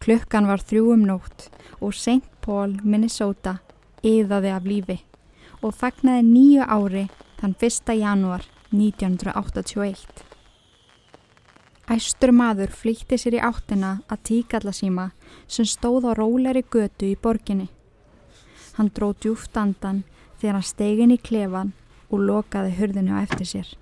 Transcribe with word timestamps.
Klukkan 0.00 0.46
var 0.48 0.62
þrjúum 0.64 1.02
nótt 1.04 1.50
og 1.84 1.92
St. 1.92 2.24
Paul, 2.40 2.78
Minnesota 2.80 3.58
yðaði 4.00 4.52
af 4.56 4.64
lífi 4.64 4.96
og 5.60 5.74
fagnaði 5.76 6.22
nýju 6.24 6.64
ári 6.64 7.02
þann 7.42 7.52
1. 7.68 7.92
janúar 8.00 8.46
1981. 8.72 10.24
Æstur 11.92 12.32
maður 12.32 12.72
flýtti 12.80 13.20
sér 13.20 13.36
í 13.36 13.44
áttina 13.44 13.92
að 14.08 14.24
tíkallasíma 14.30 15.10
sem 15.44 15.68
stóð 15.68 16.08
á 16.08 16.16
róleri 16.16 16.64
götu 16.64 17.12
í 17.12 17.20
borginni. 17.20 17.68
Hann 18.80 18.88
dró 18.96 19.12
djúft 19.12 19.52
andan 19.52 20.06
þegar 20.40 20.62
hann 20.62 20.70
stegin 20.72 21.12
í 21.12 21.20
klefan 21.20 21.76
og 22.08 22.24
lokaði 22.24 22.78
hurðinu 22.80 23.20
á 23.20 23.28
eftir 23.28 23.52
sér. 23.52 23.74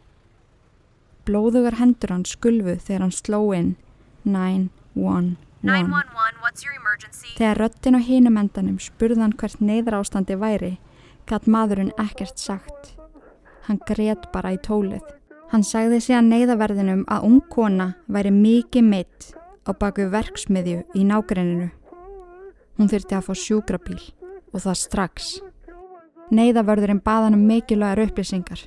Blóðugar 1.23 1.79
hendur 1.79 2.11
hann 2.11 2.27
skulfu 2.27 2.75
þegar 2.75 3.07
hann 3.07 3.21
sló 3.23 3.45
inn 3.55 3.77
911. 4.27 5.37
911, 5.63 6.39
what's 6.41 6.63
your 6.65 6.75
emergency? 6.79 7.33
Þegar 7.35 7.59
röttin 7.59 7.99
á 7.99 8.01
hinum 8.01 8.37
endanum 8.39 8.77
spurðan 8.79 9.35
hvert 9.35 9.59
neyðra 9.59 9.99
ástandi 10.05 10.37
væri, 10.39 10.77
gætt 11.27 11.49
maðurinn 11.51 11.91
ekkert 11.99 12.39
sagt. 12.39 12.95
Hann 13.67 13.81
greiðt 13.89 14.31
bara 14.33 14.55
í 14.55 14.61
tólið. 14.63 15.03
Hann 15.51 15.65
sagði 15.67 15.99
síðan 16.05 16.31
neyðaverðinum 16.31 17.03
að 17.11 17.27
ung 17.27 17.41
kona 17.51 17.89
væri 18.07 18.31
mikið 18.31 18.87
meitt 18.87 19.31
á 19.67 19.75
baku 19.75 20.07
verksmiðju 20.13 20.85
í 20.95 21.05
nágreininu. 21.09 21.71
Hún 22.79 22.91
þurfti 22.93 23.19
að 23.19 23.27
fá 23.27 23.35
sjúkrabíl 23.43 24.01
og 24.53 24.63
það 24.63 24.81
strax. 24.85 25.31
Neyðaverðurinn 26.31 27.03
baðan 27.03 27.35
um 27.35 27.47
mikilvægar 27.49 28.05
upplýsingar. 28.07 28.63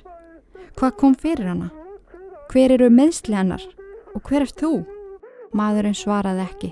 Hvað 0.76 0.98
kom 1.00 1.14
fyrir 1.16 1.54
hana? 1.54 1.70
Hver 2.52 2.74
eru 2.76 2.90
meðsli 2.92 3.38
hennar? 3.38 3.64
Og 4.12 4.20
hver 4.28 4.44
er 4.44 4.52
þú? 4.52 4.82
Maðurinn 5.56 5.96
svaraði 5.96 6.44
ekki, 6.46 6.70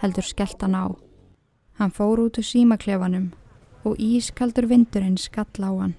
heldur 0.00 0.26
skellt 0.26 0.62
hann 0.62 0.76
á. 0.76 0.86
Hann 1.78 1.92
fór 1.92 2.20
út 2.26 2.38
úr 2.40 2.46
símaklefanum 2.46 3.30
og 3.84 4.00
ískaldur 4.00 4.68
vindurinn 4.68 5.18
skall 5.20 5.64
á 5.64 5.70
hann. 5.70 5.94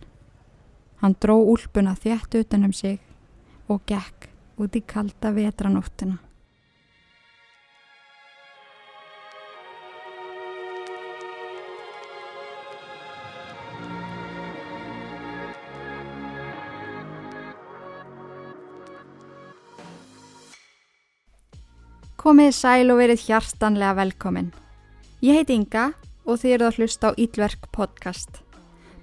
Hann 1.01 1.15
dró 1.17 1.39
úlpuna 1.41 1.95
þjætt 1.97 2.37
utanum 2.41 2.73
sig 2.73 2.99
og 3.67 3.81
gekk 3.89 4.29
út 4.61 4.75
í 4.77 4.81
kalda 4.85 5.31
vetranóttina. 5.33 6.19
Komið 22.21 22.51
sæl 22.53 22.91
og 22.93 22.99
verið 22.99 23.23
hjartanlega 23.25 23.95
velkomin. 23.97 24.51
Ég 25.25 25.39
heiti 25.39 25.55
Inga 25.57 25.87
og 26.21 26.37
þið 26.37 26.51
eruð 26.53 26.67
að 26.67 26.75
hlusta 26.77 27.09
á 27.09 27.17
Ílverk 27.17 27.63
podcast. 27.73 28.43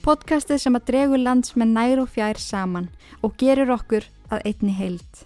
Podcastið 0.04 0.60
sem 0.62 0.78
að 0.78 0.84
dregur 0.92 1.18
lands 1.18 1.56
með 1.58 1.72
nær 1.72 2.02
og 2.04 2.12
fjær 2.14 2.38
saman 2.38 2.86
og 3.18 3.34
gerur 3.42 3.74
okkur 3.74 4.06
að 4.30 4.46
einni 4.46 4.76
heild. 4.78 5.24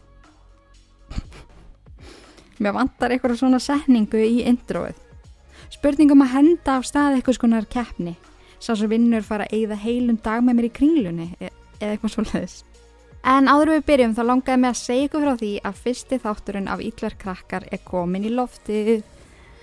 Mér 2.65 2.79
vantar 2.79 3.13
eitthvað 3.13 3.43
svona 3.43 3.61
setningu 3.61 4.25
í 4.25 4.41
introið. 4.49 4.97
Spurningum 5.77 6.25
að 6.25 6.33
henda 6.39 6.79
af 6.79 6.89
stað 6.89 7.19
eitthvað 7.19 7.43
skonar 7.43 7.69
keppni. 7.69 8.17
Sá 8.57 8.73
sem 8.73 8.89
vinnur 8.89 9.21
fara 9.21 9.45
að 9.45 9.59
eigða 9.59 9.83
heilum 9.85 10.17
dag 10.25 10.41
með 10.41 10.63
mér 10.63 10.73
í 10.73 10.77
kringlunni 10.81 11.33
e 11.37 11.53
eða 11.77 11.93
eitthvað 11.93 12.17
svoleiðis. 12.17 12.63
En 13.23 13.47
áður 13.47 13.77
við 13.77 13.85
byrjum 13.87 14.15
þá 14.17 14.23
langaði 14.27 14.59
mig 14.59 14.73
að 14.73 14.79
segja 14.81 15.07
ykkur 15.07 15.23
frá 15.23 15.37
því 15.39 15.51
að 15.63 15.77
fyrsti 15.85 16.17
þátturinn 16.25 16.71
af 16.73 16.81
Ílverkrakkar 16.83 17.67
er 17.71 17.81
komin 17.87 18.25
í 18.27 18.33
loftið. 18.35 19.05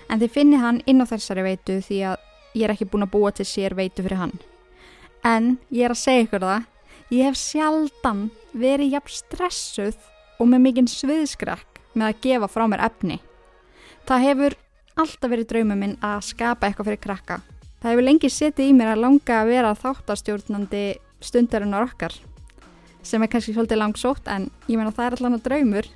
En 0.08 0.22
þið 0.22 0.32
finnir 0.32 0.62
hann 0.62 0.78
inn 0.88 1.04
á 1.04 1.10
þessari 1.10 1.44
veitu 1.44 1.76
því 1.84 1.98
að 2.08 2.22
ég 2.56 2.64
er 2.64 2.72
ekki 2.72 2.88
búin 2.88 3.04
að 3.04 3.12
búa 3.12 3.32
til 3.36 3.44
sér 3.44 3.76
veitu 3.76 4.00
fyrir 4.06 4.22
hann. 4.22 4.32
En 5.28 5.58
ég 5.68 5.84
er 5.84 5.92
að 5.92 6.00
segja 6.00 6.24
ykkur 6.24 6.46
það, 6.46 6.64
ég 7.12 7.28
hef 7.28 7.36
sjaldan 7.36 8.22
verið 8.56 8.96
jafn 8.96 9.14
stressuð 9.18 10.08
og 10.40 10.48
með 10.48 10.64
mikinn 10.64 10.88
sviðskrekk 10.88 11.82
með 11.92 12.06
að 12.08 12.24
gefa 12.24 12.48
frá 12.48 12.64
mér 12.64 12.86
efni. 12.88 13.20
Það 14.08 14.24
hefur 14.24 14.58
alltaf 15.04 15.34
verið 15.34 15.50
draumum 15.52 15.84
minn 15.84 15.94
að 16.00 16.24
skapa 16.32 16.70
eitthvað 16.70 16.88
fyrir 16.88 17.04
krakka. 17.04 17.40
Það 17.84 17.92
hefur 17.92 18.08
lengi 18.08 18.32
setið 18.32 18.72
í 18.72 18.74
mér 18.80 18.94
að 18.94 19.04
langa 19.04 19.38
að 19.42 19.52
vera 19.52 19.76
þáttastjórnandi 19.84 20.84
stundarinnar 21.20 21.90
okkar 21.90 22.16
sem 23.02 23.22
er 23.22 23.30
kannski 23.32 23.54
svolítið 23.54 23.80
langsótt 23.80 24.28
en 24.28 24.48
ég 24.68 24.78
meina 24.78 24.92
það 24.94 25.06
er 25.06 25.18
allan 25.18 25.38
að 25.38 25.44
draumur. 25.48 25.90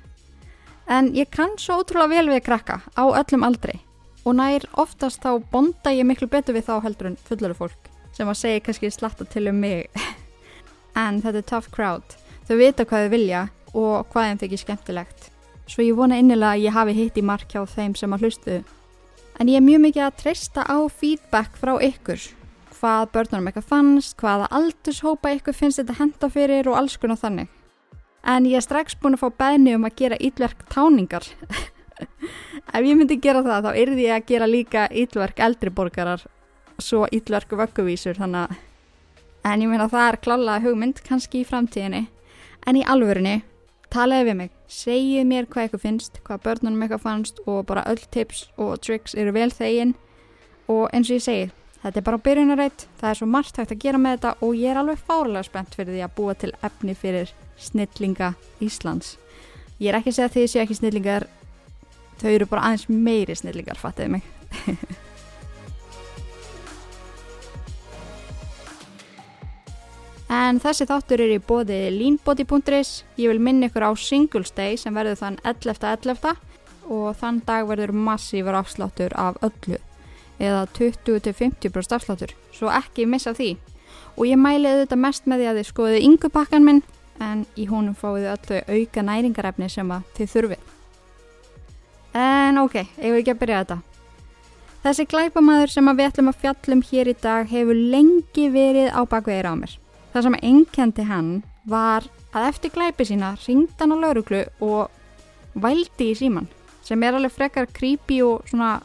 En 0.85 1.09
ég 1.17 1.31
kann 1.33 1.57
svo 1.61 1.79
ótrúlega 1.81 2.13
vel 2.13 2.29
við 2.33 2.45
krakka 2.45 2.81
á 2.93 3.03
öllum 3.07 3.45
aldri 3.47 3.79
og 4.25 4.37
nær 4.37 4.65
oftast 4.81 5.21
þá 5.21 5.37
bonda 5.51 5.93
ég 5.93 6.05
miklu 6.07 6.27
betur 6.29 6.57
við 6.57 6.67
þá 6.69 6.75
heldur 6.85 7.11
en 7.11 7.19
fulluru 7.27 7.57
fólk 7.57 7.91
sem 8.15 8.29
að 8.29 8.39
segja 8.39 8.63
kannski 8.63 8.91
slatta 8.93 9.25
til 9.27 9.49
um 9.51 9.59
mig. 9.59 9.89
en 11.05 11.21
þetta 11.21 11.41
er 11.41 11.49
tough 11.49 11.71
crowd. 11.73 12.15
Þau 12.47 12.57
vita 12.59 12.85
hvað 12.87 13.05
þau 13.05 13.13
vilja 13.13 13.41
og 13.73 14.07
hvað 14.13 14.29
þeim 14.29 14.41
þykir 14.43 14.61
skemmtilegt. 14.61 15.29
Svo 15.67 15.83
ég 15.83 15.97
vona 15.97 16.19
innilega 16.21 16.53
að 16.53 16.63
ég 16.67 16.75
hafi 16.75 16.95
hitt 16.95 17.17
í 17.17 17.25
mark 17.25 17.51
hjá 17.51 17.65
þeim 17.67 17.95
sem 17.97 18.13
að 18.13 18.25
hlustu. 18.25 18.57
En 19.35 19.49
ég 19.51 19.59
er 19.59 19.65
mjög 19.65 19.81
mikið 19.83 20.05
að 20.05 20.17
treysta 20.21 20.63
á 20.63 20.77
feedback 20.87 21.57
frá 21.59 21.75
ykkur. 21.83 22.21
Hvað 22.75 23.11
börnunum 23.15 23.47
eitthvað 23.49 23.69
fannst, 23.69 24.17
hvaða 24.19 24.49
aldurshópa 24.57 25.31
ykkur 25.37 25.55
finnst 25.55 25.79
þetta 25.79 25.99
henda 26.01 26.29
fyrir 26.31 26.67
og 26.67 26.79
alls 26.81 26.97
konar 26.99 27.19
þannig. 27.21 27.47
En 28.25 28.47
ég 28.49 28.59
er 28.59 28.65
strax 28.65 28.97
búin 28.99 29.15
að 29.15 29.23
fá 29.23 29.39
beðni 29.45 29.75
um 29.77 29.87
að 29.87 29.97
gera 30.01 30.19
yllverk 30.19 30.65
táningar. 30.73 31.27
Ef 32.75 32.81
ég 32.83 32.97
myndi 32.97 33.19
gera 33.23 33.45
það 33.45 33.69
þá 33.69 33.81
yrði 33.85 34.07
ég 34.09 34.15
að 34.17 34.29
gera 34.31 34.49
líka 34.49 34.87
yllverk 34.91 35.39
eldriborgarar 35.47 36.25
svo 36.81 37.05
yllverku 37.13 37.55
vögguvísur 37.59 38.19
þannig 38.19 38.49
að 38.49 38.63
en 39.45 39.61
ég 39.61 39.69
meina 39.69 39.87
það 39.89 40.07
er 40.09 40.21
klála 40.27 40.61
hugmynd 40.63 41.01
kannski 41.05 41.43
í 41.43 41.47
framtíðinni 41.47 42.07
en 42.67 42.79
í 42.79 42.83
alvörunni 42.83 43.35
talaði 43.93 44.29
við 44.29 44.37
mig, 44.39 44.51
segið 44.67 45.27
mér 45.29 45.47
hvað 45.47 45.67
eitthvað 45.67 45.83
finnst 45.85 46.17
hvað 46.25 46.41
börnunum 46.47 46.81
eitthvað 46.83 47.05
fannst 47.05 47.39
og 47.45 47.61
bara 47.69 47.85
öll 47.91 48.01
tips 48.11 48.47
og 48.57 48.79
tricks 48.83 49.15
eru 49.15 49.35
vel 49.35 49.51
þegin 49.53 49.93
og 50.67 50.89
eins 50.91 51.11
og 51.11 51.19
ég 51.19 51.25
segi 51.25 51.45
þetta 51.85 52.01
er 52.01 52.05
bara 52.07 52.21
byrjunarætt, 52.25 52.87
það 52.97 53.11
er 53.11 53.19
svo 53.19 53.27
margt 53.29 53.59
hægt 53.61 53.73
að 53.75 53.81
gera 53.83 54.01
með 54.01 54.15
þetta 54.15 54.45
og 54.47 54.57
ég 54.57 54.71
er 54.71 54.79
alveg 54.81 55.01
fárlega 55.05 55.45
spennt 55.45 55.75
fyrir 55.77 55.93
því 55.93 56.01
að 56.01 56.15
búa 56.17 56.33
til 56.41 56.51
efni 56.65 56.95
fyrir 56.97 57.33
snillinga 57.61 58.31
Íslands 58.65 59.15
ég 59.77 59.91
er 59.91 59.99
ekki 59.99 60.09
að 60.09 60.17
segja 60.17 60.29
að 60.31 60.37
þið 60.39 60.47
séu 60.49 60.63
ekki 60.63 60.79
snillingar 60.81 61.27
þau 62.23 62.29
eru 62.31 62.49
bara 62.49 62.71
aðeins 62.71 62.87
meiri 62.89 63.37
snillingar 63.37 63.77
fattiði 63.77 64.17
mig 64.17 64.31
En 70.35 70.57
þessi 70.59 70.87
þáttur 70.89 71.21
er 71.21 71.31
í 71.35 71.37
bóði 71.37 71.77
leanbody.is. 71.93 73.03
Ég 73.21 73.29
vil 73.29 73.39
minna 73.39 73.69
ykkur 73.69 73.85
á 73.85 73.91
Singles 73.93 74.49
Day 74.57 74.73
sem 74.75 74.97
verður 74.97 75.19
þann 75.21 75.37
11.11. 75.45 76.01
.11. 76.01 76.33
og 76.89 77.13
þann 77.21 77.43
dag 77.45 77.69
verður 77.69 77.93
massífur 77.93 78.57
afsláttur 78.57 79.13
af 79.15 79.37
öllu 79.45 79.77
eða 80.39 80.65
20-50% 80.77 81.95
afsláttur, 81.97 82.35
svo 82.53 82.71
ekki 82.73 83.07
missa 83.09 83.33
því. 83.35 83.55
Og 84.15 84.29
ég 84.29 84.39
mæliði 84.39 84.83
þetta 84.83 84.99
mest 84.99 85.27
með 85.27 85.41
því 85.41 85.49
að 85.49 85.59
þið 85.59 85.67
skoðið 85.71 86.05
yngupakkan 86.09 86.65
minn 86.65 86.83
en 87.23 87.43
í 87.55 87.67
honum 87.69 87.95
fáið 87.95 88.29
öllu 88.33 88.61
auka 88.67 89.03
næringarefni 89.03 89.69
sem 89.71 89.91
að 89.91 90.07
þið 90.17 90.31
þurfið. 90.33 90.71
En 92.15 92.61
ok, 92.61 92.75
eigum 92.99 93.15
við 93.15 93.21
ekki 93.21 93.35
að 93.35 93.41
byrja 93.43 93.61
þetta. 93.63 93.77
Þessi 94.85 95.05
glæpamaður 95.09 95.71
sem 95.73 95.89
við 95.89 96.07
ætlum 96.09 96.29
að 96.29 96.41
fjallum 96.43 96.81
hér 96.85 97.09
í 97.09 97.15
dag 97.23 97.47
hefur 97.49 97.79
lengi 97.95 98.45
verið 98.53 98.91
á 98.93 99.01
bakveðir 99.09 99.49
á 99.49 99.53
mér. 99.57 99.71
Það 100.13 100.27
sem 100.27 100.37
enkendi 100.51 101.05
hann 101.09 101.31
var 101.65 102.05
að 102.35 102.49
eftir 102.51 102.71
glæpi 102.75 103.07
sína 103.09 103.33
ringd 103.47 103.73
hann 103.79 103.95
á 103.95 103.97
lauruglu 103.97 104.43
og 104.63 104.91
vældi 105.57 106.11
í 106.11 106.17
síman 106.19 106.47
sem 106.85 107.01
er 107.03 107.17
alveg 107.17 107.33
frekar 107.33 107.67
creepy 107.73 108.19
og 108.21 108.45
svona 108.49 108.77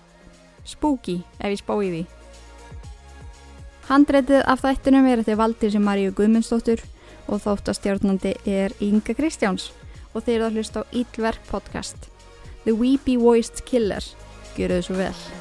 spooky 0.70 1.20
ef 1.38 1.50
ég 1.50 1.60
spá 1.60 1.74
í 1.80 1.90
því. 1.90 2.02
Handreitið 3.90 4.44
af 4.46 4.62
þættinum 4.62 5.08
er 5.10 5.22
eftir 5.24 5.38
Valdir 5.40 5.74
sem 5.74 5.82
Maríu 5.82 6.14
Guðmundsdóttur 6.14 6.84
og 7.26 7.42
þáttastjórnandi 7.42 8.36
er 8.46 8.74
Inga 8.84 9.16
Kristjáns 9.18 9.72
og 10.14 10.24
þeir 10.24 10.36
eru 10.36 10.48
að 10.48 10.58
hlusta 10.60 10.86
á 10.86 10.90
Ílverk 10.94 11.42
podcast 11.50 12.10
The 12.64 12.74
Weepy 12.76 13.18
Voiced 13.18 13.64
Killer. 13.66 14.04
Gjör 14.56 14.78
þau 14.78 14.82
svo 14.86 14.98
vel. 15.02 15.39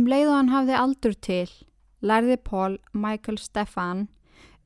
Um 0.00 0.06
leið 0.08 0.30
og 0.30 0.36
hann 0.38 0.48
hafði 0.48 0.76
aldur 0.80 1.14
til 1.26 1.48
lærði 2.00 2.38
Paul 2.40 2.78
Michael 2.96 3.36
Stefan 3.36 4.06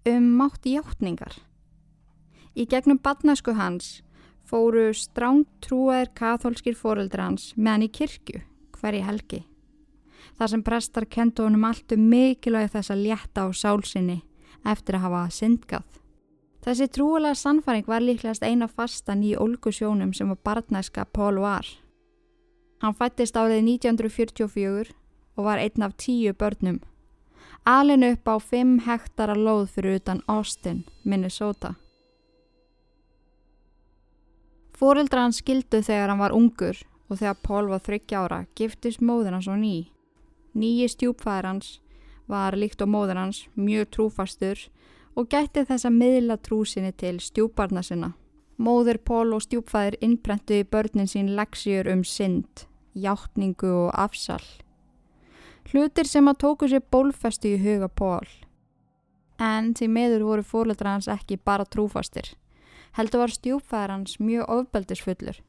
um 0.07 0.29
mátt 0.39 0.63
hjáttningar. 0.63 1.35
Í 2.55 2.69
gegnum 2.71 3.01
badnasku 3.03 3.57
hans 3.59 4.05
fóru 4.47 4.93
stráng 4.95 5.43
trúaðir 5.59 6.13
katholskir 6.15 6.79
fóreldra 6.79 7.27
hans 7.27 7.49
með 7.57 7.73
hann 7.73 7.87
í 7.89 7.91
kirkju 7.99 8.45
hverji 8.79 9.03
helgi. 9.09 9.43
Þar 10.39 10.55
sem 10.55 10.65
prestar 10.71 11.11
kentu 11.11 11.49
honum 11.49 11.67
allt 11.67 11.99
um 11.99 12.07
mikilvæg 12.15 12.71
þess 12.77 12.95
að 12.95 13.07
létta 13.09 13.43
á 13.43 13.51
sálsinni 13.51 14.21
eftir 14.63 15.01
að 15.01 15.07
hafa 15.09 15.27
syndgað. 15.35 16.03
Þessi 16.63 16.93
trúalega 16.95 17.35
sannfæring 17.35 17.91
var 17.91 18.07
líklegast 18.07 18.47
eina 18.47 18.71
fastan 18.71 19.27
í 19.27 19.35
Olgu 19.35 19.75
sjónum 19.75 20.15
sem 20.15 20.31
var 20.31 20.45
barnæska 20.47 21.11
Paul 21.11 21.43
var. 21.43 21.67
Hann 22.79 22.95
fættist 22.95 23.35
árið 23.35 23.65
1944 23.83 24.95
og 25.37 25.45
var 25.45 25.59
einn 25.59 25.83
af 25.83 25.97
tíu 25.97 26.33
börnum. 26.33 26.81
Alin 27.65 28.05
upp 28.05 28.29
á 28.29 28.37
5 28.39 28.79
hektara 28.87 29.35
lóð 29.35 29.67
fyrir 29.67 29.97
utan 29.97 30.23
Austin, 30.29 30.85
Minnesota. 31.05 31.75
Fóreldra 34.79 35.23
hann 35.23 35.33
skildu 35.33 35.81
þegar 35.83 36.09
hann 36.09 36.19
var 36.19 36.35
ungur 36.35 36.77
og 37.09 37.19
þegar 37.19 37.41
Paul 37.43 37.69
var 37.71 37.81
30 37.81 38.17
ára 38.19 38.41
giftist 38.59 39.01
móður 39.01 39.37
hans 39.37 39.49
og 39.49 39.61
ný. 39.61 39.89
Nýji 40.55 40.89
stjúpfæðir 40.93 41.49
hans 41.49 41.81
var 42.27 42.57
líkt 42.57 42.83
á 42.83 42.87
móður 42.87 43.21
hans 43.23 43.47
mjög 43.55 43.91
trúfastur 43.95 44.59
og 45.15 45.31
gætti 45.31 45.65
þess 45.65 45.87
að 45.87 45.99
miðla 46.01 46.37
trúsinni 46.43 46.93
til 46.93 47.21
stjúparna 47.23 47.83
sinna. 47.83 48.13
Móður 48.59 48.99
Paul 48.99 49.35
og 49.35 49.43
stjúpfæðir 49.47 49.99
innbrentu 50.05 50.61
í 50.61 50.67
börnin 50.69 51.11
sín 51.11 51.33
leksjur 51.39 51.91
um 51.91 52.05
synd, 52.05 52.67
hjáttningu 52.95 53.71
og 53.87 53.91
afsal. 53.99 54.43
Hlutir 55.73 56.07
sem 56.07 56.29
að 56.29 56.41
tóku 56.45 56.69
sér 56.69 56.85
bólfestu 56.91 57.55
í 57.55 57.61
huga 57.61 57.89
Paul. 57.89 58.29
En 59.41 59.75
því 59.75 59.91
meður 59.91 60.29
voru 60.29 60.43
fórleitra 60.47 60.95
hans 60.95 61.09
ekki 61.11 61.41
bara 61.41 61.65
trúfastir 61.67 62.35
heldur 62.95 63.25
var 63.25 63.35
stjúpfæðar 63.35 63.93
hans 63.95 64.19
mjög 64.23 64.51
ofbeldisfullur. 64.57 65.41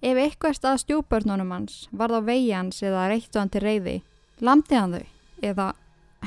Ef 0.00 0.18
eitthvað 0.18 0.56
stað 0.56 0.80
stjúpbörnunum 0.84 1.52
hans 1.52 1.86
var 1.90 2.12
það 2.14 2.28
vegi 2.30 2.52
hans 2.54 2.82
eða 2.82 3.08
reittu 3.10 3.40
hann 3.40 3.52
til 3.52 3.62
reyði, 3.64 3.96
lamdi 4.40 4.78
hann 4.78 4.96
þau 4.96 5.06
eða 5.50 5.68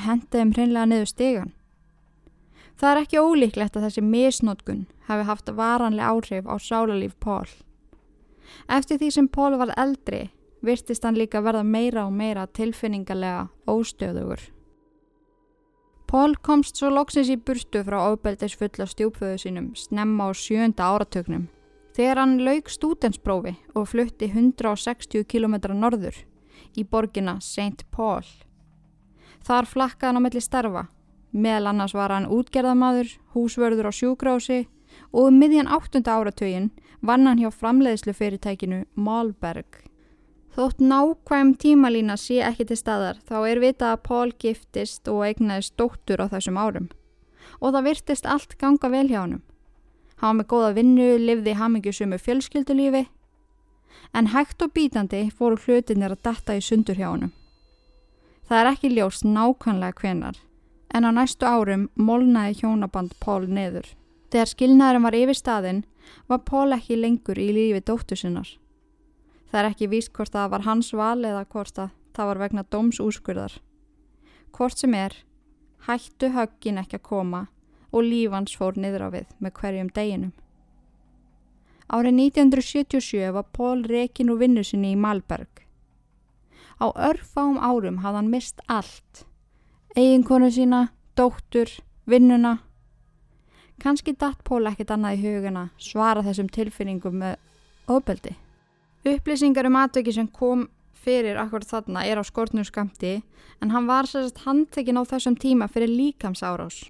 hendið 0.06 0.40
þeim 0.40 0.52
hreinlega 0.56 0.90
niður 0.90 1.10
stegan. 1.10 1.52
Það 2.76 2.90
er 2.90 3.02
ekki 3.02 3.22
ólíklegt 3.24 3.76
að 3.78 3.86
þessi 3.86 4.04
misnótkun 4.04 4.82
hafi 5.08 5.24
haft 5.30 5.54
varanlega 5.58 6.12
áhrif 6.12 6.44
á 6.44 6.54
sálarlíf 6.60 7.16
Pól. 7.18 7.48
Eftir 8.68 9.00
því 9.00 9.10
sem 9.10 9.28
Pól 9.32 9.56
var 9.56 9.72
eldri 9.80 10.28
virtist 10.62 11.04
hann 11.04 11.18
líka 11.18 11.42
verða 11.44 11.64
meira 11.64 12.06
og 12.06 12.12
meira 12.12 12.46
tilfinningarlega 12.46 13.48
óstöðugur. 13.66 14.40
Pól 16.06 16.36
komst 16.38 16.78
svo 16.78 16.92
loksins 16.94 17.28
í 17.32 17.36
burtu 17.36 17.82
frá 17.82 17.98
ábeldis 18.12 18.54
fulla 18.54 18.86
stjúpföðu 18.86 19.40
sínum 19.42 19.72
snemma 19.74 20.30
á 20.30 20.38
sjönda 20.38 20.86
áratögnum. 20.86 21.48
Þegar 21.96 22.20
hann 22.22 22.36
lauk 22.46 22.70
stútensprófi 22.70 23.56
og 23.74 23.88
flutti 23.90 24.28
160 24.30 25.24
km 25.26 25.56
norður 25.74 26.20
í 26.76 26.84
borgina 26.84 27.40
St. 27.40 27.88
Paul. 27.90 28.22
Þar 29.42 29.66
flakkaði 29.66 30.10
hann 30.10 30.20
á 30.22 30.24
melli 30.24 30.42
starfa. 30.44 30.86
Meðal 31.32 31.72
annars 31.72 31.94
var 31.96 32.14
hann 32.14 32.30
útgerðamadur, 32.30 33.10
húsvörður 33.34 33.90
á 33.90 33.92
sjúgrási 33.92 34.60
og 35.10 35.32
um 35.32 35.40
miðjan 35.40 35.68
8. 35.68 36.04
áratögin 36.06 36.70
vann 37.02 37.26
hann 37.26 37.42
hjá 37.42 37.50
framleiðslu 37.50 38.14
fyrirtækinu 38.14 38.84
Malberg. 38.94 39.82
Þótt 40.56 40.78
nákvæm 40.80 41.50
tímalína 41.60 42.14
sé 42.16 42.38
ekki 42.40 42.64
til 42.70 42.78
staðar 42.80 43.18
þá 43.28 43.34
er 43.44 43.58
vita 43.60 43.90
að 43.92 44.06
Pól 44.08 44.30
giftist 44.40 45.08
og 45.12 45.26
eignaðist 45.26 45.74
dóttur 45.76 46.22
á 46.24 46.32
þessum 46.32 46.56
árum. 46.56 46.86
Og 47.60 47.74
það 47.74 47.88
virtist 47.90 48.24
allt 48.24 48.56
ganga 48.56 48.88
vel 48.88 49.04
hjá 49.10 49.18
hann. 49.20 49.42
Var 50.16 50.32
með 50.32 50.48
góða 50.48 50.72
vinnu, 50.78 51.10
livði 51.20 51.58
hamingjusum 51.60 52.14
með 52.14 52.24
fjölskyldulífi 52.24 53.04
en 54.16 54.32
hægt 54.32 54.62
og 54.64 54.72
bítandi 54.72 55.26
fóru 55.28 55.60
hlutinir 55.60 56.16
að 56.16 56.24
detta 56.24 56.56
í 56.56 56.64
sundur 56.64 56.96
hjá 56.96 57.10
hann. 57.10 57.32
Það 58.48 58.60
er 58.62 58.72
ekki 58.72 58.94
ljóst 58.96 59.28
nákvæmlega 59.28 60.00
hvenar 60.00 60.40
en 60.96 61.04
á 61.04 61.10
næstu 61.12 61.44
árum 61.44 61.90
molnaði 62.00 62.62
hjónaband 62.62 63.12
Pól 63.20 63.44
neður. 63.44 63.90
Þegar 64.32 64.56
skilnaðurum 64.56 65.04
var 65.04 65.20
yfir 65.20 65.36
staðin 65.36 65.84
var 66.32 66.46
Pól 66.48 66.72
ekki 66.72 66.96
lengur 66.96 67.36
í 67.36 67.52
lífi 67.52 67.84
dóttur 67.84 68.16
sinnar. 68.16 68.48
Það 69.56 69.62
er 69.64 69.70
ekki 69.70 69.86
víst 69.88 70.10
hvort 70.12 70.34
það 70.34 70.50
var 70.52 70.64
hans 70.66 70.90
val 70.92 71.22
eða 71.24 71.46
hvort 71.48 71.78
það 71.80 72.26
var 72.28 72.40
vegna 72.42 72.64
dómsúskurðar. 72.74 73.54
Hvort 74.52 74.82
sem 74.82 74.92
er, 74.92 75.14
hættu 75.86 76.28
höggin 76.34 76.82
ekki 76.82 76.98
að 76.98 77.06
koma 77.08 77.40
og 77.88 78.04
lífans 78.04 78.52
fór 78.52 78.76
niður 78.76 79.06
á 79.06 79.16
við 79.16 79.32
með 79.40 79.56
hverjum 79.56 79.88
deginum. 79.96 80.34
Árið 81.88 82.20
1977 82.26 83.32
var 83.32 83.48
Pól 83.56 83.80
rekin 83.88 84.36
úr 84.36 84.44
vinnu 84.44 84.60
sinni 84.60 84.92
í 84.92 85.00
Malberg. 85.00 85.64
Á 86.76 86.92
örfáum 86.92 87.56
árum 87.56 88.04
hafði 88.04 88.20
hann 88.20 88.32
mist 88.36 88.60
allt. 88.68 89.24
Eginkonu 89.96 90.52
sína, 90.52 90.86
dóttur, 91.16 91.78
vinnuna. 92.04 92.58
Kanski 93.80 94.12
datt 94.12 94.44
Pól 94.44 94.68
ekkit 94.68 94.92
annað 94.92 95.16
í 95.16 95.30
huguna 95.30 95.70
svara 95.80 96.20
þessum 96.28 96.52
tilfinningum 96.52 97.22
með 97.24 97.40
ofbeldi. 97.88 98.36
Upplýsingar 99.06 99.66
um 99.66 99.76
atveki 99.78 100.12
sem 100.12 100.26
kom 100.26 100.64
fyrir 100.98 101.36
akkur 101.38 101.62
þarna 101.62 102.02
er 102.10 102.18
á 102.18 102.24
skortnum 102.26 102.64
skamti 102.66 103.20
en 103.62 103.70
hann 103.70 103.86
var 103.86 104.08
sérst 104.10 104.40
handtekinn 104.42 104.98
á 104.98 105.06
þessum 105.06 105.36
tíma 105.38 105.68
fyrir 105.70 105.92
líkamsárás. 105.92 106.88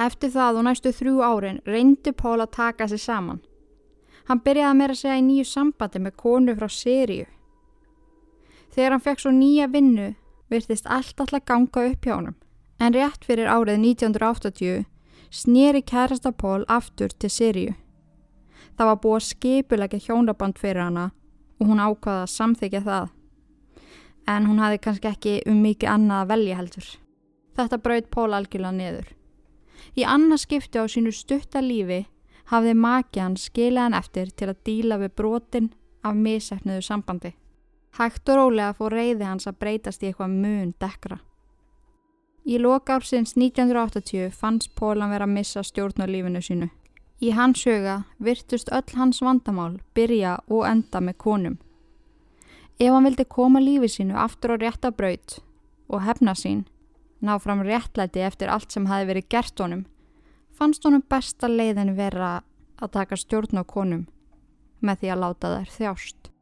Eftir 0.00 0.32
það 0.32 0.62
og 0.62 0.66
næstu 0.68 0.94
þrjú 0.96 1.20
árin 1.20 1.60
reyndi 1.68 2.14
Pól 2.16 2.40
að 2.40 2.54
taka 2.56 2.88
sig 2.88 3.04
saman. 3.04 3.42
Hann 4.24 4.40
byrjaði 4.40 4.78
meira 4.78 4.96
að 4.96 5.02
segja 5.02 5.18
í 5.20 5.26
nýju 5.28 5.44
sambandi 5.50 6.00
með 6.00 6.16
konu 6.24 6.56
frá 6.56 6.68
Seríu. 6.72 7.28
Þegar 8.72 8.96
hann 8.96 9.04
fekk 9.04 9.20
svo 9.20 9.36
nýja 9.36 9.68
vinnu 9.68 10.14
virtist 10.48 10.88
allt 10.88 11.20
alltaf 11.20 11.44
ganga 11.44 11.88
upp 11.92 12.06
hjá 12.06 12.16
hann 12.16 12.34
en 12.80 12.96
rétt 12.96 13.28
fyrir 13.28 13.46
árið 13.46 13.84
1980 13.92 14.86
snýri 15.30 15.84
kærasta 15.84 16.32
Pól 16.32 16.64
aftur 16.68 17.12
til 17.12 17.30
Seríu. 17.30 17.74
Það 18.78 18.88
var 18.88 19.02
búið 19.04 19.26
skipulegja 19.28 20.06
hjónaband 20.06 20.56
fyrir 20.56 20.88
hana 20.88 21.10
og 21.62 21.70
hún 21.70 21.82
ákvaða 21.82 22.26
að 22.26 22.32
samþykja 22.34 22.82
það. 22.86 23.10
En 24.28 24.46
hún 24.46 24.62
hafi 24.62 24.78
kannski 24.82 25.10
ekki 25.10 25.34
um 25.50 25.62
mikið 25.62 25.90
annað 25.90 26.22
að 26.22 26.30
velja 26.32 26.58
heldur. 26.58 26.88
Þetta 27.56 27.78
braut 27.84 28.08
Pól 28.10 28.30
algjörlega 28.34 28.72
niður. 28.76 29.08
Í 29.98 30.02
annað 30.08 30.44
skipti 30.46 30.82
á 30.82 30.84
sínu 30.90 31.12
stutta 31.14 31.62
lífi 31.62 32.04
hafði 32.50 32.74
makjan 32.78 33.36
skilaðan 33.38 33.98
eftir 33.98 34.30
til 34.34 34.50
að 34.50 34.62
díla 34.66 34.98
við 35.02 35.14
brotin 35.18 35.72
af 36.02 36.18
misefnuðu 36.18 36.82
sambandi. 36.82 37.34
Hægt 37.98 38.28
og 38.32 38.38
rólega 38.38 38.72
fór 38.76 38.94
reyði 38.96 39.26
hans 39.28 39.46
að 39.46 39.58
breytast 39.60 40.02
í 40.02 40.08
eitthvað 40.10 40.32
mun 40.34 40.72
dekra. 40.80 41.18
Í 42.48 42.58
lokársins 42.58 43.36
1980 43.36 44.32
fannst 44.34 44.72
Pólan 44.74 45.12
vera 45.12 45.28
að 45.28 45.36
missa 45.36 45.62
stjórn 45.62 46.02
á 46.02 46.06
lífinu 46.08 46.42
sínu. 46.42 46.70
Í 47.22 47.30
hans 47.36 47.62
huga 47.62 48.02
virtust 48.18 48.72
öll 48.74 48.96
hans 48.98 49.20
vandamál 49.22 49.76
byrja 49.94 50.40
og 50.50 50.64
enda 50.66 50.98
með 50.98 51.16
konum. 51.22 51.58
Ef 52.82 52.90
hann 52.90 53.06
vildi 53.06 53.26
koma 53.30 53.60
lífið 53.62 53.92
sínu 53.94 54.16
aftur 54.18 54.56
á 54.58 54.62
réttabraut 54.62 55.36
og 55.86 56.02
hefna 56.02 56.34
sín, 56.34 56.64
ná 57.22 57.36
fram 57.38 57.62
réttlæti 57.62 58.24
eftir 58.26 58.50
allt 58.50 58.74
sem 58.74 58.88
hafi 58.90 59.06
verið 59.06 59.28
gert 59.30 59.62
honum, 59.62 59.84
fannst 60.50 60.82
honum 60.82 61.04
besta 61.06 61.46
leiðin 61.46 61.94
vera 61.94 62.40
að 62.82 62.94
taka 62.98 63.16
stjórn 63.16 63.62
á 63.62 63.64
konum 63.64 64.08
með 64.82 65.02
því 65.04 65.12
að 65.14 65.22
láta 65.22 65.52
þær 65.54 65.72
þjást. 65.76 66.32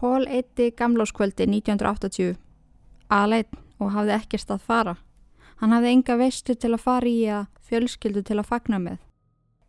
Pól 0.00 0.24
eitti 0.26 0.72
gamláskvöldi 0.72 1.44
1980 1.46 2.38
aðleitt 3.12 3.52
og 3.78 3.92
hafði 3.92 4.16
ekkert 4.16 4.54
að 4.56 4.64
fara. 4.64 4.94
Hann 5.62 5.70
hafði 5.70 5.90
enga 5.94 6.14
veistu 6.18 6.56
til 6.58 6.72
að 6.74 6.80
fara 6.82 7.06
í 7.06 7.18
að 7.30 7.44
fjölskyldu 7.70 8.24
til 8.26 8.40
að 8.40 8.48
fagna 8.48 8.80
með. 8.82 8.96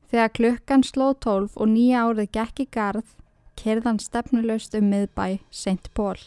Þegar 0.09 0.31
klukkan 0.39 0.83
sló 0.87 1.11
tólf 1.21 1.53
og 1.53 1.69
nýja 1.69 2.07
árið 2.07 2.31
gekk 2.33 2.63
í 2.63 2.65
garð, 2.73 3.11
kerðan 3.61 3.99
stefnulegst 4.01 4.73
um 4.79 4.89
miðbæ 4.89 5.37
St. 5.53 5.93
Paul. 5.93 6.17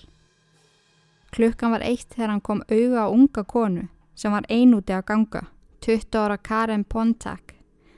Klukkan 1.34 1.74
var 1.74 1.82
eitt 1.82 2.14
þegar 2.14 2.30
hann 2.36 2.44
kom 2.46 2.62
auga 2.70 3.10
á 3.10 3.10
unga 3.10 3.42
konu 3.42 3.88
sem 4.14 4.30
var 4.30 4.46
einúti 4.46 4.94
að 4.94 5.08
ganga, 5.10 5.42
20 5.82 6.14
ára 6.14 6.38
Karen 6.38 6.86
Pontak, 6.86 7.56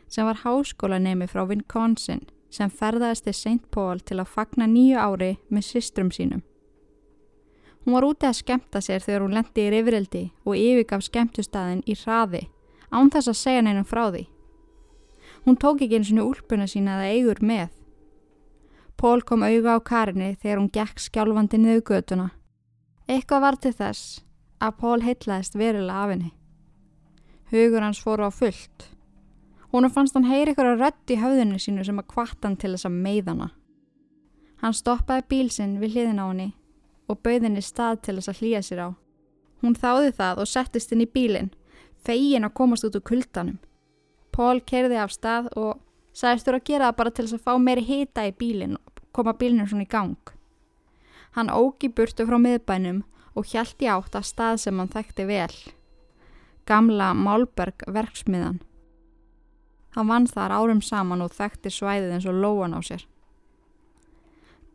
sem 0.08 0.24
var 0.24 0.40
háskólanemi 0.40 1.28
frá 1.28 1.44
Wisconsin 1.44 2.24
sem 2.48 2.72
ferðaðist 2.72 3.28
til 3.28 3.36
St. 3.36 3.68
Paul 3.68 4.00
til 4.00 4.22
að 4.22 4.32
fagna 4.32 4.64
nýju 4.64 4.96
ári 4.96 5.34
með 5.52 5.68
systrum 5.68 6.08
sínum. 6.08 6.47
Hún 7.88 7.94
var 7.96 8.04
úti 8.04 8.26
að 8.28 8.34
skemta 8.36 8.82
sér 8.84 9.00
þegar 9.00 9.22
hún 9.24 9.32
lendi 9.32 9.62
í 9.64 9.68
rifrildi 9.72 10.20
og 10.44 10.58
yfirgaf 10.60 11.06
skemtustæðin 11.06 11.78
í 11.88 11.94
hraði 11.96 12.42
án 12.92 13.08
þess 13.14 13.30
að 13.32 13.38
segja 13.40 13.62
neinum 13.64 13.86
frá 13.88 14.02
því. 14.10 14.26
Hún 15.46 15.56
tók 15.56 15.80
ekki 15.86 15.96
eins 15.96 16.10
og 16.12 16.34
úlpuna 16.34 16.66
sína 16.68 16.98
eða 16.98 17.14
eigur 17.14 17.40
með. 17.40 17.70
Pól 19.00 19.24
kom 19.24 19.40
auga 19.40 19.78
á 19.80 19.80
karinni 19.80 20.34
þegar 20.36 20.60
hún 20.60 20.68
gekk 20.76 21.00
skjálfandi 21.00 21.62
niður 21.62 21.80
göduna. 21.88 22.28
Eitthvað 23.08 23.44
var 23.46 23.56
til 23.56 23.74
þess 23.80 24.20
að 24.60 24.76
Pól 24.84 25.00
heitlaðist 25.08 25.56
verulega 25.56 26.04
af 26.04 26.12
henni. 26.12 26.30
Hugur 27.48 27.88
hans 27.88 28.04
fóru 28.04 28.28
á 28.28 28.30
fullt. 28.30 28.90
Hún 29.72 29.88
fannst 29.88 30.12
hann 30.12 30.28
heyri 30.28 30.52
ykkur 30.52 30.74
að 30.74 30.84
rödd 30.84 31.16
í 31.16 31.20
höfðinu 31.24 31.56
sínu 31.56 31.88
sem 31.88 32.04
að 32.04 32.10
kvart 32.12 32.44
hann 32.44 32.60
til 32.60 32.76
þess 32.76 32.92
að 32.92 33.00
meiðana. 33.08 33.50
Hann 34.60 34.76
stoppaði 34.76 35.30
bíl 35.32 35.46
sinn 35.48 35.78
við 35.80 35.96
hliðin 35.96 36.20
á 36.20 36.28
henni 36.28 36.52
og 37.08 37.22
bauð 37.24 37.46
henni 37.48 37.64
stað 37.64 38.02
til 38.04 38.16
þess 38.18 38.32
að 38.32 38.40
hlýja 38.42 38.62
sér 38.64 38.82
á. 38.84 38.88
Hún 39.62 39.74
þáði 39.74 40.12
það 40.20 40.42
og 40.42 40.50
settist 40.50 40.92
inn 40.94 41.02
í 41.02 41.10
bílinn, 41.10 41.50
fegin 42.04 42.46
að 42.46 42.54
komast 42.60 42.86
út 42.86 42.98
úr 42.98 43.06
kuldanum. 43.10 43.58
Pól 44.30 44.60
kerði 44.62 45.00
af 45.02 45.14
stað 45.14 45.48
og 45.58 45.80
sagðist 46.14 46.46
þú 46.46 46.54
að 46.54 46.66
gera 46.68 46.90
það 46.90 46.98
bara 47.00 47.14
til 47.14 47.24
þess 47.26 47.38
að 47.38 47.46
fá 47.46 47.52
meiri 47.58 47.84
hita 47.88 48.26
í 48.28 48.34
bílinn 48.38 48.76
og 48.78 49.02
koma 49.16 49.34
bílinn 49.34 49.66
svona 49.66 49.86
í 49.86 49.90
gang. 49.90 50.34
Hann 51.34 51.50
ógi 51.50 51.90
burtu 51.90 52.26
frá 52.28 52.38
miðbænum 52.38 53.02
og 53.34 53.50
hjælt 53.50 53.82
í 53.82 53.90
átt 53.90 54.16
að 54.18 54.30
stað 54.30 54.62
sem 54.62 54.78
hann 54.78 54.92
þekkti 54.92 55.26
vel. 55.28 55.52
Gamla 56.68 57.12
Málberg 57.16 57.84
verksmiðan. 57.86 58.60
Hann 59.96 60.10
vann 60.10 60.26
þar 60.28 60.54
árum 60.54 60.82
saman 60.84 61.24
og 61.24 61.32
þekkti 61.34 61.72
svæðið 61.72 62.16
eins 62.16 62.26
og 62.28 62.36
lóan 62.42 62.76
á 62.76 62.80
sér. 62.84 63.06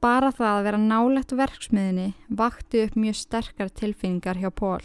Bara 0.04 0.34
það 0.36 0.58
að 0.58 0.66
vera 0.68 0.80
nálegt 0.84 1.34
verksmiðinni 1.40 2.10
vakti 2.28 2.82
upp 2.84 2.96
mjög 3.00 3.16
sterkar 3.22 3.70
tilfinningar 3.72 4.42
hjá 4.42 4.50
Pól. 4.52 4.84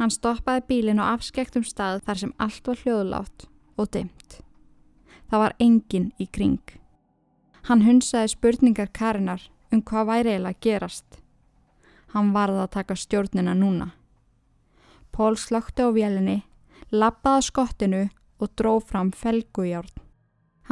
Hann 0.00 0.12
stoppaði 0.14 0.62
bílinn 0.70 1.02
á 1.02 1.12
afskektum 1.12 1.66
stað 1.68 2.00
þar 2.06 2.20
sem 2.22 2.32
allt 2.40 2.70
var 2.70 2.80
hljóðlátt 2.80 3.44
og 3.76 3.90
dimt. 3.92 4.38
Það 5.28 5.44
var 5.44 5.56
enginn 5.60 6.08
í 6.16 6.28
kring. 6.32 6.62
Hann 7.68 7.84
hunsaði 7.84 8.32
spurningar 8.32 8.88
Karinar 8.96 9.44
um 9.68 9.84
hvað 9.84 10.08
væri 10.08 10.32
eiginlega 10.32 10.56
að 10.56 10.64
gerast. 10.64 11.20
Hann 12.16 12.32
varði 12.32 12.64
að 12.64 12.74
taka 12.78 12.96
stjórnina 12.96 13.52
núna. 13.56 13.92
Pól 15.12 15.36
slökti 15.36 15.84
á 15.84 15.92
vélinni, 15.92 16.40
lappaði 16.88 17.44
skottinu 17.50 18.02
og 18.40 18.56
dróð 18.56 18.88
fram 18.88 19.12
felgujárn. 19.12 19.92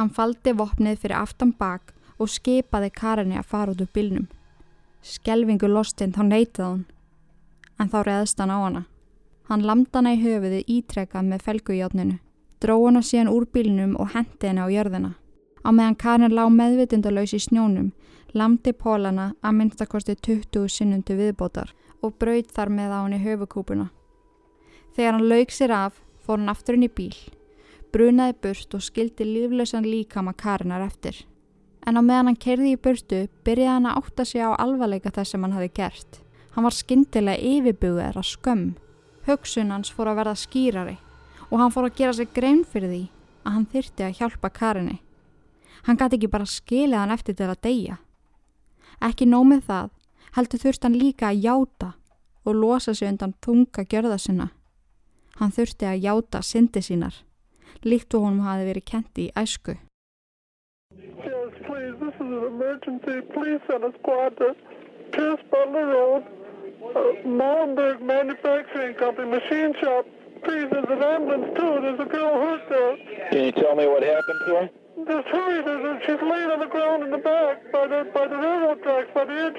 Hann 0.01 0.09
faldi 0.09 0.57
vopnið 0.57 1.03
fyrir 1.03 1.21
aftan 1.21 1.53
bak 1.53 1.93
og 2.21 2.29
skipaði 2.29 2.91
Karinni 2.93 3.39
að 3.39 3.49
fara 3.49 3.73
út 3.73 3.81
úr 3.81 3.89
bylnum. 3.93 4.27
Skelvingu 5.01 5.69
lostinn 5.69 6.13
þá 6.13 6.21
neytið 6.27 6.65
hann, 6.65 6.83
en 7.81 7.89
þá 7.89 7.99
reðst 8.05 8.41
hann 8.41 8.53
á 8.53 8.57
hana. 8.61 8.83
Hann 9.49 9.65
lamda 9.65 9.99
hana 9.99 10.13
í 10.13 10.21
höfuði 10.21 10.61
ítrekað 10.69 11.25
með 11.31 11.47
felgujátninu, 11.47 12.19
dró 12.61 12.75
hana 12.85 13.01
síðan 13.01 13.31
úr 13.33 13.47
bylnum 13.49 13.97
og 13.97 14.13
hendi 14.13 14.47
henni 14.47 14.61
á 14.61 14.69
jörðina. 14.69 15.15
Á 15.65 15.69
meðan 15.73 15.97
Karin 15.97 16.35
lág 16.37 16.51
meðvitindalauðs 16.53 17.33
í 17.37 17.41
snjónum, 17.47 17.89
lamdi 18.37 18.73
pólana 18.73 19.31
að 19.41 19.57
minnstakosti 19.57 20.15
20 20.15 20.69
sinnum 20.69 21.01
til 21.05 21.17
viðbótar 21.17 21.73
og 22.01 22.15
braut 22.21 22.53
þar 22.53 22.69
með 22.69 22.93
á 22.93 22.99
henni 23.01 23.19
höfukúpuna. 23.25 23.89
Þegar 24.95 25.17
hann 25.17 25.29
laug 25.29 25.51
sér 25.53 25.73
af, 25.73 25.97
fór 26.21 26.37
hann 26.39 26.53
aftur 26.53 26.77
inn 26.77 26.85
í 26.85 26.93
bíl, 26.93 27.15
brunaði 27.91 28.37
burt 28.45 28.77
og 28.77 28.85
skildi 28.85 29.25
líflösan 29.25 29.87
líkama 29.87 30.33
Karinar 30.37 30.85
eftir 30.85 31.25
en 31.87 31.97
á 31.97 32.01
meðan 32.01 32.31
hann 32.31 32.41
kerði 32.41 32.73
í 32.75 32.79
burtu 32.79 33.21
byrjaði 33.45 33.73
hann 33.75 33.87
að 33.89 34.01
átta 34.01 34.25
sig 34.25 34.43
á 34.45 34.51
alvarleika 34.53 35.11
þess 35.13 35.33
sem 35.33 35.43
hann 35.43 35.55
hafi 35.55 35.71
gert. 35.73 36.19
Hann 36.53 36.65
var 36.67 36.75
skindilega 36.75 37.39
yfirbúðar 37.41 38.19
að 38.19 38.27
skömm. 38.31 38.67
Hugsun 39.25 39.71
hans 39.71 39.91
fór 39.93 40.11
að 40.11 40.21
verða 40.21 40.35
skýrari 40.41 40.97
og 41.49 41.59
hann 41.59 41.73
fór 41.73 41.89
að 41.89 41.97
gera 41.99 42.13
sig 42.17 42.29
grein 42.33 42.63
fyrir 42.65 42.91
því 42.91 43.01
að 43.45 43.55
hann 43.55 43.67
þyrti 43.73 44.05
að 44.05 44.15
hjálpa 44.19 44.49
Karinni. 44.49 44.97
Hann 45.85 45.97
gæti 45.97 46.17
ekki 46.19 46.29
bara 46.31 46.45
skilið 46.45 46.99
hann 46.99 47.13
eftir 47.15 47.37
til 47.37 47.49
að 47.49 47.61
deyja. 47.65 47.97
Ekki 49.01 49.25
nómið 49.25 49.63
það, 49.67 49.91
heldur 50.37 50.61
þurft 50.61 50.83
hann 50.85 50.97
líka 50.97 51.31
að 51.31 51.45
játa 51.47 51.93
og 52.45 52.57
losa 52.57 52.93
sig 52.93 53.09
undan 53.09 53.33
þunga 53.41 53.85
gjörða 53.85 54.17
sinna. 54.21 54.49
Hann 55.39 55.53
þurfti 55.55 55.87
að 55.89 56.03
játa 56.05 56.41
syndi 56.45 56.83
sínar, 56.85 57.15
líkt 57.83 58.13
og 58.13 58.27
honum 58.27 58.45
hafi 58.45 58.67
verið 58.67 58.89
kenti 58.91 59.29
í 59.29 59.33
æsku. 59.37 59.77
Please. 61.65 61.93
This 61.99 62.13
is 62.15 62.21
an 62.21 62.43
emergency. 62.43 63.21
Please 63.33 63.59
send 63.69 63.83
a 63.83 63.93
squad 63.99 64.37
to 64.37 64.55
Pierce 65.11 65.39
Butler 65.51 65.87
Road, 65.87 66.23
uh, 66.95 67.27
Molenberg 67.27 68.01
Manufacturing 68.01 68.95
Company, 68.95 69.29
machine 69.29 69.73
shop. 69.81 70.05
Please, 70.43 70.67
there's 70.71 70.89
an 70.89 71.03
ambulance 71.03 71.57
too. 71.57 71.79
There's 71.81 71.99
a 71.99 72.05
girl 72.05 72.33
hurt 72.33 72.67
there. 72.69 72.97
Can 73.29 73.45
you 73.45 73.51
tell 73.51 73.75
me 73.75 73.85
what 73.87 74.01
happened 74.03 74.39
to 74.47 74.55
her? 74.55 74.69
Just 75.07 75.27
hurry. 75.27 75.63
There's 75.63 75.85
a, 75.85 75.99
she's 76.05 76.21
laying 76.21 76.51
on 76.51 76.59
the 76.59 76.67
ground 76.67 77.03
in 77.03 77.11
the 77.11 77.17
back 77.17 77.71
by 77.71 77.87
the 77.87 78.09
by 78.13 78.27
the 78.27 78.35
railroad 78.37 78.81
tracks 78.83 79.09
by 79.13 79.25
the 79.25 79.33
edge. 79.33 79.57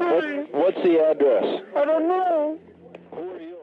Hurry. 0.00 0.44
What, 0.44 0.74
what's 0.74 0.82
the 0.84 0.98
address? 1.00 1.62
I 1.76 1.84
don't 1.84 2.08
know. 2.08 2.58
Who 3.12 3.30
are 3.30 3.40
you? 3.40 3.53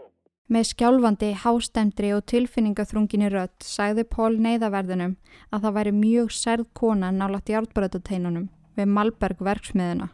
Með 0.51 0.65
skjálfandi, 0.67 1.29
hástemdri 1.39 2.09
og 2.11 2.25
tilfinningaþrunginni 2.27 3.29
rött 3.31 3.63
sagði 3.63 4.03
Pól 4.03 4.33
neyðaverðunum 4.43 5.13
að 5.47 5.61
það 5.63 5.77
væri 5.77 5.93
mjög 5.95 6.33
særð 6.35 6.65
kona 6.75 7.11
nálat 7.15 7.47
járnbröðuteinunum 7.53 8.49
við 8.75 8.91
Malberg 8.91 9.39
verksmiðuna. 9.47 10.09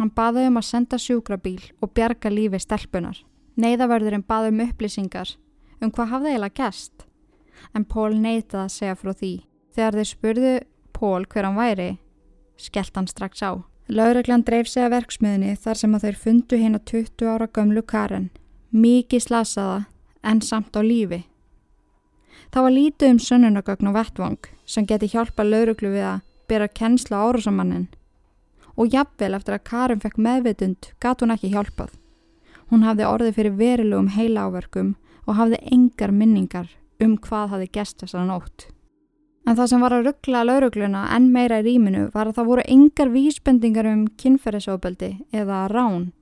Hann 0.00 0.14
baði 0.16 0.46
um 0.48 0.56
að 0.56 0.68
senda 0.70 0.96
sjúkrabíl 0.96 1.60
og 1.84 1.92
bjarga 1.92 2.32
lífi 2.32 2.62
stelpunar. 2.64 3.20
Neyðaverðurinn 3.60 4.24
baði 4.24 4.54
um 4.54 4.64
upplýsingar 4.64 5.36
um 5.84 5.92
hvað 5.92 6.12
hafði 6.14 6.32
eiginlega 6.32 6.62
gæst, 6.62 7.04
en 7.76 7.84
Pól 7.84 8.16
neytaði 8.16 8.64
að 8.64 8.74
segja 8.78 8.96
frá 8.96 9.12
því. 9.12 9.34
Þegar 9.76 9.98
þeir 9.98 10.12
spurðu 10.14 10.58
Pól 10.96 11.26
hver 11.28 11.50
hann 11.50 11.60
væri, 11.60 11.90
skellt 12.56 12.96
hann 12.96 13.12
strax 13.12 13.44
á. 13.44 13.60
Laureglan 13.92 14.46
dreif 14.46 14.72
sig 14.72 14.86
að 14.86 14.94
verksmiðinni 14.96 15.58
þar 15.60 15.84
sem 15.84 15.98
að 15.98 16.06
þeir 16.06 16.22
fundu 16.24 16.62
hérna 16.62 16.80
20 16.80 17.28
ára 17.28 17.50
gömlu 17.52 17.84
Karen 17.84 18.30
mikið 18.72 19.26
slasaða 19.26 19.84
en 20.24 20.40
samt 20.42 20.76
á 20.76 20.82
lífi. 20.82 21.22
Það 22.52 22.66
var 22.66 22.74
lítið 22.76 23.12
um 23.14 23.18
sönnunagögn 23.22 23.88
og 23.90 23.96
vettvang 23.96 24.50
sem 24.68 24.86
geti 24.88 25.08
hjálpa 25.12 25.44
lauruglu 25.44 25.92
við 25.92 26.06
að 26.08 26.22
bera 26.48 26.68
kennsla 26.68 27.22
árásamannin 27.24 27.88
og 28.76 28.92
jafnvel 28.92 29.34
eftir 29.36 29.56
að 29.56 29.66
Karin 29.68 30.02
fekk 30.02 30.18
meðvitund 30.20 30.92
gat 31.00 31.20
hún 31.20 31.34
ekki 31.34 31.52
hjálpað. 31.52 31.92
Hún 32.72 32.84
hafði 32.86 33.08
orðið 33.08 33.34
fyrir 33.38 33.58
verilugum 33.58 34.12
heila 34.16 34.46
áverkum 34.48 34.94
og 35.26 35.36
hafði 35.36 35.60
engar 35.72 36.12
minningar 36.12 36.70
um 37.02 37.18
hvað 37.20 37.52
hafði 37.52 37.68
gest 37.76 38.00
þessara 38.00 38.28
nótt. 38.28 38.68
En 39.46 39.58
það 39.58 39.68
sem 39.72 39.82
var 39.82 39.94
að 39.96 40.06
ruggla 40.06 40.44
laurugluna 40.46 41.02
enn 41.16 41.30
meira 41.34 41.60
í 41.60 41.66
rýminu 41.66 42.08
var 42.14 42.30
að 42.30 42.38
það 42.38 42.50
voru 42.50 42.66
engar 42.76 43.10
vísbendingar 43.12 43.88
um 43.90 44.04
kynferðisofbeldi 44.20 45.12
eða 45.34 45.66
rán 45.72 46.12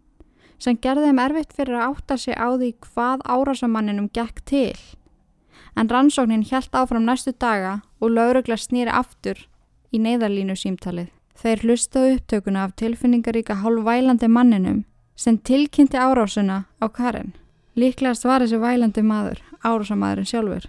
sem 0.60 0.76
gerði 0.76 1.08
þeim 1.08 1.20
erfitt 1.24 1.54
fyrir 1.56 1.78
að 1.78 1.86
átta 1.94 2.16
sig 2.20 2.36
á 2.36 2.48
því 2.52 2.72
hvað 2.86 3.24
árásamanninum 3.24 4.10
gekk 4.12 4.42
til. 4.44 4.76
En 5.76 5.88
rannsóknin 5.88 6.44
hjælt 6.44 6.74
áfram 6.76 7.06
næstu 7.06 7.32
daga 7.32 7.80
og 8.00 8.12
laurugla 8.12 8.58
snýri 8.60 8.92
aftur 8.92 9.46
í 9.90 10.00
neyðarlínu 10.02 10.56
símtalið. 10.58 11.08
Þeir 11.40 11.62
hlustaðu 11.64 12.16
upptökuna 12.18 12.64
af 12.66 12.74
tilfinningaríka 12.76 13.56
hálfvælandi 13.62 14.28
manninum 14.28 14.82
sem 15.16 15.38
tilkynnti 15.38 15.96
árásuna 15.96 16.66
á 16.84 16.86
Karin. 16.92 17.32
Líklegast 17.76 18.26
var 18.26 18.42
þessi 18.42 18.58
vælandi 18.60 19.02
maður, 19.06 19.40
árásamadurinn 19.64 20.28
sjálfur. 20.28 20.66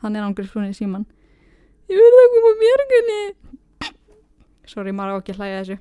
Hann 0.00 0.16
er 0.16 0.24
ángur 0.24 0.48
frúnið 0.48 0.78
síman. 0.80 1.04
Ég 1.90 2.00
verði 2.00 2.24
að 2.24 2.34
koma 2.34 2.52
mjörgunni. 2.62 3.20
Sori, 4.70 4.94
maður 4.96 5.12
á 5.12 5.20
ekki 5.20 5.36
hlæja 5.36 5.60
þessu. 5.60 5.78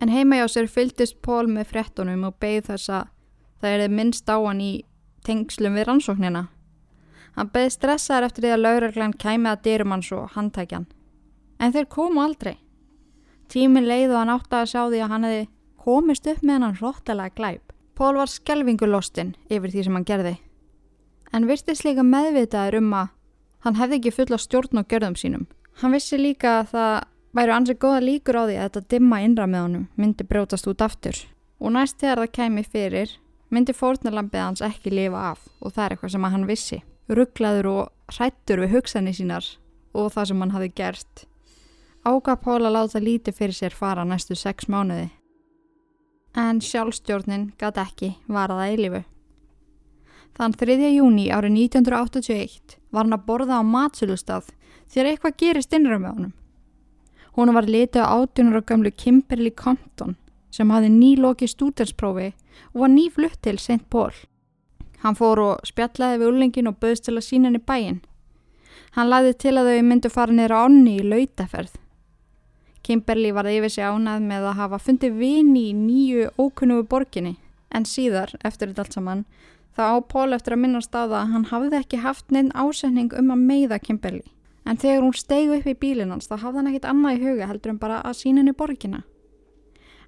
En 0.00 0.12
heima 0.12 0.38
hjá 0.38 0.46
sér 0.48 0.68
fylgdist 0.70 1.18
Pól 1.22 1.48
með 1.50 1.72
frettunum 1.72 2.28
og 2.28 2.38
beigð 2.40 2.70
þess 2.70 2.92
að 3.00 3.10
það 3.60 3.74
erði 3.74 3.88
minnst 3.96 4.30
á 4.30 4.36
hann 4.38 4.62
í 4.62 4.72
tengslum 5.26 5.74
við 5.76 5.88
rannsóknina. 5.88 6.44
Hann 7.34 7.50
beigð 7.54 7.74
stressaður 7.74 8.28
eftir 8.28 8.46
því 8.46 8.54
að 8.54 8.64
lauraglann 8.64 9.18
kæmi 9.18 9.50
að 9.50 9.62
dyrum 9.66 9.94
hans 9.94 10.10
og 10.14 10.30
handtækjan. 10.34 10.86
En 11.58 11.74
þeir 11.74 11.88
komu 11.90 12.22
aldrei. 12.22 12.56
Tímin 13.50 13.88
leið 13.88 14.12
og 14.12 14.20
hann 14.22 14.34
átti 14.34 14.58
að 14.58 14.70
sjá 14.72 14.82
því 14.86 15.02
að 15.02 15.12
hann 15.12 15.26
hefði 15.26 15.44
komist 15.82 16.26
upp 16.30 16.42
með 16.42 16.64
hann 16.64 16.80
róttalega 16.80 17.34
glæp. 17.34 17.72
Pól 17.98 18.14
var 18.18 18.30
skelvingulostinn 18.30 19.34
yfir 19.50 19.72
því 19.72 19.84
sem 19.84 19.96
hann 19.98 20.08
gerði. 20.08 20.34
En 21.34 21.48
virtist 21.48 21.84
líka 21.84 22.04
meðvitaður 22.06 22.78
um 22.80 22.92
að 22.94 23.14
hann 23.66 23.78
hefði 23.78 23.98
ekki 23.98 24.14
fulla 24.14 24.38
stjórn 24.38 24.80
á 24.80 24.88
gjörðum 24.88 25.16
sínum. 25.18 25.46
Hann 25.82 25.94
vissi 25.94 26.18
líka 26.18 26.60
að 26.60 26.74
það 26.74 26.94
væru 27.38 27.54
ansið 27.54 27.76
góða 27.78 27.98
líkur 28.02 28.34
á 28.34 28.42
því 28.48 28.54
að 28.58 28.64
þetta 28.66 28.80
dimma 28.90 29.18
innra 29.22 29.44
með 29.46 29.64
honum 29.64 29.82
myndi 29.94 30.24
brjótast 30.26 30.66
út 30.66 30.82
aftur 30.82 31.18
og 31.62 31.74
næst 31.74 32.00
þegar 32.00 32.22
það 32.24 32.32
kemi 32.34 32.64
fyrir 32.66 33.12
myndi 33.54 33.74
fórnarlampið 33.76 34.42
hans 34.42 34.62
ekki 34.66 34.90
lifa 34.90 35.20
af 35.32 35.44
og 35.62 35.74
það 35.74 35.84
er 35.84 35.94
eitthvað 35.94 36.14
sem 36.14 36.26
hann 36.32 36.46
vissi. 36.48 36.78
Rugglaður 37.08 37.68
og 37.70 38.16
hrættur 38.16 38.62
við 38.64 38.74
hugsanir 38.74 39.16
sínar 39.16 39.46
og 39.94 40.10
það 40.12 40.30
sem 40.30 40.42
hann 40.42 40.54
hafi 40.56 40.70
gert. 40.80 41.22
Ágaf 42.04 42.42
Pól 42.42 42.64
að 42.66 42.74
láta 42.74 43.02
lítið 43.02 43.38
fyrir 43.38 43.56
sér 43.56 43.76
fara 43.76 44.04
næstu 44.04 44.34
sex 44.36 44.66
mánuði. 44.68 45.08
En 46.34 46.60
sjálfstjórnin 46.60 47.52
gæti 47.60 47.84
ekki 47.84 48.10
varaða 48.26 48.68
eilifu. 48.72 49.04
Þann 50.38 50.58
3. 50.58 50.76
júni 50.94 51.30
árið 51.30 51.54
1981 51.70 52.78
var 52.90 53.06
hann 53.06 53.16
að 53.16 53.24
borða 53.30 53.62
á 53.62 53.64
matsölustaf 53.64 54.50
þegar 54.90 55.12
eitthvað 55.12 55.38
gerist 55.38 55.74
honum. 55.74 56.34
Hún 57.38 57.52
var 57.54 57.68
litið 57.70 58.02
á 58.02 58.18
18 58.18 58.48
ára 58.50 58.60
gamlu 58.66 58.90
Kimberly 58.90 59.52
Compton 59.54 60.16
sem 60.50 60.70
hafði 60.74 60.88
nýlokið 60.90 61.50
stúdensprófi 61.52 62.32
og 62.72 62.80
var 62.82 62.90
nýflutt 62.90 63.36
til 63.46 63.60
St. 63.62 63.84
Paul. 63.94 64.10
Hann 65.04 65.14
fór 65.14 65.38
og 65.44 65.68
spjallaði 65.68 66.18
við 66.18 66.30
ullingin 66.32 66.70
og 66.70 66.80
böðst 66.82 67.04
til 67.06 67.14
að 67.14 67.26
sína 67.28 67.46
henni 67.46 67.60
bæinn. 67.62 68.00
Hann 68.96 69.06
lagði 69.12 69.36
til 69.44 69.52
að 69.54 69.70
þau 69.70 69.84
myndu 69.86 70.10
fara 70.10 70.48
á 70.50 70.58
ánni 70.66 70.96
í 70.98 71.04
lautaferð. 71.06 71.76
Kimberly 72.82 73.30
var 73.30 73.46
yfir 73.46 73.70
sig 73.70 73.86
ánað 73.86 74.26
með 74.26 74.48
að 74.50 74.58
hafa 74.58 74.80
fundið 74.82 75.20
vini 75.20 75.62
í 75.68 75.76
nýju 75.78 76.32
ókunnugu 76.42 76.88
borginni 76.90 77.36
en 77.70 77.86
síðar, 77.86 78.34
eftir 78.42 78.72
þetta 78.72 78.82
allt 78.82 78.98
saman, 78.98 79.24
þá 79.78 79.94
á 79.94 79.96
Pól 80.10 80.34
eftir 80.34 80.56
að 80.56 80.64
minnast 80.64 80.90
á 80.90 81.06
það 81.06 81.14
að 81.20 81.32
hann 81.36 81.46
hafði 81.52 81.80
ekki 81.84 82.02
haft 82.02 82.34
neinn 82.34 82.50
ásetning 82.58 83.14
um 83.14 83.30
að 83.30 83.46
meiða 83.46 83.78
Kimberly. 83.78 84.26
En 84.68 84.76
þegar 84.76 85.00
hún 85.00 85.16
steg 85.16 85.52
upp 85.54 85.68
í 85.70 85.76
bílinn 85.80 86.10
hans 86.12 86.28
þá 86.28 86.42
hafði 86.42 86.60
hann 86.60 86.70
ekkit 86.70 86.88
annað 86.90 87.16
í 87.16 87.22
huga 87.24 87.46
heldur 87.48 87.72
en 87.72 87.80
bara 87.80 88.02
að 88.04 88.18
sína 88.18 88.42
henni 88.42 88.52
borgina. 88.56 89.00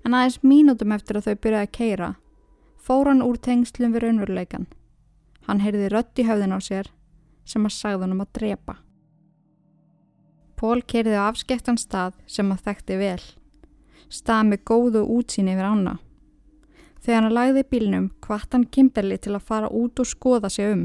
En 0.05 0.17
aðeins 0.17 0.41
mínútum 0.45 0.93
eftir 0.93 1.17
að 1.17 1.31
þau 1.31 1.41
byrjaði 1.47 1.69
að 1.69 1.75
keira, 1.77 2.11
fór 2.77 3.09
hann 3.09 3.25
úr 3.25 3.41
tengslum 3.41 3.95
við 3.97 4.05
raunveruleikan. 4.05 4.69
Hann 5.49 5.65
heyrði 5.65 5.89
rött 5.93 6.21
í 6.21 6.27
höfðin 6.29 6.57
á 6.57 6.61
sér 6.61 6.93
sem 7.49 7.65
að 7.65 7.77
sagði 7.77 8.05
hann 8.05 8.17
um 8.17 8.25
að 8.25 8.33
drepa. 8.37 8.77
Pól 10.61 10.83
kerði 10.85 11.17
á 11.17 11.25
afskektan 11.25 11.81
stað 11.81 12.19
sem 12.29 12.53
að 12.53 12.65
þekkti 12.69 13.01
vel. 13.01 13.23
Stað 14.13 14.51
með 14.51 14.65
góðu 14.69 15.05
útsýni 15.17 15.55
yfir 15.55 15.71
ána. 15.73 15.97
Þegar 17.01 17.23
hann 17.23 17.37
lagði 17.37 17.65
bílnum 17.71 18.11
hvart 18.21 18.53
hann 18.53 18.69
Kimberly 18.69 19.17
til 19.17 19.33
að 19.39 19.47
fara 19.49 19.73
út 19.73 20.03
og 20.03 20.09
skoða 20.09 20.51
sig 20.53 20.69
um. 20.69 20.83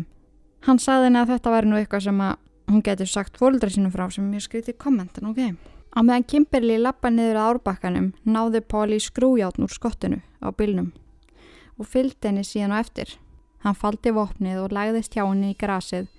Hann 0.64 0.80
sagði 0.80 1.10
henni 1.10 1.20
að 1.26 1.34
þetta 1.34 1.52
væri 1.52 1.70
nú 1.70 1.80
eitthvað 1.80 2.06
sem 2.08 2.22
að 2.24 2.38
hún 2.68 2.84
getur 2.84 3.10
sagt 3.10 3.38
fólkdra 3.38 3.70
sínum 3.70 3.94
frá 3.94 4.08
sem 4.12 4.28
ég 4.34 4.44
skriti 4.44 4.74
kommentin, 4.74 5.30
ok? 5.30 5.56
Á 5.96 6.00
meðan 6.04 6.26
Kimberly 6.28 6.78
lappa 6.82 7.10
niður 7.10 7.40
að 7.40 7.50
árbakkanum 7.54 8.08
náði 8.28 8.62
Pól 8.68 8.90
í 8.92 9.00
skrújátn 9.00 9.64
úr 9.64 9.72
skottinu 9.72 10.20
á 10.44 10.52
bílnum 10.52 10.92
og 11.80 11.88
fylgdi 11.88 12.30
henni 12.30 12.44
síðan 12.44 12.76
á 12.76 12.82
eftir. 12.84 13.16
Hann 13.64 13.78
faldi 13.80 14.12
vopnið 14.16 14.60
og 14.64 14.76
lagðist 14.76 15.16
hjá 15.16 15.24
henni 15.24 15.54
í 15.54 15.60
grasið 15.60 16.10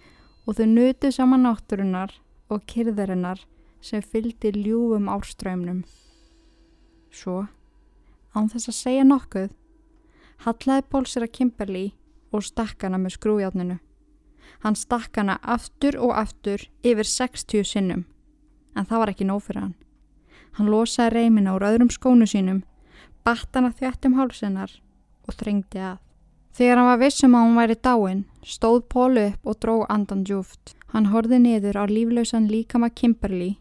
og 0.46 0.56
þau 0.58 0.66
nutu 0.70 1.10
saman 1.12 1.44
náttúrunar 1.44 2.14
og 2.48 2.64
kyrðurinnar 2.70 3.42
sem 3.84 4.02
fylgdi 4.02 4.52
ljúfum 4.54 5.10
árströymnum. 5.12 5.84
Svo, 7.12 7.46
án 8.34 8.50
þess 8.52 8.70
að 8.70 8.80
segja 8.80 9.04
nokkuð, 9.06 9.50
hallaði 10.44 10.86
Pól 10.90 11.04
sér 11.08 11.26
að 11.26 11.34
Kimberly 11.38 11.86
og 12.32 12.44
stakk 12.44 12.84
hana 12.84 13.00
með 13.00 13.16
skrújátninu. 13.16 13.78
Hann 14.66 14.74
stakk 14.74 15.14
hana 15.14 15.36
aftur 15.46 15.94
og 16.02 16.16
aftur 16.18 16.64
yfir 16.82 17.06
60 17.06 17.68
sinnum, 17.70 18.00
en 18.74 18.88
það 18.88 18.98
var 18.98 19.12
ekki 19.12 19.26
nóg 19.28 19.44
fyrir 19.46 19.62
hann. 19.62 19.76
Hann 20.58 20.72
losaði 20.72 21.12
reymina 21.14 21.54
úr 21.54 21.68
öðrum 21.68 21.92
skónu 21.94 22.26
sínum, 22.26 22.64
batt 23.22 23.54
hana 23.54 23.70
þjættum 23.70 24.16
hálsinnar 24.18 24.74
og 25.28 25.38
þrengdi 25.38 25.84
að. 25.92 26.02
Þegar 26.58 26.82
hann 26.82 26.90
var 26.90 27.00
vissum 27.04 27.38
að 27.38 27.46
hún 27.46 27.60
væri 27.60 27.78
dáin, 27.78 28.26
stóð 28.42 28.82
Pól 28.90 29.22
upp 29.22 29.46
og 29.46 29.62
dró 29.62 29.78
andan 29.86 30.26
djúft. 30.26 30.74
Hann 30.90 31.12
horði 31.14 31.38
niður 31.46 31.78
á 31.78 31.84
líflausan 31.86 32.50
líkama 32.50 32.90
Kimberly 32.90 33.52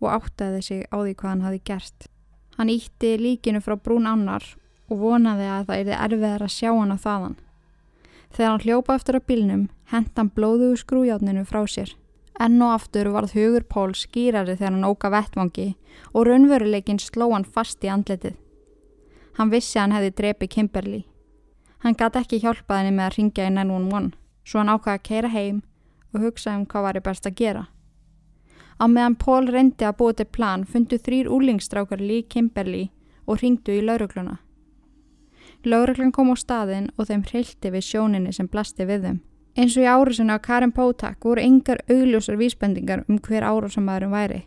og 0.00 0.14
áttaði 0.16 0.64
sig 0.64 0.84
á 0.88 0.96
því 0.96 1.12
hvað 1.12 1.32
hann 1.34 1.48
hafi 1.50 1.60
gert. 1.60 2.08
Hann 2.56 2.72
ítti 2.72 3.18
líkinu 3.20 3.60
frá 3.60 3.76
brún 3.76 4.08
annar 4.08 4.54
og 4.88 4.96
vonaði 5.04 5.44
að 5.44 5.66
það 5.68 5.80
erði 5.82 5.98
erfiðar 6.06 6.48
að 6.48 6.56
sjá 6.56 6.70
hann 6.72 6.96
á 6.96 6.98
þaðan. 7.04 7.42
Þegar 8.32 8.54
hann 8.54 8.64
hljópa 8.64 8.96
eftir 8.96 9.18
á 9.18 9.28
bílnum, 9.28 9.68
hent 9.92 10.12
hann 10.16 10.30
blóðugu 10.34 10.76
skrújátninu 10.82 11.44
frá 11.48 11.62
sér. 11.66 11.94
Enn 12.38 12.62
og 12.62 12.74
aftur 12.76 13.10
varð 13.10 13.34
hugur 13.34 13.64
Pól 13.66 13.94
skýrari 13.98 14.54
þegar 14.56 14.76
hann 14.76 14.86
óka 14.86 15.10
vettvangi 15.10 15.72
og 16.12 16.28
raunveruleikin 16.28 17.00
sló 17.02 17.32
hann 17.32 17.44
fast 17.44 17.82
í 17.84 17.90
andletið. 17.90 18.36
Hann 19.38 19.50
vissi 19.50 19.78
að 19.78 19.82
hann 19.82 19.96
hefði 19.96 20.12
drepi 20.20 20.48
Kimberly. 20.54 21.00
Hann 21.82 21.96
gæti 21.98 22.20
ekki 22.22 22.40
hjálpað 22.42 22.82
henni 22.82 22.94
með 22.94 23.06
að 23.06 23.16
ringja 23.16 23.48
í 23.48 23.54
911, 23.54 24.12
svo 24.44 24.60
hann 24.60 24.72
ákvaði 24.74 24.98
að 24.98 25.06
keira 25.08 25.32
heim 25.34 25.62
og 26.14 26.24
hugsa 26.24 26.54
um 26.56 26.66
hvað 26.66 26.86
var 26.86 26.98
í 26.98 27.04
best 27.06 27.26
að 27.26 27.38
gera. 27.38 27.64
Á 28.78 28.84
meðan 28.86 29.18
Pól 29.18 29.50
reyndi 29.50 29.86
að 29.86 29.96
búa 29.98 30.14
til 30.14 30.26
plan 30.30 30.64
fundu 30.66 30.98
þrýr 30.98 31.30
úlingstrákar 31.30 32.02
Lee 32.02 32.22
Kimberly 32.22 32.90
og 33.26 33.42
ringdu 33.42 33.74
í 33.74 33.82
laurugluna. 33.82 34.38
Lauruglan 35.66 36.14
kom 36.14 36.30
á 36.30 36.36
staðin 36.38 36.92
og 36.96 37.08
þeim 37.10 37.24
hreilti 37.26 37.72
við 37.74 37.86
sjóninni 37.88 38.32
sem 38.34 38.46
blasti 38.46 38.86
við 38.86 39.08
þeim. 39.08 39.18
Eins 39.58 39.74
og 39.74 39.82
í 39.82 39.88
árusinu 39.90 40.36
á 40.36 40.38
Karin 40.38 40.70
Pótak 40.70 41.24
voru 41.26 41.42
engar 41.42 41.80
augljósar 41.90 42.36
vísbendingar 42.38 43.00
um 43.08 43.16
hver 43.18 43.42
árásamæðurum 43.42 44.12
væri. 44.14 44.44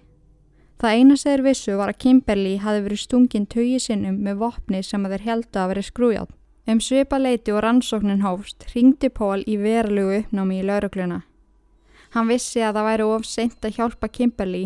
Það 0.79 0.93
eina 0.97 1.15
segir 1.19 1.41
vissu 1.43 1.73
var 1.75 1.91
að 1.91 1.97
Kimberly 1.99 2.53
hafi 2.63 2.83
verið 2.85 3.01
stungin 3.01 3.45
tögi 3.45 3.79
sinnum 3.83 4.21
með 4.23 4.39
vopni 4.39 4.79
sem 4.81 5.03
að 5.05 5.17
þeir 5.17 5.25
heldu 5.27 5.59
að 5.59 5.67
veri 5.71 5.83
skrújátt. 5.83 6.37
Um 6.71 6.79
svipa 6.79 7.17
leiti 7.19 7.51
og 7.51 7.59
rannsóknin 7.65 8.23
hófst 8.23 8.63
ringdi 8.71 9.09
Pól 9.09 9.43
í 9.43 9.57
verulega 9.59 10.21
uppnámi 10.21 10.61
í 10.61 10.65
laurugluna. 10.69 11.19
Hann 12.15 12.31
vissi 12.31 12.63
að 12.63 12.79
það 12.79 12.87
væri 12.87 13.07
of 13.11 13.25
seint 13.27 13.65
að 13.67 13.75
hjálpa 13.75 14.07
Kimberly 14.07 14.63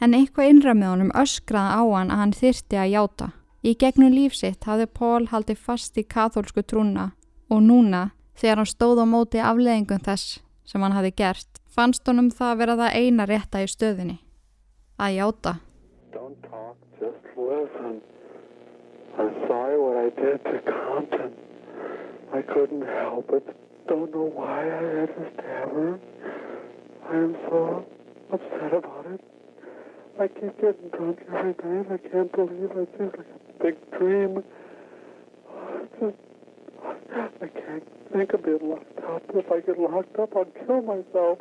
en 0.00 0.12
eitthvað 0.12 0.50
innra 0.50 0.74
með 0.74 0.92
honum 0.92 1.14
öskraði 1.16 1.72
á 1.72 1.82
hann 1.96 2.12
að 2.12 2.20
hann 2.20 2.36
þyrti 2.36 2.80
að 2.82 2.92
játa. 2.92 3.30
Í 3.64 3.72
gegnum 3.80 4.12
lífsitt 4.12 4.68
hafði 4.68 4.90
Pól 4.92 5.26
haldið 5.32 5.56
fast 5.56 5.96
í 5.96 6.04
kathólsku 6.04 6.66
trúna 6.66 7.14
og 7.48 7.62
núna 7.64 8.10
þegar 8.36 8.62
hann 8.62 8.70
stóð 8.70 9.02
á 9.02 9.06
móti 9.08 9.38
afleðingum 9.42 10.02
þess 10.06 10.40
sem 10.66 10.82
hann 10.82 10.96
hafi 10.96 11.12
gert 11.16 11.60
fannst 11.76 12.08
honum 12.08 12.30
það 12.32 12.52
að 12.52 12.60
vera 12.62 12.76
það 12.80 12.96
eina 12.96 13.24
rétta 13.28 13.62
í 13.62 13.68
stöðinni. 13.68 14.18
Að 14.96 15.16
játa. 15.20 15.52
I. 16.16 16.20
I 22.32 22.42
I. 22.42 22.64
I. 29.06 29.18
I 30.18 30.28
keep 30.28 30.58
getting 30.60 30.88
drunk 30.96 31.18
every 31.28 31.54
night. 31.62 31.86
I 31.92 31.98
can't 32.08 32.32
believe. 32.32 32.70
It's 32.74 32.90
just 32.98 33.18
like 33.18 33.26
a 33.26 33.62
big 33.62 33.76
dream. 33.98 34.42
It's 35.82 36.00
just, 36.00 36.25
I 37.16 37.48
can't 37.48 37.84
think 38.12 38.32
of 38.34 38.42
being 38.44 38.68
locked 38.68 38.98
up. 38.98 39.22
If 39.34 39.50
I 39.50 39.60
get 39.60 39.78
locked 39.78 40.18
up, 40.18 40.36
I'll 40.36 40.52
kill 40.66 40.82
myself. 40.82 41.38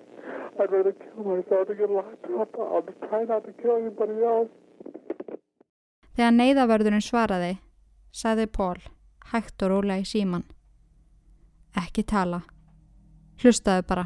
I'd 0.60 0.72
rather 0.72 0.94
kill 0.94 1.24
myself 1.24 1.68
than 1.68 1.78
get 1.78 1.90
locked 1.90 2.26
up. 2.40 2.56
I'll 2.58 3.10
try 3.10 3.24
not 3.26 3.44
to 3.44 3.52
kill 3.62 3.78
anybody 3.78 4.24
else. 4.24 4.50
Þegar 6.16 6.32
neyðavörðurinn 6.32 7.04
svaraði, 7.04 7.58
sagði 8.16 8.46
Pól, 8.48 8.78
hægt 9.34 9.64
og 9.66 9.74
rólega 9.74 10.00
í 10.00 10.08
síman. 10.08 10.46
Ekki 11.76 12.06
tala. 12.08 12.46
Hlustaðu 13.44 13.84
bara. 13.90 14.06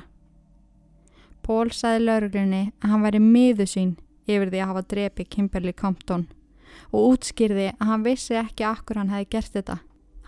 Pól 1.45 1.69
sagði 1.69 2.07
lauruglunni 2.07 2.63
að 2.81 2.95
hann 2.95 3.05
væri 3.05 3.21
miðu 3.21 3.69
sín 3.69 3.93
yfir 4.25 4.49
því 4.49 4.63
að 4.63 4.71
hafa 4.71 4.85
drepi 4.89 5.27
Kimberly 5.29 5.73
Compton 5.77 6.25
og 6.89 7.13
útskýrði 7.13 7.69
að 7.75 7.87
hann 7.91 8.07
vissi 8.07 8.37
ekki 8.41 8.65
akkur 8.65 8.97
hann 8.97 9.13
hefði 9.13 9.29
gert 9.35 9.53
þetta. 9.59 9.77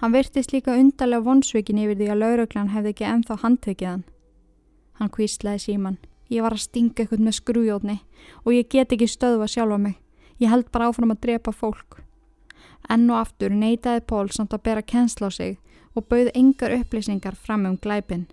Hann 0.02 0.16
virtist 0.16 0.50
líka 0.50 0.74
undarlega 0.74 1.22
vonsvikin 1.22 1.78
yfir 1.78 2.00
því 2.00 2.08
að 2.10 2.22
lauruglan 2.24 2.72
hefði 2.74 2.90
ekki 2.96 3.06
enþá 3.06 3.36
handtökið 3.44 3.88
hann. 3.88 4.06
Hann 4.98 5.12
kvíslaði 5.14 5.62
síman. 5.62 5.98
Ég 6.34 6.42
var 6.42 6.56
að 6.56 6.64
stinga 6.64 7.04
eitthvað 7.04 7.22
með 7.28 7.36
skrújóðni 7.38 7.98
og 8.42 8.56
ég 8.56 8.70
get 8.72 8.96
ekki 8.96 9.06
stöðva 9.12 9.46
sjálfa 9.52 9.78
mig. 9.78 10.00
Ég 10.42 10.50
held 10.50 10.72
bara 10.74 10.88
áfram 10.90 11.14
að 11.14 11.20
drepa 11.28 11.54
fólk. 11.54 12.00
Enn 12.90 13.10
og 13.12 13.20
aftur 13.20 13.54
neytaði 13.54 14.02
Pól 14.10 14.32
samt 14.34 14.56
að 14.58 14.64
bera 14.66 14.82
kennsla 14.82 15.30
á 15.30 15.32
sig 15.36 15.60
og 15.94 16.08
bauð 16.10 16.32
engar 16.34 16.74
upplýsingar 16.80 17.38
fram 17.38 17.68
um 17.70 17.76
glæpin. 17.78 18.26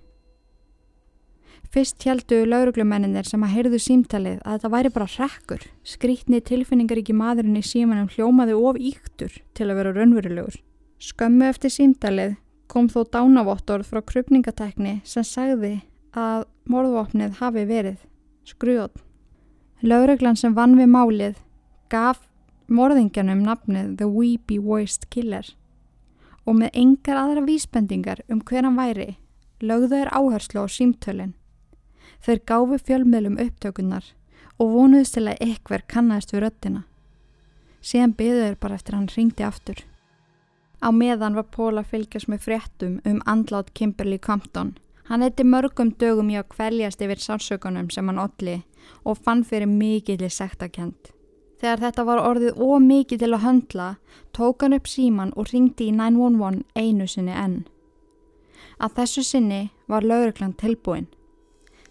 Fyrst 1.68 2.00
heldu 2.08 2.46
lauruglumenninir 2.48 3.28
sem 3.28 3.44
að 3.44 3.52
heyrðu 3.58 3.82
símtalið 3.84 4.38
að 4.40 4.54
þetta 4.56 4.72
væri 4.72 4.94
bara 4.94 5.10
rekkur. 5.18 5.68
Skrítni 5.84 6.40
tilfinningar 6.40 7.02
ekki 7.02 7.12
maðurinn 7.12 7.60
í 7.60 7.66
símanum 7.66 8.08
hljómaði 8.08 8.56
of 8.56 8.80
íktur 8.80 9.36
til 9.52 9.68
að 9.68 9.82
vera 9.82 9.92
raunverulegur. 9.98 10.56
Skömmu 10.98 11.46
eftir 11.46 11.70
símtalið 11.70 12.36
kom 12.68 12.88
þó 12.90 13.04
dánavottorð 13.14 13.86
frá 13.86 14.00
krupningatekni 14.02 14.98
sem 15.06 15.24
sagði 15.24 15.78
að 16.12 16.48
morðvopnið 16.68 17.38
hafi 17.38 17.64
verið 17.68 18.00
skrujótt. 18.48 18.98
Lauruglan 19.82 20.36
sem 20.36 20.56
vann 20.56 20.74
við 20.74 20.90
málið 20.90 21.38
gaf 21.92 22.24
morðingjanum 22.66 23.44
nafnið 23.46 23.94
The 24.00 24.08
Weepy 24.10 24.58
Voiced 24.58 25.06
Killer 25.14 25.46
og 26.44 26.58
með 26.58 26.74
engar 26.82 27.20
aðra 27.20 27.44
vísbendingar 27.46 28.24
um 28.28 28.40
hver 28.42 28.66
hann 28.66 28.78
væri 28.78 29.10
lögðu 29.62 29.92
þeir 29.92 30.10
áherslu 30.14 30.64
á 30.64 30.66
símtölinn. 30.66 31.34
Þeir 32.24 32.40
gáfi 32.48 32.78
fjölmiðlum 32.88 33.38
upptökunar 33.42 34.10
og 34.58 34.72
vonuðist 34.74 35.14
til 35.14 35.28
að 35.30 35.44
ekver 35.46 35.84
kannast 35.86 36.34
við 36.34 36.44
röttina. 36.46 36.82
Síðan 37.80 38.16
byðu 38.18 38.42
þeir 38.42 38.58
bara 38.58 38.78
eftir 38.78 38.98
hann 38.98 39.08
ringdi 39.14 39.46
aftur. 39.46 39.84
Á 40.78 40.88
meðan 40.94 41.34
var 41.34 41.48
Pól 41.50 41.78
að 41.80 41.90
fylgjast 41.92 42.28
með 42.30 42.44
fréttum 42.46 42.98
um 43.08 43.18
andlát 43.26 43.72
Kimberly 43.74 44.18
Compton. 44.18 44.76
Hann 45.08 45.24
eitti 45.24 45.42
mörgum 45.42 45.90
dögum 45.98 46.30
í 46.30 46.36
að 46.38 46.50
kvæljast 46.54 47.02
yfir 47.02 47.22
sársökunum 47.22 47.88
sem 47.90 48.06
hann 48.06 48.20
olli 48.22 48.60
og 49.04 49.18
fann 49.18 49.42
fyrir 49.44 49.66
mikilli 49.66 50.28
sektakent. 50.30 51.10
Þegar 51.58 51.82
þetta 51.82 52.04
var 52.06 52.22
orðið 52.22 52.60
ómikið 52.62 53.24
til 53.24 53.32
að 53.34 53.42
höndla, 53.42 53.88
tók 54.36 54.62
hann 54.62 54.76
upp 54.76 54.86
síman 54.86 55.34
og 55.34 55.50
ringdi 55.50 55.88
í 55.90 55.96
911 55.96 56.62
einu 56.78 57.08
sinni 57.10 57.34
enn. 57.34 57.64
Að 58.78 59.00
þessu 59.00 59.24
sinni 59.26 59.62
var 59.90 60.06
lauruglan 60.06 60.54
tilbúin. 60.54 61.08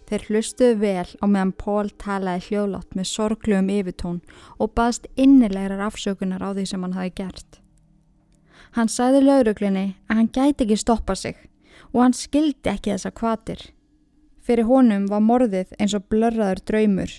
Þeir 0.08 0.24
hlustuðu 0.30 0.80
vel 0.80 1.08
á 1.20 1.24
meðan 1.28 1.52
Pól 1.60 1.90
talaði 2.00 2.46
hljóðlátt 2.48 2.96
með 2.96 3.10
sorglugum 3.12 3.72
yfirtón 3.74 4.22
og 4.56 4.72
baðst 4.72 5.10
innilegar 5.20 5.82
afsökunar 5.84 6.40
á 6.40 6.56
því 6.56 6.64
sem 6.70 6.86
hann 6.86 6.96
hafi 6.96 7.12
gert. 7.20 7.60
Hann 8.76 8.90
sagði 8.92 9.22
lauruglinni 9.24 9.86
að 10.08 10.20
hann 10.20 10.32
gæti 10.32 10.66
ekki 10.66 10.78
stoppa 10.80 11.16
sig 11.16 11.36
og 11.92 12.02
hann 12.02 12.16
skildi 12.16 12.72
ekki 12.72 12.92
þessa 12.92 13.14
kvatir. 13.14 13.62
Fyrir 14.44 14.68
honum 14.68 15.08
var 15.08 15.24
morðið 15.24 15.72
eins 15.78 15.94
og 15.96 16.04
blörraður 16.12 16.60
draumur. 16.68 17.10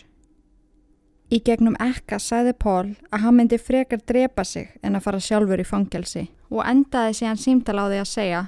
Í 1.30 1.38
gegnum 1.46 1.76
ekka 1.82 2.18
sagði 2.22 2.56
Pól 2.58 2.96
að 3.14 3.26
hann 3.26 3.38
myndi 3.38 3.60
frekar 3.62 4.02
drepa 4.02 4.46
sig 4.46 4.72
en 4.82 4.98
að 4.98 5.06
fara 5.06 5.20
sjálfur 5.22 5.62
í 5.62 5.68
fangelsi 5.68 6.30
og 6.50 6.64
endaði 6.66 7.20
síðan 7.20 7.42
símtal 7.44 7.78
á 7.78 7.86
því 7.86 8.00
að 8.02 8.10
segja 8.10 8.48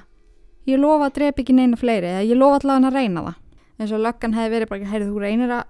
Ég 0.62 0.78
lofa 0.78 1.08
að 1.08 1.16
drepa 1.16 1.42
ekki 1.42 1.54
neina 1.58 1.78
fleiri 1.78 2.06
eða 2.06 2.22
ég 2.22 2.38
lofa 2.38 2.60
allavega 2.60 2.90
að 2.92 2.96
reyna 2.96 3.22
það. 3.24 3.38
En 3.78 3.88
svo 3.90 3.98
löggan 3.98 4.34
hefði 4.36 4.52
verið 4.52 4.68
bara, 4.70 4.90
heyrðu, 4.92 5.08
þú 5.10 5.22
reynir 5.24 5.54
að, 5.56 5.62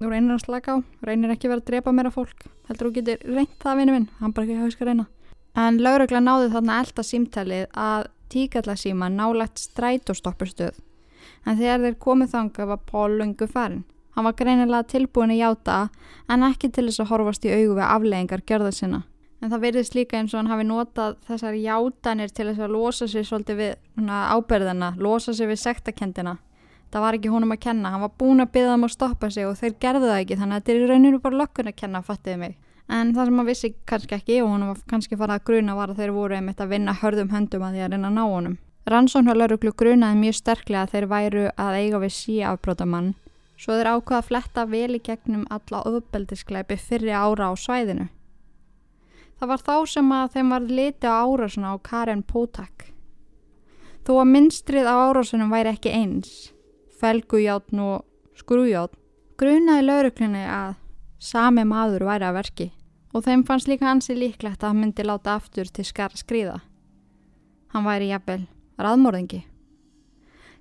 þú 0.00 0.08
reynir 0.10 0.34
að 0.34 0.40
slaka 0.42 0.74
á, 0.74 0.76
reynir 1.06 1.34
ekki 1.34 1.50
verið 1.52 1.62
að 1.62 1.68
drepa 1.68 1.92
meira 1.94 2.10
fólk. 2.10 2.46
Heldur 2.66 2.88
þú 2.88 2.94
getur 2.96 3.22
reynt 3.36 3.54
það, 3.62 3.76
vinnu 3.78 3.94
minn, 3.94 4.08
hann 4.18 4.34
bara 4.34 4.48
ekki 4.48 4.56
hafa 4.58 4.74
skal 4.74 4.88
reyna. 4.90 5.06
En 5.54 5.78
laurugla 5.82 6.20
náði 6.20 6.50
þarna 6.54 6.80
elda 6.82 7.06
símtalið 7.06 7.64
að 7.78 8.08
tíkallasíma 8.34 9.08
nálægt 9.14 9.62
strætóstoppurstöð. 9.62 10.76
En 11.46 11.58
þegar 11.60 11.84
þeir 11.84 11.98
komið 12.02 12.34
þanga 12.34 12.68
var 12.72 12.84
Pól 12.90 13.18
lungu 13.20 13.46
farin. 13.46 13.84
Hann 14.14 14.26
var 14.26 14.36
greinilega 14.38 14.86
tilbúin 14.90 15.34
að 15.34 15.42
játa 15.42 15.80
en 16.30 16.46
ekki 16.46 16.70
til 16.70 16.88
þess 16.88 17.02
að 17.02 17.10
horfast 17.12 17.46
í 17.46 17.54
augu 17.54 17.74
við 17.78 17.88
afleggingar 17.88 18.46
gjörða 18.46 18.72
sinna 18.74 19.04
en 19.44 19.52
það 19.52 19.64
verðist 19.66 19.94
líka 19.96 20.16
eins 20.16 20.32
og 20.32 20.40
hann 20.40 20.48
hafi 20.48 20.64
notað 20.64 21.16
þessar 21.28 21.56
játanir 21.60 22.30
til 22.32 22.46
þess 22.48 22.64
að 22.64 22.72
losa 22.72 23.08
sig 23.10 23.26
svolítið 23.28 23.58
við 23.60 24.08
áberðina, 24.08 24.94
losa 24.96 25.34
sig 25.36 25.50
við 25.50 25.60
sektakendina. 25.60 26.38
Það 26.94 27.04
var 27.04 27.18
ekki 27.18 27.32
honum 27.32 27.52
að 27.52 27.60
kenna, 27.66 27.90
hann 27.92 28.04
var 28.04 28.14
búin 28.16 28.40
að 28.40 28.52
byggja 28.54 28.72
þeim 28.72 28.86
að 28.86 28.94
stoppa 28.94 29.30
sig 29.34 29.48
og 29.48 29.58
þeir 29.58 29.74
gerðu 29.82 30.08
það 30.08 30.20
ekki 30.22 30.38
þannig 30.40 30.56
að 30.56 30.62
þetta 30.62 30.72
er 30.72 30.80
í 30.80 30.88
rauninu 30.88 31.20
bara 31.20 31.40
lökkun 31.42 31.68
að 31.68 31.76
kenna, 31.82 32.02
fattiði 32.06 32.38
mig. 32.40 32.54
En 32.88 33.14
það 33.16 33.30
sem 33.30 33.38
hann 33.40 33.48
vissi 33.48 33.74
kannski 33.88 34.16
ekki 34.18 34.38
og 34.44 34.50
hann 34.52 34.68
var 34.68 34.80
kannski 34.90 35.16
farað 35.16 35.40
að 35.40 35.46
gruna 35.48 35.76
var 35.78 35.92
að 35.92 36.00
þeir 36.02 36.14
voru 36.14 36.36
einmitt 36.36 36.60
að 36.60 36.72
vinna 36.74 36.96
hörðum 37.00 37.32
höndum 37.32 37.64
að 37.64 37.76
því 37.76 37.84
að 37.84 37.92
reyna 37.94 38.10
að 38.10 38.16
ná 38.18 38.24
honum. 38.24 38.56
Rannsóknarlauruglu 38.84 39.72
grunaði 39.72 40.20
mjög 40.20 40.40
sterklega 40.42 40.82
að 40.84 40.92
þeir 40.92 41.06
væru 41.08 41.44
að 41.56 41.78
eiga 41.80 42.00
við 42.02 42.16
síafbrótamann 42.18 43.14
svo 43.60 43.76
þeir 43.78 43.90
ákvaða 43.94 44.20
að 44.20 44.28
fletta 44.28 44.64
vel 44.70 44.96
í 44.96 45.00
gegnum 45.04 45.46
alla 45.54 45.82
öðbeldiskleipi 45.88 46.78
fyrri 46.80 47.14
ára 47.14 47.50
á 47.50 47.52
svæðinu. 47.56 48.08
Það 49.38 49.50
var 49.50 49.62
þá 49.66 49.76
sem 49.90 50.12
að 50.14 50.34
þeim 50.34 50.52
var 50.54 50.66
liti 50.78 51.10
á 51.10 51.14
árásuna 51.22 51.74
á 51.74 51.76
Karen 51.82 52.22
Potak. 52.22 52.90
Þó 54.04 54.12
að 54.20 54.30
minnstrið 54.34 54.88
á 54.90 54.94
árásunum 55.08 55.52
væri 55.54 55.72
ekki 55.72 55.92
eins, 55.94 56.32
felgujátn 57.00 57.80
og 57.82 58.04
skrújátn, 58.38 58.98
grunaði 59.40 59.86
lauruklinni 59.86 60.44
að 60.44 60.76
sami 61.24 61.64
maður 61.64 62.04
væri 62.10 62.28
að 62.28 62.38
verki 62.38 62.68
og 63.14 63.24
þeim 63.24 63.44
fannst 63.48 63.70
líka 63.70 63.88
hansi 63.88 64.16
líklegt 64.18 64.62
að 64.62 64.72
hann 64.72 64.80
myndi 64.82 65.06
láta 65.06 65.36
aftur 65.38 65.68
til 65.70 65.84
skara 65.86 66.18
skrýða. 66.18 66.58
Hann 67.72 67.86
væri 67.86 68.10
jafnvel 68.10 68.42
raðmórðingi. 68.78 69.44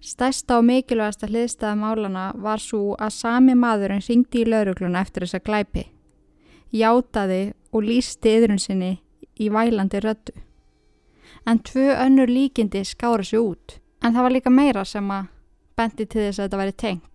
Stærsta 0.04 0.60
og 0.60 0.68
mikilvægasta 0.68 1.30
hliðstæða 1.32 1.74
málana 1.80 2.28
var 2.36 2.62
svo 2.62 2.94
að 3.00 3.16
sami 3.16 3.56
maðurinn 3.58 4.04
ringdi 4.06 4.44
í 4.44 4.50
laurugluna 4.52 5.02
eftir 5.02 5.26
þessa 5.26 5.42
glæpi 5.42 5.88
játaði 6.74 7.54
og 7.74 7.86
lísti 7.86 8.34
yðrun 8.38 8.62
sinni 8.62 8.96
í 9.40 9.50
vælandi 9.54 10.02
rödu. 10.02 10.34
En 11.46 11.60
tvö 11.60 11.94
önnur 12.06 12.30
líkindi 12.30 12.84
skára 12.88 13.24
sér 13.24 13.44
út, 13.44 13.80
en 14.02 14.14
það 14.14 14.26
var 14.26 14.36
líka 14.36 14.54
meira 14.54 14.86
sem 14.86 15.12
að 15.12 15.30
bendi 15.78 16.06
til 16.06 16.22
þess 16.28 16.40
að 16.40 16.46
þetta 16.48 16.62
væri 16.62 16.76
tengt. 16.86 17.13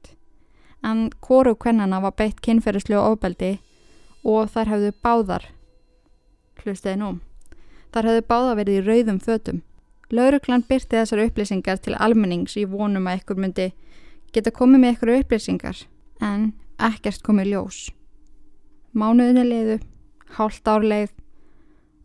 En 0.85 1.09
kóru 1.25 1.55
kvennana 1.59 2.01
var 2.01 2.15
beitt 2.19 2.43
kynferðislu 2.45 2.99
og 2.99 3.17
ofbeldi 3.17 3.57
og 4.25 4.51
þar 4.53 4.73
hafðu 4.73 4.93
báðar, 5.03 5.49
hlustiði 6.63 7.01
nú, 7.01 7.11
þar 7.95 8.11
hafðu 8.11 8.25
báðar 8.31 8.59
verið 8.61 8.79
í 8.79 8.87
rauðum 8.87 9.21
fötum. 9.23 9.63
Lauruklan 10.11 10.65
byrti 10.69 10.97
þessar 10.97 11.27
upplýsingar 11.27 11.83
til 11.85 11.97
almennings 11.99 12.57
í 12.57 12.65
vonum 12.69 13.09
að 13.11 13.21
ykkur 13.21 13.43
myndi 13.43 13.69
geta 14.33 14.53
komið 14.55 14.83
með 14.83 14.95
ykkur 14.95 15.15
upplýsingar, 15.19 15.85
en 16.25 16.53
ekkert 16.79 17.23
komið 17.27 17.53
ljós. 17.53 17.79
Mánuðinni 18.97 19.45
leiðu, 19.45 19.79
hálft 20.39 20.69
árleið 20.69 21.13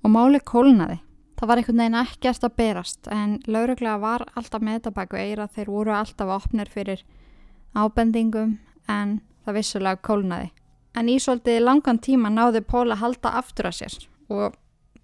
og 0.04 0.12
máli 0.12 0.42
kólnaði. 0.44 1.00
Það 1.40 1.50
var 1.50 1.60
einhvern 1.60 1.82
veginn 1.82 2.00
ekkert 2.00 2.46
að 2.48 2.56
berast 2.60 3.08
en 3.12 3.40
lauruglega 3.48 3.98
var 4.00 4.24
alltaf 4.38 4.62
með 4.64 4.78
þetta 4.78 4.92
baku 4.96 5.18
eira 5.20 5.48
þeir 5.52 5.72
voru 5.72 5.96
alltaf 5.96 6.30
opnir 6.38 6.70
fyrir 6.72 7.02
ábendingum 7.74 8.58
en 8.90 9.20
það 9.46 9.58
vissulega 9.60 10.02
kólnaði. 10.06 10.52
En 10.94 11.10
í 11.10 11.18
svolítið 11.20 11.64
langan 11.64 12.00
tíma 12.00 12.30
náði 12.30 12.62
Pól 12.62 12.90
að 12.94 13.02
halda 13.02 13.34
aftur 13.40 13.70
að 13.70 13.80
sér 13.80 13.96
og 14.30 14.58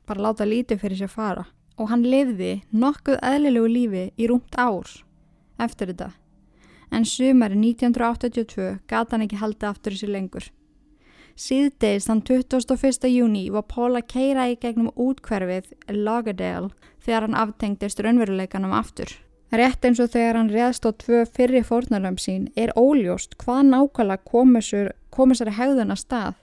bara 0.09 0.25
láta 0.27 0.45
lítið 0.45 0.83
fyrir 0.83 1.01
sér 1.01 1.11
fara. 1.13 1.45
Og 1.79 1.89
hann 1.89 2.03
lifði 2.03 2.59
nokkuð 2.75 3.21
eðlilegu 3.23 3.69
lífi 3.71 4.05
í 4.19 4.27
rúmt 4.29 4.57
ár 4.59 4.89
eftir 5.59 5.93
þetta. 5.93 6.11
En 6.91 7.05
sumari 7.05 7.57
1982 7.57 8.79
gata 8.89 9.15
hann 9.15 9.25
ekki 9.25 9.39
halda 9.39 9.69
aftur 9.71 9.95
í 9.95 10.01
sér 10.01 10.13
lengur. 10.13 10.49
Síðdeis 11.39 12.09
þann 12.09 12.21
21. 12.27 13.07
júni 13.13 13.45
var 13.53 13.63
Pól 13.71 13.93
að 13.95 14.09
keira 14.11 14.49
í 14.51 14.57
gegnum 14.59 14.91
útkverfið 14.99 15.71
Lauderdale 15.87 16.73
þegar 16.99 17.27
hann 17.29 17.39
aftengdist 17.39 18.01
raunveruleikanum 18.03 18.75
aftur. 18.75 19.13
Rétt 19.49 19.85
eins 19.85 19.97
og 19.97 20.11
þegar 20.13 20.37
hann 20.37 20.51
réðst 20.53 20.85
á 20.85 20.93
tvö 20.93 21.23
fyrri 21.25 21.63
fórnarlöfum 21.65 22.19
sín 22.21 22.43
er 22.55 22.69
óljóst 22.77 23.33
hvað 23.41 23.63
nákvæmlega 23.71 24.21
komur 24.29 25.35
sér 25.37 25.51
hegðun 25.57 25.95
að 25.95 26.03
stað. 26.03 26.35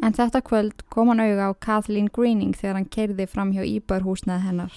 En 0.00 0.16
þetta 0.16 0.40
kvöld 0.44 0.84
kom 0.92 1.12
hann 1.12 1.20
auga 1.20 1.50
á 1.52 1.60
Kathleen 1.60 2.08
Greening 2.08 2.56
þegar 2.56 2.78
hann 2.78 2.88
keirði 2.96 3.26
fram 3.28 3.52
hjá 3.52 3.64
íbörhúsnað 3.64 4.44
hennar. 4.48 4.72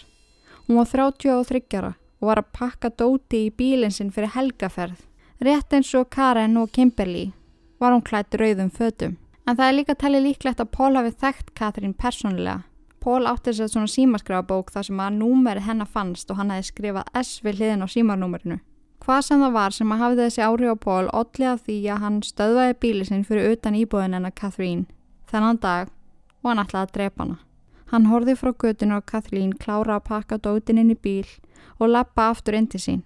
Hún 0.68 0.80
var 0.80 0.92
33 0.92 1.96
og 2.20 2.28
var 2.28 2.42
að 2.44 2.52
pakka 2.60 2.92
dóti 2.92 3.46
í 3.48 3.52
bílinn 3.56 3.96
sinn 3.96 4.12
fyrir 4.12 4.36
helgaferð. 4.36 5.00
Rétt 5.40 5.74
eins 5.74 5.94
og 5.96 6.10
Karen 6.12 6.60
og 6.60 6.72
Kimberly 6.76 7.32
var 7.80 7.96
hún 7.96 8.04
klætt 8.04 8.36
rauðum 8.36 8.72
fötum. 8.76 9.16
En 9.48 9.56
það 9.56 9.68
er 9.68 9.78
líka 9.78 9.96
talið 9.96 10.26
líklegt 10.28 10.60
að 10.60 10.74
Pól 10.76 10.98
hafi 11.00 11.16
þekkt 11.16 11.54
Katrín 11.56 11.96
persónulega. 11.96 12.66
Pól 13.10 13.26
átti 13.26 13.50
þess 13.50 13.64
að 13.64 13.70
svona 13.74 13.90
símaskrafabók 13.90 14.68
þar 14.70 14.86
sem 14.86 15.00
að 15.02 15.16
númeri 15.18 15.62
hennar 15.66 15.88
fannst 15.90 16.30
og 16.30 16.38
hann 16.38 16.52
hefði 16.54 16.68
skrifað 16.68 17.08
S 17.18 17.40
við 17.42 17.56
hliðin 17.58 17.82
á 17.82 17.88
símarnúmerinu. 17.90 18.58
Hvað 19.02 19.22
sem 19.26 19.42
það 19.42 19.56
var 19.56 19.74
sem 19.74 19.94
að 19.96 20.02
hafið 20.04 20.20
þessi 20.22 20.44
áhrif 20.46 20.76
á 20.78 20.84
Pól 20.84 21.08
ótlið 21.10 21.50
af 21.50 21.64
því 21.66 21.78
að 21.90 22.04
hann 22.04 22.20
stöðvaði 22.28 22.76
bíli 22.86 23.08
sinn 23.08 23.24
fyrir 23.26 23.56
utan 23.56 23.80
íbúðin 23.80 24.14
hennar 24.14 24.36
Katrín 24.38 24.84
þennan 25.32 25.62
dag 25.64 25.90
og 25.90 26.52
hann 26.52 26.62
ætlaði 26.62 26.86
að 26.86 26.94
drepa 27.00 27.24
hana. 27.24 27.40
Hann 27.90 28.06
horði 28.12 28.36
frá 28.38 28.52
göttinu 28.54 29.00
á 29.00 29.10
Katrín 29.10 29.56
klára 29.58 29.98
að 29.98 30.06
pakka 30.12 30.38
dótin 30.38 30.84
inn 30.84 30.94
í 30.94 31.00
bíl 31.00 31.26
og 31.80 31.90
lappa 31.90 32.30
aftur 32.30 32.60
inn 32.60 32.70
til 32.70 32.84
sín. 32.84 33.02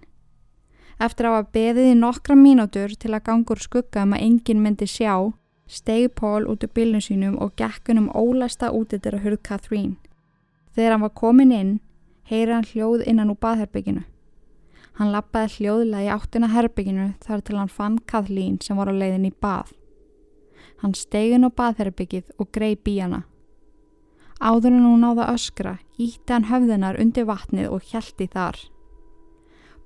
Eftir 1.00 1.30
að 1.30 1.38
hafa 1.38 1.52
beðið 1.56 1.94
í 1.94 1.96
nokkra 1.96 2.36
mínútur 2.36 2.92
til 2.92 3.14
að 3.16 3.24
gangur 3.30 3.64
skugga 3.64 4.04
um 4.04 4.12
að 4.12 4.26
enginn 4.28 4.60
myndi 4.60 4.84
sjá 4.84 5.32
stegi 5.66 6.08
Pól 6.08 6.46
út 6.46 6.64
úr 6.64 6.70
bylnum 6.74 7.00
sínum 7.00 7.36
og 7.40 7.54
gekkunum 7.56 8.10
ólæsta 8.14 8.70
út 8.72 8.92
eftir 8.92 9.14
að 9.16 9.24
hurð 9.24 9.42
Catherine. 9.42 9.96
Þegar 10.74 10.90
hann 10.92 11.04
var 11.06 11.14
komin 11.14 11.52
inn, 11.52 11.80
heyri 12.28 12.52
hann 12.52 12.68
hljóð 12.68 13.06
innan 13.06 13.30
úr 13.30 13.38
baðherbygginu. 13.40 14.04
Hann 14.94 15.12
lappaði 15.12 15.56
hljóðlega 15.58 16.04
í 16.06 16.12
áttina 16.14 16.50
herbygginu 16.52 17.06
þar 17.24 17.40
til 17.42 17.56
hann 17.58 17.72
fann 17.72 17.98
Kathleen 18.06 18.60
sem 18.62 18.76
var 18.76 18.90
á 18.90 18.94
leiðin 18.94 19.26
í 19.26 19.32
bað. 19.32 19.72
Hann 20.82 20.94
stegin 20.94 21.46
á 21.46 21.50
baðherbyggið 21.50 22.34
og 22.38 22.50
greið 22.54 22.84
bí 22.84 22.98
hana. 23.00 23.24
Áður 24.40 24.74
en 24.74 24.86
hún 24.86 25.02
náða 25.02 25.30
öskra, 25.32 25.78
ítti 25.98 26.32
hann 26.34 26.50
höfðunar 26.50 26.98
undir 27.00 27.26
vatnið 27.26 27.70
og 27.72 27.90
hjælti 27.90 28.28
þar. 28.30 28.58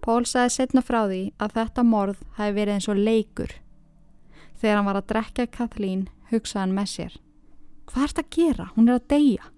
Pól 0.02 0.24
sagði 0.26 0.54
setna 0.54 0.82
frá 0.82 1.04
því 1.06 1.22
að 1.38 1.56
þetta 1.56 1.84
morð 1.84 2.20
hafi 2.38 2.54
verið 2.56 2.74
eins 2.74 2.88
og 2.88 3.00
leikur 3.00 3.54
Þegar 4.58 4.76
hann 4.76 4.88
var 4.88 4.98
að 4.98 5.08
drekka 5.12 5.46
Kathleen 5.46 6.08
hugsaði 6.32 6.62
hann 6.64 6.74
með 6.76 6.90
sér. 6.92 7.14
Hvað 7.88 8.04
ert 8.08 8.20
að 8.22 8.30
gera? 8.34 8.66
Hún 8.74 8.88
er 8.88 8.98
að 8.98 9.06
deyja. 9.12 9.52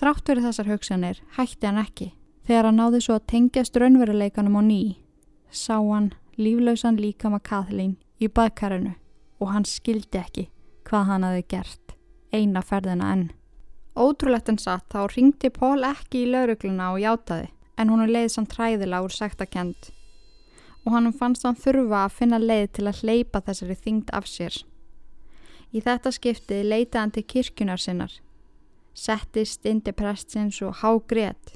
Þrátt 0.00 0.30
verið 0.30 0.46
þessar 0.48 0.70
hugsanir 0.70 1.20
hætti 1.36 1.68
hann 1.68 1.82
ekki. 1.82 2.08
Þegar 2.48 2.70
hann 2.70 2.80
náði 2.80 3.02
svo 3.04 3.18
að 3.18 3.26
tengjast 3.30 3.76
raunveruleikanum 3.76 4.56
á 4.56 4.62
ný, 4.64 4.80
sá 5.52 5.76
hann 5.76 6.14
líflausan 6.40 6.98
líka 6.98 7.30
með 7.30 7.44
Kathleen 7.50 7.92
í 8.18 8.30
baðkarinu 8.32 8.94
og 9.40 9.52
hann 9.52 9.68
skildi 9.68 10.18
ekki 10.18 10.48
hvað 10.88 11.06
hann 11.10 11.26
hafi 11.28 11.44
gert. 11.52 11.94
Eina 12.32 12.62
ferðina 12.64 13.12
enn. 13.14 13.28
Ótrúlegt 13.98 14.48
en 14.48 14.58
satt 14.58 14.86
þá 14.90 15.04
ringdi 15.12 15.50
Pól 15.52 15.84
ekki 15.84 16.24
í 16.24 16.30
laurugluna 16.30 16.92
og 16.94 17.02
játaði 17.02 17.50
en 17.80 17.90
hún 17.92 18.04
er 18.04 18.12
leið 18.14 18.30
samt 18.34 18.52
træðila 18.54 19.02
úr 19.04 19.14
sektakent 19.14 19.90
og 20.84 20.92
hann 20.94 21.12
fannst 21.12 21.44
hann 21.44 21.58
þurfa 21.58 22.04
að 22.06 22.16
finna 22.16 22.40
leið 22.40 22.66
til 22.76 22.88
að 22.88 23.02
hleypa 23.04 23.42
þessari 23.46 23.76
þingd 23.76 24.12
af 24.16 24.28
sér. 24.28 24.58
Í 25.70 25.82
þetta 25.84 26.12
skiptið 26.14 26.66
leitaði 26.66 27.00
hann 27.00 27.14
til 27.14 27.24
kirkjunar 27.30 27.80
sinnar. 27.80 28.12
Settist 28.94 29.66
indi 29.68 29.92
prestsins 29.94 30.58
og 30.66 30.80
hágrét. 30.82 31.54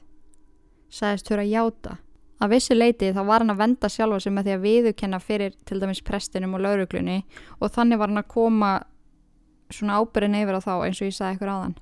Sæðist 0.93 1.31
þurra 1.31 1.47
játa. 1.49 1.97
Að 2.39 2.55
vissu 2.55 2.77
leiti 2.77 3.11
þá 3.15 3.23
var 3.27 3.43
hann 3.43 3.55
að 3.55 3.63
venda 3.63 3.91
sjálfa 3.91 4.21
sig 4.21 4.35
með 4.35 4.47
því 4.47 4.55
að 4.55 4.65
viðukenna 4.67 5.21
fyrir 5.23 5.55
til 5.67 5.81
dæmis 5.81 6.03
prestinum 6.05 6.55
og 6.55 6.65
lauruglunni 6.65 7.23
og 7.59 7.73
þannig 7.75 8.01
var 8.01 8.11
hann 8.11 8.21
að 8.21 8.31
koma 8.35 8.71
svona 9.73 9.99
ábyrðin 10.03 10.39
yfir 10.43 10.59
á 10.59 10.67
þá 10.67 10.73
eins 10.77 11.01
og 11.01 11.09
ég 11.09 11.17
sagði 11.17 11.39
ykkur 11.39 11.53
áðan. 11.55 11.77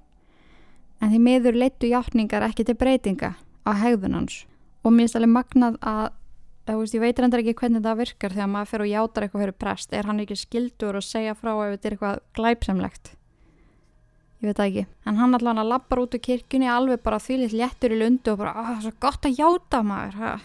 En 1.02 1.10
því 1.10 1.20
miður 1.26 1.58
leittu 1.58 1.90
játningar 1.90 2.46
ekki 2.46 2.66
til 2.68 2.78
breytinga 2.78 3.34
á 3.66 3.70
hegðun 3.82 4.16
hans 4.20 4.42
og 4.82 4.94
mér 4.94 5.08
er 5.08 5.12
stæli 5.12 5.30
magnað 5.30 5.78
að 5.82 6.04
þú 6.68 6.78
veist, 6.80 6.94
ég 6.96 7.02
veit 7.02 7.18
reyndar 7.18 7.42
ekki 7.42 7.56
hvernig 7.58 7.82
það 7.84 8.00
virkar 8.02 8.36
þegar 8.36 8.50
maður 8.52 8.70
fer 8.70 8.84
og 8.84 8.90
játar 8.92 9.26
eitthvað 9.26 9.44
fyrir 9.44 9.58
prest. 9.64 9.92
Er 9.92 10.08
hann 10.08 10.22
ekki 10.22 10.38
skildur 10.38 10.98
og 10.98 11.06
segja 11.06 11.34
frá 11.38 11.52
ef 11.52 11.74
þetta 11.74 11.88
er 11.88 11.96
eitthvað 11.96 12.22
glæpsamlegt? 12.38 13.12
Ég 14.42 14.48
veit 14.48 14.58
það 14.58 14.66
ekki. 14.70 14.86
En 15.06 15.20
hann 15.22 15.38
allan 15.38 15.62
að 15.62 15.70
lappar 15.74 16.02
út 16.02 16.16
úr 16.18 16.22
kirkjunni 16.22 16.70
alveg 16.70 17.02
bara 17.02 17.22
þvílitt 17.22 17.54
léttur 17.54 17.94
í 17.94 18.00
lundu 18.00 18.34
og 18.34 18.42
bara 18.42 18.56
ah, 18.58 18.74
svo 18.82 18.90
gott 19.02 19.26
að 19.26 19.38
játa 19.38 19.84
maður. 19.86 20.42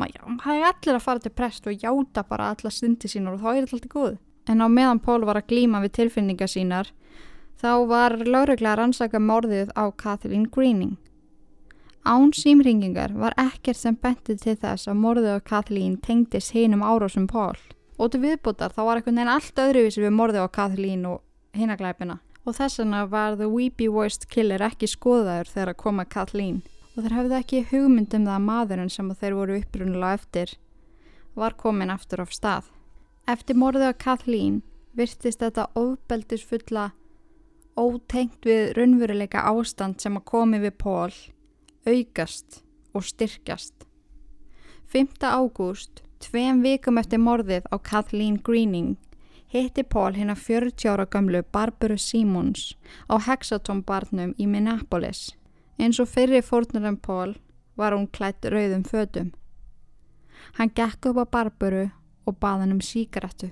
Það 0.00 0.56
er 0.56 0.66
allir 0.70 0.96
að 0.96 1.04
fara 1.04 1.20
til 1.20 1.32
prest 1.36 1.68
og 1.68 1.76
játa 1.76 2.24
bara 2.24 2.54
alla 2.54 2.72
stundi 2.72 3.08
sínar 3.08 3.36
og 3.36 3.44
þá 3.44 3.50
er 3.52 3.64
þetta 3.64 3.76
alltaf 3.76 3.96
góð 3.96 4.18
en 4.50 4.64
á 4.64 4.68
meðan 4.68 5.02
Pól 5.02 5.24
var 5.28 5.40
að 5.40 5.50
glíma 5.52 5.82
við 5.84 5.96
tilfinningar 6.00 6.50
sínar 6.50 6.90
þá 7.60 7.72
var 7.90 8.16
lauruglega 8.18 8.78
rannsaka 8.80 9.20
morðið 9.22 9.72
á 9.76 9.84
Kathleen 9.92 10.48
Greening 10.50 10.96
Án 12.04 12.32
símringingar 12.32 13.12
var 13.12 13.34
ekkert 13.36 13.76
sem 13.76 13.96
bentið 14.00 14.38
til 14.40 14.56
þess 14.56 14.88
að 14.88 15.00
morðið 15.02 15.34
á 15.36 15.40
Kathleen 15.44 15.98
tengdist 16.00 16.54
hinum 16.56 16.80
árásum 16.80 17.26
Pól. 17.28 17.58
Og 18.00 18.12
til 18.12 18.22
viðbútar 18.22 18.72
þá 18.72 18.80
var 18.86 18.96
einhvern 18.96 19.18
veginn 19.20 19.32
allt 19.34 19.60
öðruvísi 19.60 20.00
við 20.00 20.14
morðið 20.16 20.46
á 20.48 20.56
Kathleen 20.56 21.02
og 21.04 21.18
hinaglæpina. 21.52 22.16
Og 22.48 22.56
þess 22.56 22.80
vegna 22.80 23.02
var 23.04 23.36
The 23.36 23.50
Weepy 23.52 23.90
Voiced 23.92 24.24
Killer 24.32 24.64
ekki 24.64 24.88
skoðaður 24.88 25.50
þegar 25.52 25.72
að 25.74 25.80
koma 25.82 26.06
Kathleen. 26.08 26.62
Og 26.96 27.04
þeir 27.04 27.16
hafði 27.18 27.36
ekki 27.36 27.60
hugmyndum 27.68 28.24
það 28.24 28.36
að 28.38 28.46
maðurinn 28.46 28.92
sem 28.94 29.10
þeir 29.20 29.36
voru 29.36 29.58
upprunulega 29.60 30.16
eftir 30.16 30.54
var 31.36 31.56
komin 31.60 31.92
aftur 31.92 32.24
af 32.24 32.32
stað. 32.32 32.70
Eftir 33.28 33.60
morðið 33.60 33.92
á 33.92 34.00
Kathleen 34.00 34.62
virtist 34.96 35.44
þetta 35.44 35.68
ofbeldisfulla 35.76 36.86
ótengt 37.76 38.48
við 38.48 38.72
raunveruleika 38.78 39.44
ástand 39.52 40.00
sem 40.00 40.16
að 40.16 40.26
komi 40.32 40.62
við 40.64 40.74
Pól 40.80 41.12
aukast 41.86 42.64
og 42.94 43.04
styrkjast. 43.04 43.86
5. 44.92 45.08
ágúst, 45.22 46.02
tveim 46.20 46.60
vikum 46.62 46.98
eftir 46.98 47.22
morðið 47.22 47.68
á 47.72 47.76
Kathleen 47.78 48.36
Greening, 48.42 48.96
hitti 49.48 49.82
Paul 49.82 50.12
hérna 50.18 50.34
40 50.36 50.90
ára 50.90 51.06
gamlu 51.06 51.42
Barbara 51.52 51.96
Simons 51.96 52.74
á 53.08 53.16
Hexaton 53.18 53.82
barnum 53.82 54.34
í 54.38 54.46
Minneapolis. 54.46 55.30
Eins 55.78 56.00
og 56.00 56.10
fyrir 56.10 56.44
fórnurum 56.44 56.98
Paul 57.00 57.34
var 57.76 57.94
hún 57.96 58.10
klætt 58.12 58.44
rauðum 58.44 58.84
fötum. 58.84 59.32
Hann 60.58 60.74
gekk 60.74 61.06
upp 61.06 61.22
á 61.22 61.24
Barbaru 61.32 61.88
og 62.26 62.36
bað 62.40 62.60
hann 62.60 62.76
um 62.76 62.80
síkaretu. 62.80 63.50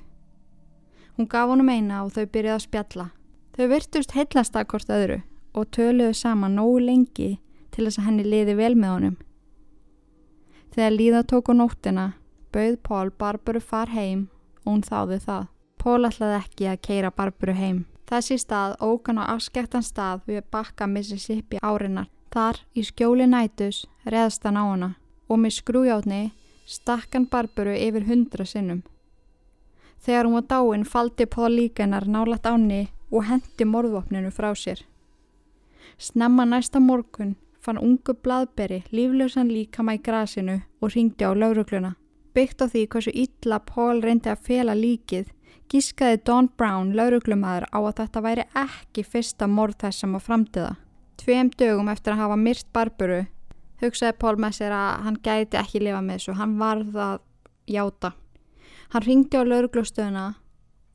Hún 1.16 1.28
gaf 1.28 1.48
honum 1.48 1.68
eina 1.68 2.04
og 2.04 2.12
þau 2.12 2.26
byrjaði 2.26 2.54
að 2.54 2.66
spjalla. 2.66 3.10
Þau 3.56 3.66
virtust 3.68 4.12
heillast 4.14 4.56
að 4.56 4.68
hvort 4.70 4.90
öðru 4.90 5.22
og 5.54 5.70
töluðu 5.70 6.14
saman 6.14 6.54
nógu 6.58 6.78
lengi 6.84 7.38
til 7.78 7.86
þess 7.86 8.00
að 8.00 8.06
henni 8.08 8.24
liði 8.26 8.54
vel 8.58 8.74
með 8.74 8.90
honum. 8.90 9.18
Þegar 10.74 10.96
líða 10.96 11.20
tók 11.30 11.50
á 11.50 11.54
nóttina, 11.54 12.06
bauð 12.50 12.74
Pól 12.82 13.12
Barbaru 13.14 13.62
far 13.62 13.92
heim 13.94 14.26
og 14.64 14.72
hún 14.72 14.82
þáði 14.82 15.20
það. 15.22 15.46
Pól 15.78 16.08
ætlaði 16.08 16.40
ekki 16.40 16.68
að 16.72 16.82
keira 16.88 17.12
Barbaru 17.14 17.54
heim. 17.54 17.78
Þessi 18.10 18.40
stað 18.42 18.74
ókan 18.82 19.22
á 19.22 19.30
afskektan 19.30 19.86
stað 19.86 20.26
við 20.26 20.42
bakka 20.50 20.90
Mississippi 20.90 21.62
árinar. 21.62 22.10
Þar 22.34 22.60
í 22.74 22.82
skjóli 22.84 23.30
nætus 23.30 23.84
reðst 24.04 24.42
hann 24.44 24.58
á 24.58 24.64
hana 24.66 24.90
og 25.30 25.38
með 25.38 25.60
skrújáttni 25.60 26.22
stakkan 26.66 27.30
Barbaru 27.30 27.78
yfir 27.78 28.10
hundra 28.10 28.44
sinnum. 28.44 28.82
Þegar 30.02 30.26
hún 30.26 30.40
var 30.40 30.48
dáin 30.50 30.84
faldi 30.84 31.30
Pól 31.30 31.54
líkanar 31.54 32.10
nálat 32.10 32.46
áni 32.46 32.88
og 33.10 33.28
hendi 33.30 33.64
morðvopninu 33.64 34.34
frá 34.34 34.50
sér. 34.54 34.82
Snemma 35.98 36.44
næsta 36.44 36.80
morgun 36.80 37.36
fann 37.68 37.80
ungu 37.84 38.14
blaðberi 38.24 38.82
líflösan 38.96 39.50
líkama 39.52 39.98
í 39.98 40.02
grasinu 40.04 40.60
og 40.80 40.94
ringdi 40.94 41.26
á 41.28 41.36
laurugluna. 41.36 41.92
Byggt 42.32 42.62
á 42.64 42.66
því 42.72 42.84
hversu 42.88 43.12
illa 43.12 43.58
Paul 43.60 44.00
reyndi 44.00 44.30
að 44.32 44.44
fela 44.48 44.76
líkið, 44.78 45.28
gískaði 45.68 46.22
Don 46.24 46.48
Brown 46.56 46.94
lauruglumæður 46.96 47.66
á 47.68 47.78
að 47.78 47.96
þetta 48.00 48.22
væri 48.24 48.46
ekki 48.56 49.04
fyrsta 49.04 49.48
morð 49.50 49.82
þess 49.82 50.00
sem 50.00 50.14
var 50.16 50.24
framtíða. 50.24 50.76
Tveim 51.20 51.50
dögum 51.50 51.90
eftir 51.92 52.14
að 52.14 52.22
hafa 52.22 52.38
myrt 52.40 52.68
Barburu 52.72 53.24
hugsaði 53.82 54.16
Paul 54.18 54.36
með 54.40 54.56
sér 54.58 54.74
að 54.74 55.02
hann 55.06 55.18
gæti 55.22 55.58
ekki 55.60 55.82
lifa 55.82 56.00
með 56.02 56.18
þessu, 56.18 56.36
hann 56.38 56.56
varð 56.58 56.96
að 57.02 57.18
játa. 57.68 58.12
Hann 58.94 59.04
ringdi 59.04 59.36
á 59.36 59.44
lauruglustöðuna 59.44 60.24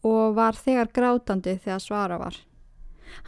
og 0.10 0.34
var 0.36 0.58
þegar 0.58 0.90
grátandi 0.96 1.60
þegar 1.62 1.84
svara 1.84 2.18
var. 2.20 2.40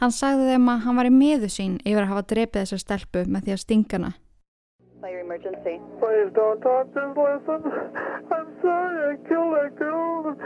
Hann 0.00 0.14
sagði 0.14 0.52
þeim 0.52 0.70
að 0.72 0.84
hann 0.86 1.00
var 1.00 1.08
í 1.08 1.14
miðu 1.14 1.50
sín 1.52 1.78
yfir 1.84 2.04
að 2.04 2.12
hafa 2.12 2.28
drepið 2.32 2.62
þessa 2.62 2.78
stelpu 2.82 3.24
með 3.26 3.46
því 3.46 3.56
að 3.56 3.62
stingana. 3.64 4.12
Don't 6.36 6.60
talk, 6.60 6.86
just 6.92 7.16
listen. 7.16 7.62
I'm 8.30 8.48
sorry 8.60 9.14
I 9.14 9.28
killed 9.28 9.54
that 9.54 9.78
girl. 9.78 10.36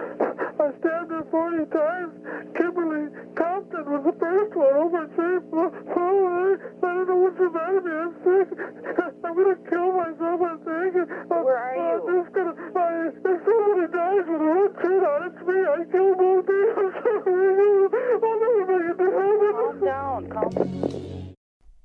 I 0.61 0.69
stabbed 0.79 1.11
her 1.11 1.25
40 1.31 1.73
times. 1.73 2.13
Kimberly 2.57 3.09
Compton 3.35 3.85
was 3.89 4.03
the 4.05 4.17
first 4.21 4.53
one 4.55 4.75
over 4.77 5.05
at 5.05 5.11
St. 5.17 5.43
Paul. 5.51 6.21
I, 6.29 6.61
I 6.85 6.91
don't 6.95 7.09
know 7.09 7.17
what's 7.25 7.39
the 7.41 7.49
matter 7.49 7.81
with 7.81 7.89
me. 7.89 7.95
I'm 7.97 8.13
sick. 8.21 8.49
I'm 9.25 9.35
going 9.35 9.57
to 9.57 9.61
kill 9.71 9.89
myself, 9.97 10.41
I 10.45 10.55
think. 10.61 10.93
I'm, 11.01 11.45
Where 11.45 11.57
are 11.57 11.75
you? 11.77 11.89
I'm 11.91 12.03
just 12.13 12.31
going 12.37 12.51
to... 12.53 12.55
If 12.61 13.39
somebody 13.49 13.87
dies 13.89 14.27
with 14.29 14.43
a 14.45 14.53
hook 14.61 14.75
shit 14.85 15.03
on, 15.11 15.21
it's 15.33 15.41
me. 15.49 15.59
I 15.65 15.81
killed 15.89 16.17
both 16.21 16.45
of 16.45 16.53
you. 16.53 16.69
I'm 16.77 16.93
sorry. 17.01 17.41
I'll 18.21 18.39
never 18.45 18.65
make 18.69 18.87
it 18.91 18.97
to 19.01 19.07
heaven. 19.17 19.53
Calm 19.57 19.77
down. 19.81 20.21
Calm 20.29 20.53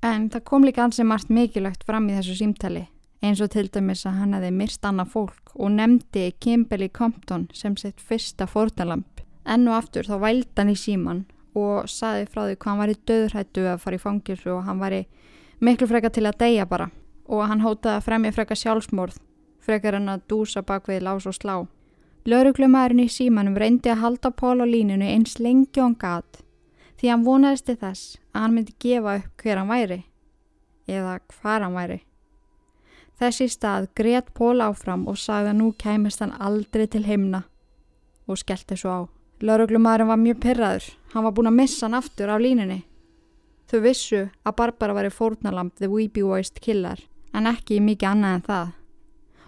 En 0.06 0.28
það 0.30 0.42
kom 0.46 0.62
líka 0.62 0.84
ansi 0.84 1.02
margt 1.02 1.32
mikilvægt 1.34 1.82
fram 1.86 2.06
í 2.06 2.14
þessu 2.14 2.36
símtali, 2.38 2.84
eins 3.24 3.40
og 3.40 3.52
til 3.54 3.68
dæmis 3.72 4.04
að 4.06 4.18
hann 4.20 4.34
hefði 4.36 4.50
myrst 4.56 4.84
annað 4.86 5.12
fólk 5.14 5.54
og 5.54 5.72
nefndi 5.72 6.26
Kimberly 6.40 6.88
Compton 6.88 7.48
sem 7.54 7.76
sitt 7.76 8.00
fyrsta 8.00 8.46
fórtalamp. 8.50 9.22
Enn 9.46 9.68
og 9.68 9.78
aftur 9.78 10.08
þá 10.08 10.18
vældi 10.22 10.58
hann 10.58 10.72
í 10.72 10.76
síman 10.78 11.24
og 11.56 11.88
saði 11.88 12.26
frá 12.28 12.44
því 12.44 12.56
hvað 12.56 12.70
hann 12.72 12.82
væri 12.82 12.98
döðrættu 13.08 13.66
að 13.70 13.82
fara 13.84 13.98
í 13.98 14.02
fangilsu 14.02 14.52
og 14.56 14.64
hann 14.66 14.82
væri 14.82 15.02
miklu 15.60 15.88
freka 15.88 16.10
til 16.12 16.26
að 16.28 16.40
deyja 16.42 16.66
bara 16.68 16.90
og 17.26 17.46
hann 17.50 17.64
hótaði 17.64 17.96
að 17.98 18.06
fremja 18.06 18.34
freka 18.34 18.54
sjálfsmorð, 18.54 19.16
frekar 19.58 19.96
en 19.98 20.12
að 20.12 20.26
dúsa 20.30 20.62
bak 20.62 20.86
við 20.86 21.02
lás 21.06 21.26
og 21.26 21.34
slá. 21.34 21.56
Löruglumadurinn 22.26 23.06
í 23.06 23.10
símanum 23.10 23.56
reyndi 23.58 23.90
að 23.90 24.02
halda 24.02 24.30
Pól 24.34 24.62
á 24.62 24.66
línunu 24.66 25.06
eins 25.06 25.38
lengi 25.38 25.80
og 25.80 25.88
hann 25.88 25.98
gat 26.00 26.42
því 26.96 27.10
hann 27.12 27.24
vonaðist 27.26 27.66
til 27.68 27.76
þess 27.80 28.16
að 28.32 28.42
hann 28.42 28.54
myndi 28.56 28.74
gefa 28.82 29.16
upp 29.20 29.42
hver 29.42 29.60
hann 29.60 29.70
væri 29.70 29.98
eða 30.86 31.18
hvar 31.40 31.64
hann 31.66 31.76
væri. 31.76 31.98
Þessi 33.16 33.48
stað 33.48 33.88
greiðt 33.96 34.34
Pól 34.36 34.60
áfram 34.60 35.06
og 35.08 35.16
sagði 35.16 35.54
að 35.54 35.60
nú 35.60 35.70
kæmist 35.80 36.20
hann 36.20 36.34
aldrei 36.36 36.84
til 36.86 37.06
heimna 37.06 37.46
og 38.26 38.40
skellti 38.40 38.76
svo 38.76 38.92
á. 38.92 39.00
Löruglumadurinn 39.40 40.10
var 40.10 40.20
mjög 40.20 40.40
pyrraður, 40.42 40.84
hann 41.12 41.24
var 41.24 41.32
búin 41.36 41.48
að 41.50 41.58
missa 41.60 41.86
hann 41.86 41.96
aftur 41.96 42.32
af 42.32 42.42
línunni. 42.42 42.82
Þau 43.66 43.80
vissu 43.82 44.22
að 44.44 44.56
Barbara 44.60 44.94
var 44.96 45.08
í 45.08 45.12
fórnalamb 45.12 45.74
The 45.76 45.88
Weepy 45.90 46.24
Voiced 46.26 46.60
Killer 46.60 47.00
en 47.32 47.48
ekki 47.50 47.80
mikið 47.80 48.10
annað 48.10 48.36
en 48.36 48.46
það. 48.46 48.72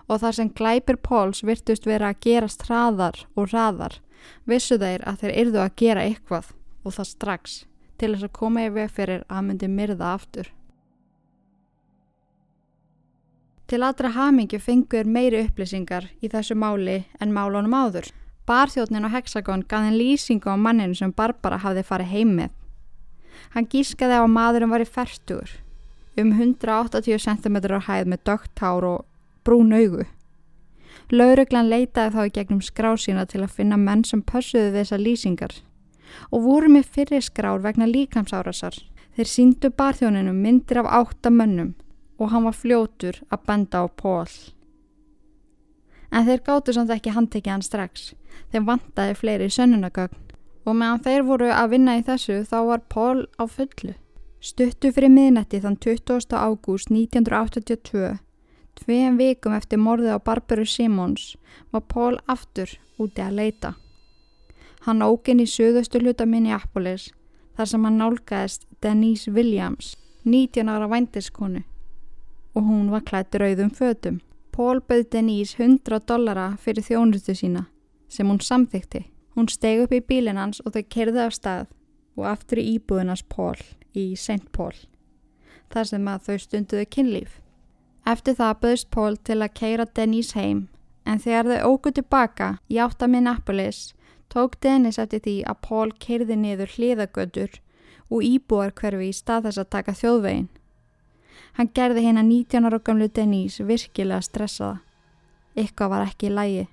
Og 0.08 0.20
þar 0.22 0.36
sem 0.38 0.52
glæpir 0.60 0.98
Póls 1.04 1.44
virtust 1.44 1.86
vera 1.86 2.12
að 2.12 2.20
gerast 2.24 2.64
hraðar 2.68 3.24
og 3.36 3.50
hraðar 3.52 4.00
vissu 4.48 4.78
þeir 4.80 5.04
að 5.08 5.24
þeir 5.24 5.34
yrðu 5.42 5.64
að 5.64 5.74
gera 5.82 6.04
eitthvað 6.08 6.52
og 6.84 6.94
það 6.96 7.10
strax 7.12 7.58
til 7.98 8.14
þess 8.14 8.28
að 8.28 8.36
koma 8.38 8.64
í 8.64 8.72
veg 8.72 8.94
fyrir 8.94 9.26
að 9.28 9.44
myndi 9.44 9.68
myrða 9.68 10.14
aftur. 10.16 10.48
Til 13.68 13.82
aðra 13.84 14.08
hamingju 14.14 14.56
fengur 14.64 15.04
meiri 15.04 15.42
upplýsingar 15.44 16.06
í 16.24 16.28
þessu 16.32 16.54
máli 16.56 17.02
en 17.20 17.34
málunum 17.36 17.74
áður. 17.76 18.06
Barþjóðnin 18.48 19.04
á 19.04 19.12
Hexagon 19.12 19.64
henn 19.68 19.98
lýsingu 20.00 20.48
á 20.48 20.56
manninu 20.56 20.94
sem 20.96 21.10
Barbara 21.12 21.58
hafði 21.60 21.82
farið 21.84 22.12
heim 22.14 22.30
með. 22.38 22.54
Hann 23.52 23.66
gískaði 23.68 24.16
á 24.16 24.24
að 24.24 24.32
maðurinn 24.32 24.72
var 24.72 24.80
í 24.80 24.88
færtugur, 24.88 25.50
um 26.16 26.30
180 26.32 27.20
cm 27.20 27.58
á 27.68 27.80
hæð 27.84 28.08
með 28.08 28.22
dögt 28.24 28.62
hár 28.64 28.86
og 28.88 29.04
brún 29.44 29.76
augu. 29.76 30.06
Lauruglan 31.12 31.68
leitaði 31.68 32.14
þá 32.16 32.22
í 32.24 32.32
gegnum 32.38 32.62
skrá 32.64 32.94
sína 32.96 33.26
til 33.28 33.42
að 33.44 33.52
finna 33.52 33.76
menn 33.76 34.04
sem 34.04 34.22
pössuðu 34.24 34.72
þessar 34.78 35.04
lýsingar 35.04 35.52
og 36.32 36.40
voru 36.40 36.72
með 36.72 36.88
fyrir 36.88 37.20
skrár 37.20 37.60
vegna 37.60 37.84
líkamsárasar. 37.84 38.80
Þeir 39.12 39.28
síndu 39.28 39.70
barþjóninu 39.76 40.32
myndir 40.32 40.80
af 40.80 40.88
átta 41.02 41.28
mönnum 41.28 41.74
og 42.18 42.32
hann 42.32 42.44
var 42.44 42.56
fljótur 42.56 43.22
að 43.30 43.44
benda 43.46 43.82
á 43.82 43.86
Pól. 43.88 44.28
En 46.10 46.24
þeir 46.24 46.44
gáttu 46.44 46.72
samt 46.72 46.90
ekki 46.90 47.12
handtekið 47.12 47.52
hann 47.52 47.66
strax. 47.66 48.14
Þeim 48.52 48.66
vantaði 48.68 49.14
fleiri 49.18 49.50
sönnunagögn 49.52 50.28
Og 50.68 50.76
meðan 50.76 51.00
þeir 51.00 51.22
voru 51.24 51.48
að 51.48 51.70
vinna 51.72 51.94
í 51.96 52.04
þessu 52.04 52.42
þá 52.44 52.56
var 52.68 52.80
Paul 52.92 53.24
á 53.40 53.48
fullu. 53.48 53.94
Stuttu 54.44 54.90
fyrir 54.92 55.08
miðnetti 55.08 55.62
þann 55.62 55.78
20. 55.80 56.34
ágúst 56.36 56.92
1982, 56.92 58.18
tveim 58.76 59.16
vikum 59.16 59.56
eftir 59.56 59.80
morðið 59.80 60.18
á 60.20 60.24
Barbaru 60.26 60.66
Simons, 60.68 61.38
var 61.72 61.86
Paul 61.88 62.18
aftur 62.28 62.76
úti 63.00 63.24
að 63.24 63.40
leita. 63.40 63.72
Hann 64.84 65.02
óginn 65.02 65.40
í 65.40 65.48
söðustu 65.48 66.02
hluta 66.02 66.28
Minneapolis 66.28 67.08
þar 67.56 67.72
sem 67.72 67.88
hann 67.88 67.98
nálgæðist 67.98 68.68
Denise 68.84 69.32
Williams, 69.32 69.96
19 70.28 70.68
ára 70.68 70.86
vændiskonu 70.92 71.64
og 72.58 72.66
hún 72.66 72.90
var 72.90 73.06
klætt 73.06 73.38
rauðum 73.38 73.70
fötum. 73.70 74.18
Paul 74.52 74.80
bauð 74.80 75.10
Denise 75.12 75.54
100 75.62 76.00
dollara 76.08 76.56
fyrir 76.58 76.82
þjónustu 76.82 77.34
sína 77.38 77.68
sem 78.08 78.26
hún 78.26 78.40
samþykti. 78.42 79.04
Hún 79.36 79.46
steg 79.46 79.84
upp 79.84 79.92
í 79.94 80.00
bílinn 80.02 80.40
hans 80.40 80.58
og 80.64 80.74
þau 80.74 80.82
kerði 80.90 81.20
af 81.22 81.36
stað 81.36 81.68
og 82.18 82.24
aftur 82.26 82.58
í 82.58 82.64
íbúðinans 82.74 83.22
Paul 83.30 83.60
í 83.94 84.16
St. 84.16 84.50
Paul, 84.50 84.74
þar 85.70 85.86
sem 85.92 86.10
að 86.10 86.24
þau 86.26 86.38
stunduðu 86.42 86.88
kynlíf. 86.96 87.38
Eftir 88.02 88.34
það 88.40 88.58
bauðst 88.64 88.90
Paul 88.90 89.16
til 89.22 89.38
að 89.38 89.54
keira 89.60 89.86
Denise 89.94 90.34
heim, 90.34 90.66
en 91.06 91.22
þegar 91.22 91.52
þau 91.52 91.70
ógu 91.70 91.94
tilbaka 91.94 92.50
í 92.66 92.80
átta 92.82 93.06
Minneapolis, 93.06 93.92
tók 94.32 94.58
Dennis 94.64 94.98
eftir 94.98 95.22
því 95.22 95.36
að 95.46 95.62
Paul 95.68 95.92
keirði 96.02 96.36
niður 96.36 96.74
hliðagötur 96.74 97.60
og 98.10 98.24
íbúar 98.24 98.74
hverfi 98.74 99.12
í 99.12 99.14
stað 99.14 99.46
þess 99.46 99.62
að 99.62 99.72
taka 99.76 99.94
þjóðvegin. 100.02 100.48
Hann 101.58 101.72
gerði 101.74 102.04
hérna 102.04 102.22
19 102.22 102.68
ára 102.68 102.78
gamlu 102.78 103.08
Denise 103.10 103.64
virkilega 103.66 104.22
stressaða. 104.22 104.76
Eitthvað 105.58 105.90
var 105.90 106.04
ekki 106.06 106.28
í 106.28 106.34
lægi. 106.36 106.68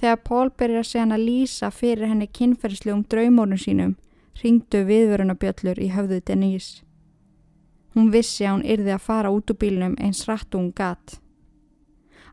Þegar 0.00 0.22
Paul 0.24 0.48
byrjar 0.48 0.80
að 0.80 0.88
segja 0.88 1.02
hann 1.02 1.12
að 1.16 1.26
lýsa 1.26 1.70
fyrir 1.72 2.08
henni 2.08 2.28
kynferðslegum 2.38 3.04
draumórnum 3.12 3.60
sínum, 3.60 3.94
ringdu 4.40 4.82
viðvörunabjöllur 4.88 5.82
í 5.84 5.90
höfðu 5.92 6.22
Denise. 6.24 6.82
Hún 7.92 8.10
vissi 8.16 8.48
að 8.48 8.56
hún 8.56 8.66
yrði 8.74 8.96
að 8.96 9.06
fara 9.10 9.36
út 9.36 9.52
úr 9.52 9.60
bílnum 9.60 10.00
eins 10.00 10.24
rætt 10.28 10.56
og 10.56 10.62
hún 10.62 10.72
gatt. 10.76 11.20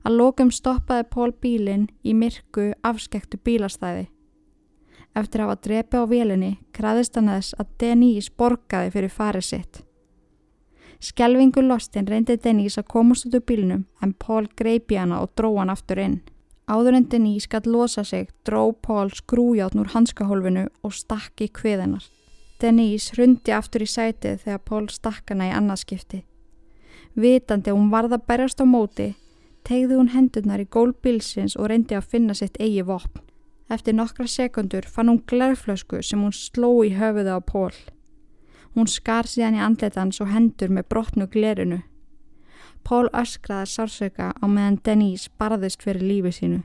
Að 0.07 0.19
lokum 0.23 0.51
stoppaði 0.51 1.11
Paul 1.11 1.31
bílinn 1.43 1.89
í 2.03 2.15
myrku 2.15 2.71
afskektu 2.87 3.39
bílastæði. 3.43 4.09
Eftir 5.15 5.43
að 5.43 5.49
hafa 5.51 5.63
drepi 5.67 5.99
á 5.99 6.03
vélinni 6.07 6.57
kraðist 6.71 7.19
hann 7.19 7.31
þess 7.35 7.59
að 7.59 7.79
Denise 7.83 8.31
borgaði 8.31 8.95
fyrir 8.95 9.11
farið 9.11 9.51
sitt. 9.51 9.83
Skelvingu 11.03 11.59
lostin 11.67 12.05
reyndi 12.07 12.37
Denise 12.39 12.79
að 12.79 12.91
komast 12.93 13.25
út 13.27 13.33
úr 13.35 13.41
bílnum 13.43 13.81
en 14.05 14.11
Paul 14.15 14.45
greipi 14.55 14.95
hana 14.95 15.17
og 15.19 15.33
dró 15.35 15.49
hann 15.57 15.71
aftur 15.73 15.99
inn. 15.99 16.21
Áður 16.71 16.95
en 16.95 17.07
Denise 17.11 17.49
gætt 17.51 17.65
losa 17.67 18.05
sig 18.07 18.29
dró 18.47 18.69
Paul 18.71 19.09
skrújátn 19.11 19.81
úr 19.81 19.89
hanskahólfinu 19.91 20.69
og 20.79 20.93
stakki 20.95 21.49
kviðinar. 21.51 22.05
Denise 22.61 23.17
hrundi 23.17 23.51
aftur 23.51 23.83
í 23.83 23.89
sætið 23.91 24.45
þegar 24.45 24.61
Paul 24.69 24.87
stakk 24.93 25.33
hana 25.33 25.49
í 25.49 25.51
annarskipti. 25.57 26.21
Vitandi 27.19 27.73
að 27.73 27.81
hún 27.81 27.91
varða 27.91 28.21
berjast 28.23 28.63
á 28.63 28.65
móti, 28.65 29.09
tegði 29.67 29.97
hún 29.99 30.13
hendurnar 30.15 30.63
í 30.63 30.69
gólbilsins 30.71 31.57
og 31.59 31.67
reyndi 31.73 31.99
að 31.99 32.07
finna 32.15 32.37
sitt 32.37 32.55
eigi 32.63 32.85
vopn. 32.87 33.19
Eftir 33.67 33.99
nokkra 33.99 34.29
sekundur 34.31 34.87
fann 34.87 35.11
hún 35.11 35.19
glerflösku 35.27 35.99
sem 35.99 36.23
hún 36.23 36.31
sló 36.31 36.71
í 36.87 36.95
höfuðu 36.95 37.35
á 37.35 37.43
Paul. 37.43 37.75
Hún 38.73 38.89
skar 38.89 39.27
síðan 39.29 39.57
í 39.57 39.61
andletans 39.61 40.21
og 40.21 40.31
hendur 40.33 40.71
með 40.73 40.87
brotnu 40.89 41.27
glerinu. 41.29 41.81
Paul 42.83 43.07
öskraði 43.13 43.69
sársöka 43.69 44.31
á 44.33 44.45
meðan 44.49 44.79
Denise 44.83 45.29
barðist 45.39 45.83
fyrir 45.85 46.03
lífi 46.03 46.33
sínu. 46.39 46.63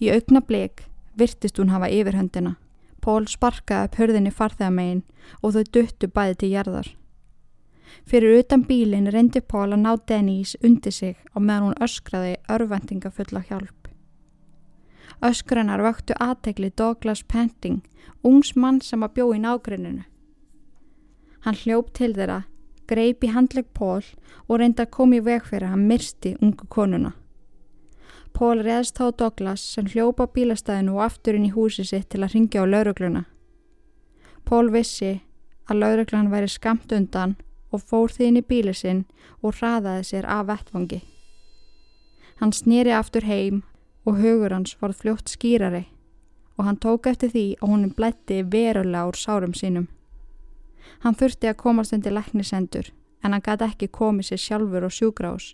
Í 0.00 0.10
aukna 0.14 0.40
bleik 0.40 0.86
virtist 1.18 1.58
hún 1.58 1.70
hafa 1.74 1.90
yfirhöndina. 1.92 2.56
Paul 3.00 3.28
sparkaði 3.30 3.88
upp 3.88 3.98
hörðinni 4.00 4.32
farþegamegin 4.34 5.04
og 5.42 5.54
þau 5.54 5.64
duttu 5.76 6.08
bæði 6.08 6.38
til 6.40 6.50
jarðar. 6.54 6.88
Fyrir 8.08 8.40
utan 8.40 8.64
bílinn 8.68 9.10
reyndi 9.12 9.40
Paul 9.40 9.72
að 9.72 9.82
ná 9.84 9.92
Denise 10.08 10.58
undir 10.64 10.92
sig 10.92 11.16
á 11.34 11.38
meðan 11.38 11.68
hún 11.68 11.80
öskraði 11.84 12.36
örvendingafulla 12.48 13.44
hjálp. 13.48 13.88
Öskrannar 15.24 15.82
vöktu 15.82 16.14
aðtegli 16.20 16.70
Douglas 16.76 17.22
Penting, 17.22 17.82
ungs 18.22 18.54
mann 18.56 18.80
sem 18.80 19.02
að 19.02 19.14
bjó 19.18 19.32
í 19.34 19.40
nágruninu. 19.42 20.04
Hann 21.48 21.56
hljópt 21.56 21.94
til 21.96 22.12
þeirra, 22.12 22.42
greip 22.84 23.24
í 23.24 23.28
handleg 23.32 23.70
Pól 23.72 24.02
og 24.50 24.58
reyndi 24.60 24.82
að 24.84 24.90
koma 24.92 25.16
í 25.16 25.22
veg 25.24 25.46
fyrir 25.48 25.64
að 25.64 25.72
hann 25.72 25.86
myrsti 25.88 26.32
ungu 26.44 26.66
konuna. 26.68 27.14
Pól 28.36 28.60
reðst 28.66 29.00
þá 29.00 29.16
Douglas 29.22 29.64
sem 29.64 29.88
hljópa 29.88 30.28
á 30.28 30.32
bílastæðinu 30.36 30.98
og 30.98 31.06
aftur 31.06 31.40
inn 31.40 31.48
í 31.48 31.54
húsi 31.56 31.88
sitt 31.88 32.10
til 32.12 32.20
að 32.20 32.36
ringja 32.36 32.60
á 32.60 32.68
laurugluna. 32.68 33.24
Pól 34.44 34.68
vissi 34.76 35.22
að 35.72 35.80
lauruglan 35.80 36.28
væri 36.28 36.52
skamt 36.52 36.92
undan 36.92 37.38
og 37.72 37.80
fór 37.80 38.12
því 38.12 38.28
inn 38.28 38.40
í 38.44 38.46
bíli 38.52 38.76
sinn 38.76 39.06
og 39.40 39.56
hraðaði 39.56 40.04
sér 40.12 40.28
af 40.28 40.50
vettfangi. 40.52 41.00
Hann 42.44 42.52
snýri 42.52 42.92
aftur 42.92 43.24
heim 43.24 43.62
og 44.04 44.20
hugur 44.20 44.52
hans 44.52 44.76
varð 44.82 45.00
fljótt 45.00 45.32
skýrari 45.32 45.86
og 46.58 46.66
hann 46.68 46.76
tók 46.76 47.08
eftir 47.08 47.32
því 47.32 47.52
að 47.62 47.70
honum 47.72 47.96
blætti 47.96 48.44
verulega 48.44 49.08
úr 49.08 49.16
sárum 49.16 49.56
sínum. 49.56 49.88
Hann 51.04 51.16
þurfti 51.18 51.50
að 51.50 51.60
komast 51.62 51.94
undir 51.96 52.14
læknisendur 52.16 52.92
en 53.24 53.34
hann 53.34 53.44
gæti 53.44 53.66
ekki 53.66 53.88
komið 53.94 54.30
sér 54.30 54.42
sjálfur 54.42 54.86
og 54.88 54.94
sjúgrás. 54.94 55.52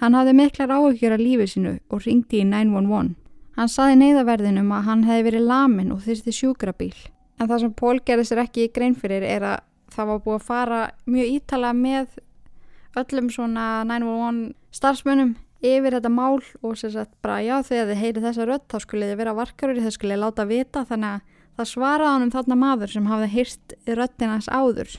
Hann 0.00 0.14
hafði 0.14 0.34
miklar 0.36 0.74
áhugjur 0.76 1.16
að 1.16 1.24
lífi 1.24 1.46
sínu 1.54 1.76
og 1.90 2.04
ringdi 2.04 2.42
í 2.42 2.48
911. 2.48 3.14
Hann 3.56 3.72
saði 3.72 3.96
neyðaverðinum 4.02 4.72
að 4.76 4.86
hann 4.90 5.06
hefði 5.08 5.26
verið 5.30 5.48
lamin 5.48 5.94
og 5.94 6.02
þyrsti 6.04 6.34
sjúkrabíl. 6.36 6.94
En 7.40 7.48
það 7.48 7.62
sem 7.64 7.72
Pól 7.76 7.96
gerði 8.04 8.28
sér 8.28 8.42
ekki 8.44 8.66
í 8.66 8.72
grein 8.72 8.96
fyrir 8.96 9.24
er 9.24 9.46
að 9.54 9.64
það 9.94 10.10
var 10.10 10.22
búið 10.24 10.38
að 10.38 10.46
fara 10.46 10.80
mjög 11.08 11.32
ítala 11.38 11.72
með 11.76 12.18
öllum 12.96 13.30
svona 13.32 13.66
911 13.88 14.54
starfsmönnum 14.76 15.34
yfir 15.64 15.96
þetta 15.96 16.12
mál 16.12 16.40
og 16.62 16.76
sér 16.76 16.92
sagt 16.94 17.14
bara 17.24 17.40
já 17.44 17.56
þegar 17.64 17.90
þið 17.90 18.02
heyri 18.02 18.24
þessa 18.24 18.46
rödd 18.48 18.66
þá 18.72 18.76
skulle 18.84 19.08
þið 19.10 19.20
vera 19.22 19.36
varkarur 19.36 19.80
þið 19.80 19.94
skulle 19.94 20.20
láta 20.20 20.46
vita 20.48 20.84
þannig 20.88 21.16
að 21.16 21.35
það 21.56 21.70
svaraði 21.72 22.12
hann 22.12 22.26
um 22.26 22.32
þarna 22.34 22.58
maður 22.60 22.92
sem 22.92 23.08
hafði 23.10 23.28
hýrt 23.32 23.76
röddinans 23.98 24.48
áður 24.48 24.96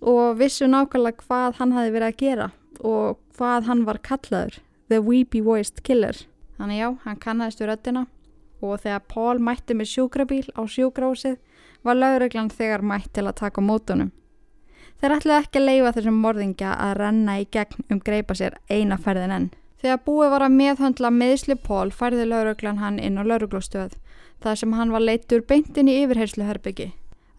og 0.00 0.38
vissu 0.40 0.68
nákvæmlega 0.70 1.26
hvað 1.26 1.58
hann 1.58 1.74
hafi 1.76 1.94
verið 1.96 2.08
að 2.08 2.20
gera 2.24 2.50
og 2.80 3.18
hvað 3.36 3.66
hann 3.68 3.84
var 3.88 4.00
kallaður 4.06 4.60
The 4.90 4.98
Weepy 4.98 5.42
Voiced 5.44 5.84
Killer. 5.86 6.16
Þannig 6.58 6.80
já, 6.80 6.88
hann 7.04 7.20
kannast 7.20 7.60
við 7.60 7.70
röddina 7.70 8.06
og 8.60 8.80
þegar 8.82 9.04
Paul 9.08 9.36
mætti 9.40 9.76
með 9.76 9.92
sjúkrabíl 9.92 10.46
á 10.56 10.62
sjúkrásið 10.68 11.36
var 11.84 11.96
lauruglan 11.96 12.50
þegar 12.52 12.84
mætt 12.84 13.12
til 13.16 13.26
að 13.26 13.38
taka 13.40 13.64
mótunum 13.64 14.10
Þeir 15.00 15.14
ætlaði 15.16 15.40
ekki 15.40 15.60
að 15.60 15.64
leifa 15.64 15.90
þessum 15.96 16.16
morðingja 16.20 16.70
að 16.76 16.90
renna 16.98 17.34
í 17.40 17.44
gegn 17.56 17.84
um 17.88 18.00
greipa 18.04 18.34
sér 18.36 18.58
eina 18.68 18.98
ferðin 19.00 19.32
enn. 19.32 19.46
Þegar 19.80 20.02
búið 20.04 20.32
var 20.34 20.42
að 20.44 20.56
meðhöndla 20.58 21.10
meðsli 21.14 21.56
Pól 21.56 21.88
færði 21.96 22.26
lauruglan 22.28 22.82
hann 22.82 22.98
inn 23.00 23.16
á 23.16 23.24
lauruglustöð 23.24 23.94
þar 24.42 24.58
sem 24.60 24.72
hann 24.72 24.92
var 24.94 25.04
leittur 25.04 25.44
beintin 25.46 25.88
í 25.90 26.00
yfirhersluherbyggi. 26.04 26.90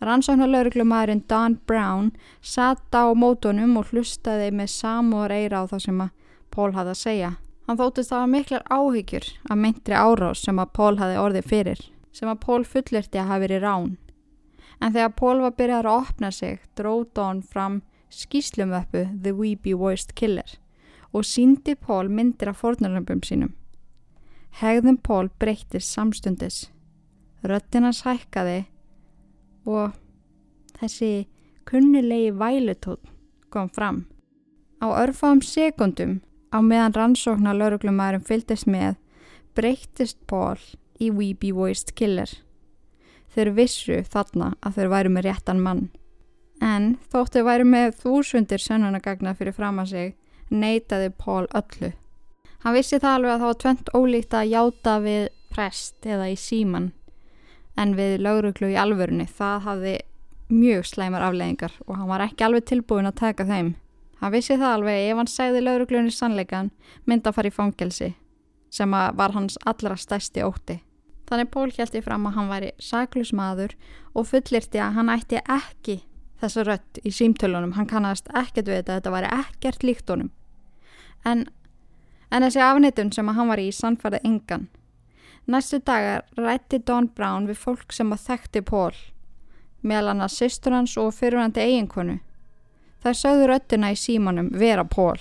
Rannsóknar 0.02 0.50
lauruglumæðurinn 0.50 1.24
Don 1.30 1.60
Brown 1.70 2.12
satt 2.42 2.96
á 2.96 3.06
mótunum 3.14 3.76
og 3.78 3.92
hlustaði 3.92 4.50
með 4.50 4.72
samúar 4.74 5.34
eira 5.34 5.62
á 5.62 5.70
það 5.70 5.84
sem 5.86 6.02
að 6.08 6.16
Pól 6.52 6.72
hafði 6.76 6.94
að 6.94 7.02
segja. 7.02 7.30
Hann 7.68 7.78
þóttist 7.80 8.12
það 8.12 8.24
var 8.24 8.32
miklar 8.32 8.64
áhyggjur 8.68 9.28
að 9.48 9.62
myndri 9.62 9.96
árás 9.96 10.42
sem 10.44 10.58
að 10.60 10.74
Pól 10.76 10.96
hafði 11.00 11.20
orðið 11.22 11.52
fyrir, 11.52 11.84
sem 12.12 12.32
að 12.32 12.42
Pól 12.48 12.64
fullirti 12.66 13.22
að 13.22 13.30
hafi 13.30 13.46
verið 13.46 13.64
rán. 13.64 13.94
En 14.82 14.96
þegar 14.96 15.14
Pól 15.22 15.38
var 15.46 15.56
byrjað 15.60 15.86
að 15.86 16.02
opna 16.02 16.32
sig, 16.34 16.60
dróð 16.76 17.06
Don 17.14 17.46
fram 17.46 17.80
skýslumöppu 18.12 19.06
The 19.24 19.32
Weepy 19.38 19.78
Voiced 19.78 20.16
Killer 20.16 20.58
og 21.14 21.26
síndi 21.28 21.76
Pól 21.76 22.10
myndir 22.10 22.50
af 22.50 22.62
fornarlömpum 22.64 23.22
sínum. 23.24 23.54
Hegðum 24.60 24.98
Pól 24.98 25.30
breyttist 25.40 25.94
samstundis. 25.94 26.70
Röttinans 27.42 28.04
hækkaði 28.06 28.66
og 29.66 29.96
þessi 30.78 31.28
kunnilegi 31.66 32.32
vælutótt 32.38 33.10
kom 33.52 33.70
fram. 33.70 34.06
Á 34.82 34.88
örfáum 35.04 35.42
sekundum 35.46 36.22
á 36.54 36.58
meðan 36.62 36.96
rannsóknar 36.96 37.58
lauruglumæðurum 37.58 38.26
fylgdist 38.26 38.68
með 38.68 38.96
breyttist 39.56 40.18
Pól 40.28 40.58
í 41.02 41.12
Weepy 41.12 41.52
Voiced 41.54 41.94
Killer. 41.96 42.30
Þeir 43.32 43.52
vissu 43.56 44.00
þarna 44.04 44.54
að 44.62 44.78
þeir 44.78 44.92
væru 44.92 45.12
með 45.16 45.28
réttan 45.28 45.62
mann. 45.64 45.90
En 46.62 46.98
þótt 47.12 47.36
þeir 47.36 47.48
væru 47.48 47.68
með 47.68 47.96
þúsundir 48.04 48.62
sönnunagagna 48.62 49.34
fyrir 49.38 49.56
fram 49.56 49.80
að 49.82 49.94
sig, 49.94 50.16
neytaði 50.52 51.12
Pól 51.18 51.48
öllu. 51.58 51.94
Hann 52.62 52.76
vissi 52.78 53.00
það 53.00 53.16
alveg 53.16 53.32
að 53.34 53.40
það 53.40 53.52
var 53.52 53.62
tvent 53.64 53.94
ólíkt 53.98 54.36
að 54.38 54.52
játa 54.52 54.98
við 55.02 55.24
prest 55.52 56.06
eða 56.06 56.28
í 56.30 56.36
síman, 56.38 56.92
en 57.80 57.96
við 57.98 58.20
lauruglu 58.22 58.72
í 58.74 58.80
alvörunni 58.80 59.28
það 59.30 59.64
hafði 59.68 59.96
mjög 60.52 60.86
slæmar 60.90 61.24
afleggingar 61.30 61.74
og 61.88 61.96
hann 61.98 62.12
var 62.12 62.26
ekki 62.26 62.46
alveg 62.46 62.68
tilbúin 62.68 63.08
að 63.08 63.20
taka 63.22 63.48
þeim. 63.48 63.76
Hann 64.22 64.34
vissi 64.36 64.58
það 64.58 64.76
alveg 64.76 65.08
ef 65.10 65.18
hann 65.18 65.32
segði 65.32 65.64
lauruglunni 65.64 66.14
sannleikan 66.14 66.72
myndi 67.10 67.30
að 67.30 67.38
fara 67.38 67.50
í 67.50 67.56
fangelsi, 67.56 68.14
sem 68.70 68.92
var 68.92 69.34
hans 69.34 69.58
allra 69.66 69.98
stæsti 69.98 70.44
ótti. 70.46 70.82
Þannig 71.32 71.50
Pól 71.54 71.72
hjælti 71.72 72.02
fram 72.04 72.28
að 72.28 72.36
hann 72.36 72.52
væri 72.52 72.74
saklus 72.84 73.32
maður 73.32 73.74
og 74.14 74.28
fullirti 74.28 74.82
að 74.84 74.98
hann 74.98 75.10
ætti 75.14 75.40
ekki 75.40 76.02
þessa 76.42 76.66
rött 76.68 77.00
í 77.08 77.14
símtölunum. 77.16 77.76
Hann 77.78 77.88
kannast 77.88 78.28
ekkert 78.36 78.68
við 78.68 78.82
þetta, 78.82 79.00
þetta 79.00 79.14
væri 79.16 79.32
ekkert 79.38 79.86
líkt 79.88 80.12
honum. 80.12 80.32
En, 81.26 81.46
en 82.30 82.46
þessi 82.46 82.62
afnitun 82.66 83.14
sem 83.16 83.32
hann 83.32 83.52
var 83.52 83.62
í 83.62 83.70
sannfærði 83.74 84.22
engan. 84.28 84.68
Næstu 85.48 85.80
dagar 85.82 86.26
rætti 86.38 86.78
Don 86.86 87.08
Brown 87.16 87.48
við 87.50 87.58
fólk 87.58 87.94
sem 87.94 88.12
að 88.14 88.26
þekkti 88.28 88.62
Pól, 88.68 88.94
meðal 89.82 90.12
hann 90.12 90.26
að 90.26 90.36
sýstur 90.36 90.76
hans 90.78 90.94
og 91.02 91.14
fyrirvændi 91.18 91.64
eiginkonu. 91.64 92.20
Þær 93.02 93.18
sögðu 93.18 93.48
röttina 93.50 93.90
í 93.92 93.98
símanum 93.98 94.52
vera 94.54 94.86
Pól. 94.86 95.18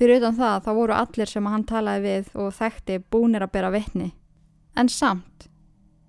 Fyrir 0.00 0.18
utan 0.18 0.34
það 0.34 0.64
þá 0.64 0.70
voru 0.74 0.96
allir 0.96 1.30
sem 1.30 1.46
hann 1.46 1.66
talaði 1.68 2.02
við 2.06 2.32
og 2.42 2.54
þekkti 2.56 2.98
búnir 3.12 3.44
að 3.46 3.52
bera 3.54 3.70
vitni. 3.70 4.10
En 4.74 4.88
samt, 4.88 5.46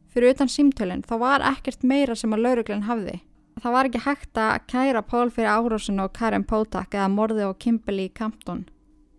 fyrir 0.09 0.33
utan 0.33 0.49
símtölinn 0.49 1.05
þá 1.05 1.15
var 1.21 1.45
ekkert 1.51 1.83
meira 1.83 2.15
sem 2.15 2.33
að 2.33 2.47
lauruglen 2.47 2.87
hafði. 2.89 3.19
Það 3.61 3.75
var 3.75 3.87
ekki 3.89 4.03
hægt 4.07 4.39
að 4.41 4.67
kæra 4.71 5.01
Pól 5.05 5.29
fyrir 5.29 5.53
árósinu 5.53 6.07
og 6.07 6.13
Karen 6.17 6.47
Potak 6.47 6.95
eða 6.97 7.09
morði 7.13 7.45
og 7.45 7.59
Kimberly 7.61 8.09
Campton. 8.09 8.65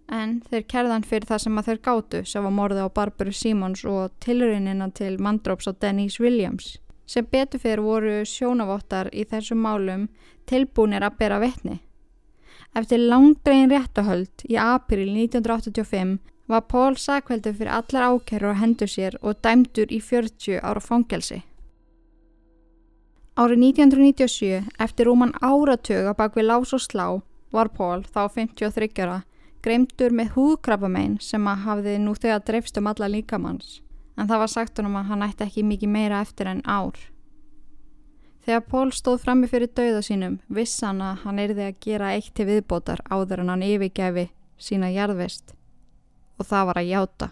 En 0.09 0.41
þeir 0.51 0.65
kærðan 0.69 1.07
fyrir 1.07 1.29
það 1.29 1.43
sem 1.45 1.59
að 1.59 1.69
þeir 1.69 1.81
gátu 1.87 2.23
sem 2.27 2.45
var 2.45 2.55
morði 2.57 2.83
á 2.85 2.89
Barbara 2.95 3.33
Simons 3.33 3.85
og 3.85 4.13
tilurinnina 4.25 4.91
til 4.91 5.17
mandróps 5.23 5.69
og 5.71 5.79
Denise 5.81 6.23
Williams. 6.23 6.77
Sem 7.07 7.27
betur 7.27 7.61
fyrir 7.63 7.83
voru 7.85 8.21
sjónavottar 8.27 9.11
í 9.13 9.25
þessum 9.29 9.63
málum 9.63 10.09
tilbúnir 10.47 11.05
að 11.05 11.19
bera 11.19 11.39
vitni. 11.43 11.81
Eftir 12.75 13.03
langdregin 13.05 13.71
réttahöld 13.71 14.45
í 14.49 14.57
april 14.57 15.09
1985 15.13 16.19
var 16.49 16.67
Pól 16.69 16.97
sakveldur 16.97 17.55
fyrir 17.57 17.73
allar 17.73 18.13
ákerur 18.13 18.53
og 18.53 18.61
hendur 18.61 18.91
sér 18.91 19.17
og 19.23 19.41
dæmdur 19.45 19.93
í 19.93 20.01
40 20.01 20.61
ára 20.61 20.81
fangelsi. 20.81 21.43
Árið 23.33 23.63
1997, 23.65 24.65
eftir 24.85 25.09
rúman 25.09 25.33
áratug 25.41 26.09
að 26.11 26.17
bak 26.19 26.35
við 26.37 26.49
lás 26.51 26.73
og 26.77 26.83
slá, 26.85 27.07
var 27.53 27.71
Pól, 27.73 28.05
þá 28.05 28.29
53 28.29 29.05
ára, 29.05 29.23
greimtur 29.63 30.13
með 30.15 30.35
húðkrabbamein 30.37 31.17
sem 31.23 31.47
að 31.49 31.65
hafði 31.67 31.97
nú 32.03 32.15
þegar 32.19 32.45
dreifst 32.49 32.79
um 32.81 32.91
alla 32.91 33.09
líkamanns, 33.11 33.81
en 34.19 34.29
það 34.29 34.43
var 34.43 34.53
sagt 34.53 34.79
honum 34.81 34.99
að 34.99 35.09
hann 35.13 35.25
ætti 35.29 35.47
ekki 35.47 35.67
mikið 35.67 35.93
meira 35.95 36.21
eftir 36.25 36.51
en 36.51 36.63
ár. 36.67 36.99
Þegar 38.43 38.65
Pól 38.67 38.91
stóð 38.91 39.21
frammi 39.23 39.47
fyrir 39.47 39.71
dauða 39.71 40.01
sínum, 40.03 40.41
viss 40.51 40.81
hann 40.83 41.03
að 41.05 41.21
hann 41.23 41.39
erði 41.39 41.69
að 41.69 41.79
gera 41.85 42.15
eitt 42.17 42.33
til 42.35 42.49
viðbótar 42.49 43.05
áður 43.07 43.45
en 43.45 43.53
hann 43.55 43.63
yfirgæfi 43.63 44.33
sína 44.59 44.91
jarðvist 44.91 45.55
og 46.39 46.49
það 46.49 46.67
var 46.69 46.81
að 46.81 46.91
játa. 46.91 47.29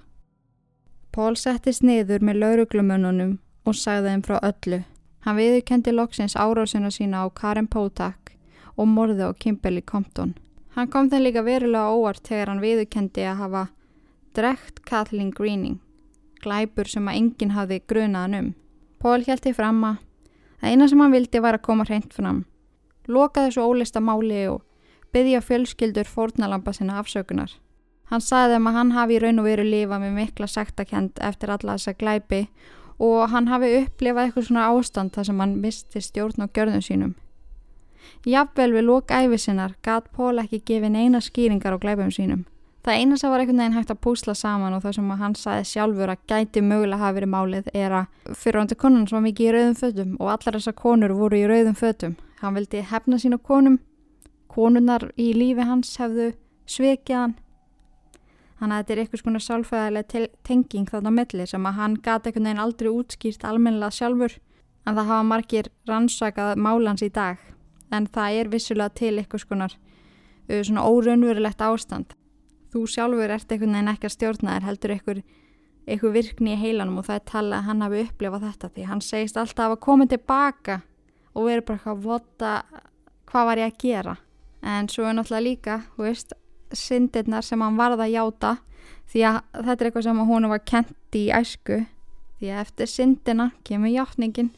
Pól 1.10 1.34
settist 1.34 1.82
niður 1.82 2.22
með 2.22 2.38
lauruglumönnunum 2.44 3.32
og 3.66 3.74
sagði 3.74 4.12
þeim 4.12 4.22
frá 4.28 4.36
öllu. 4.38 4.84
Hann 5.26 5.36
viðurkendi 5.36 5.92
loksins 5.92 6.36
árásina 6.38 6.92
sína 6.94 7.24
á 7.24 7.34
Karen 7.34 7.66
Potak 7.66 8.36
og 8.76 8.86
morði 8.88 9.26
á 9.26 9.34
Kimberly 9.34 9.82
Compton. 9.82 10.36
Hann 10.76 10.90
kom 10.90 11.10
þeim 11.10 11.24
líka 11.26 11.42
verulega 11.46 11.90
óvart 11.90 12.26
þegar 12.28 12.52
hann 12.52 12.62
viðurkendi 12.62 13.24
að 13.26 13.40
hafa 13.44 13.64
drekt 14.34 14.84
Kathleen 14.86 15.32
Greening, 15.34 15.80
glæpur 16.42 16.86
sem 16.86 17.08
að 17.10 17.18
enginn 17.22 17.56
hafði 17.56 17.82
grunaðan 17.90 18.38
um. 18.38 18.54
Pól 19.00 19.24
hjælti 19.24 19.54
fram 19.56 19.82
að 19.84 19.98
Það 20.60 20.74
eina 20.74 20.88
sem 20.88 21.00
hann 21.00 21.14
vildi 21.14 21.40
var 21.40 21.56
að 21.56 21.64
koma 21.64 21.86
hreint 21.88 22.12
fram. 22.12 22.42
Loka 23.08 23.46
þessu 23.46 23.64
ólista 23.64 24.00
máli 24.04 24.42
og 24.50 24.60
byggja 25.14 25.40
fjölskyldur 25.40 26.08
fórnalampa 26.08 26.74
sinna 26.76 26.98
afsökunar. 27.00 27.54
Hann 28.12 28.20
sagði 28.20 28.58
þeim 28.58 28.68
að 28.68 28.76
hann 28.76 28.92
hafi 28.92 29.16
í 29.16 29.22
raun 29.22 29.40
og 29.40 29.48
veru 29.48 29.64
lifa 29.64 29.98
með 30.02 30.18
mikla 30.18 30.50
sektakend 30.50 31.22
eftir 31.24 31.54
alla 31.54 31.78
þessa 31.78 31.96
glæpi 31.96 32.42
og 33.00 33.30
hann 33.32 33.48
hafi 33.48 33.72
upplifað 33.78 34.26
eitthvað 34.26 34.48
svona 34.50 34.68
ástand 34.74 35.14
þar 35.14 35.28
sem 35.30 35.40
hann 35.40 35.56
misti 35.62 36.02
stjórn 36.04 36.44
og 36.44 36.52
gjörðum 36.52 36.84
sínum. 36.84 37.14
Jafnvel 38.26 38.72
við 38.74 38.86
loka 38.86 39.20
æfisinnar 39.24 39.76
gat 39.82 40.10
Pól 40.12 40.42
ekki 40.42 40.62
gefin 40.66 40.96
eina 40.96 41.20
skýringar 41.20 41.76
á 41.76 41.78
glæpum 41.82 42.10
sínum. 42.12 42.46
Það 42.80 42.96
eina 42.96 43.16
sem 43.20 43.28
var 43.28 43.42
einhvern 43.42 43.60
veginn 43.60 43.76
hægt 43.76 43.90
að 43.92 44.00
púsla 44.00 44.32
saman 44.34 44.72
og 44.72 44.80
það 44.80 44.94
sem 44.96 45.08
hann 45.20 45.34
sagði 45.36 45.64
sjálfur 45.68 46.12
að 46.14 46.22
gæti 46.32 46.62
mögulega 46.64 47.02
hafi 47.02 47.16
verið 47.18 47.32
málið 47.34 47.66
er 47.76 47.96
að 47.98 48.36
fyrirhandi 48.40 48.78
konan 48.80 49.04
var 49.10 49.24
mikið 49.26 49.48
í 49.48 49.52
rauðum 49.56 49.76
fötum 49.82 50.14
og 50.16 50.30
allar 50.32 50.56
þessar 50.56 50.76
konur 50.78 51.14
voru 51.18 51.36
í 51.36 51.44
rauðum 51.50 51.76
fötum. 51.76 52.16
Hann 52.40 52.56
vildi 52.56 52.80
hefna 52.80 53.18
sín 53.20 53.36
á 53.36 53.40
konum, 53.50 53.76
konunnar 54.48 55.10
í 55.20 55.28
lífi 55.36 55.68
hans 55.68 55.92
hefðu 56.00 56.30
sveikið 56.64 57.18
hann. 57.18 57.36
Þannig 58.60 58.76
að 58.76 58.80
þetta 58.80 58.94
er 58.94 59.02
eitthvað 59.04 59.24
svona 59.24 59.44
sálfæðilega 59.44 60.26
tenging 60.48 60.88
þarna 60.88 61.12
á 61.12 61.18
milli 61.20 61.48
sem 61.52 61.68
að 61.68 61.78
hann 61.82 62.00
gati 62.00 62.30
einhvern 62.30 62.48
veginn 62.48 62.64
aldrei 62.64 62.90
útskýrt 62.92 63.44
almennilega 63.44 63.96
sjálfur 63.96 64.40
en 64.86 64.96
það 64.96 65.12
hafa 65.12 65.28
margir 65.28 65.72
rannsakað 65.88 66.56
málans 66.56 67.04
í 67.04 67.12
dag 67.12 67.40
en 67.90 68.06
það 68.06 68.38
er 68.40 68.50
vissulega 68.52 68.94
til 69.00 69.12
eitthvað 69.18 69.44
svona 70.66 70.86
óraunverulegt 70.86 71.62
ástand. 71.62 72.14
Þú 72.70 72.86
sjálfur 72.86 73.34
ert 73.34 73.50
einhvern 73.50 73.74
veginn 73.74 73.92
ekki 73.92 74.08
að 74.08 74.14
stjórna 74.14 74.56
þér 74.56 74.66
heldur 74.68 74.94
einhver, 74.94 75.22
einhver 75.90 76.14
virkni 76.14 76.54
í 76.54 76.60
heilanum 76.60 77.00
og 77.00 77.08
það 77.08 77.18
er 77.18 77.26
talað 77.32 77.58
að 77.58 77.66
hann 77.68 77.84
hafi 77.86 78.04
upplifað 78.06 78.46
þetta 78.46 78.70
því 78.74 78.86
hann 78.90 79.02
segist 79.04 79.40
alltaf 79.40 79.74
að 79.74 79.82
koma 79.86 80.06
tilbaka 80.10 80.80
og 81.34 81.48
verið 81.48 81.66
bara 81.66 81.80
eitthvað 81.80 82.04
vota 82.04 82.52
hvað 83.30 83.48
var 83.50 83.62
ég 83.62 83.72
að 83.72 83.80
gera. 83.84 84.16
En 84.60 84.90
svo 84.92 85.06
er 85.08 85.16
náttúrulega 85.16 85.46
líka, 85.46 85.76
þú 85.96 86.06
veist 86.06 86.34
syndirnar 86.76 87.46
sem 87.46 87.62
hann 87.62 87.78
varða 87.78 88.06
að 88.06 88.14
játa 88.14 88.56
því 89.10 89.24
að 89.26 89.38
þetta 89.56 89.76
er 89.76 89.88
eitthvað 89.88 90.06
sem 90.06 90.22
hún 90.30 90.48
var 90.50 90.64
kent 90.66 91.18
í 91.18 91.24
æsku 91.34 91.80
því 92.40 92.50
að 92.54 92.62
eftir 92.64 92.90
syndina 92.90 93.50
kemur 93.66 93.92
játningin 93.92 94.52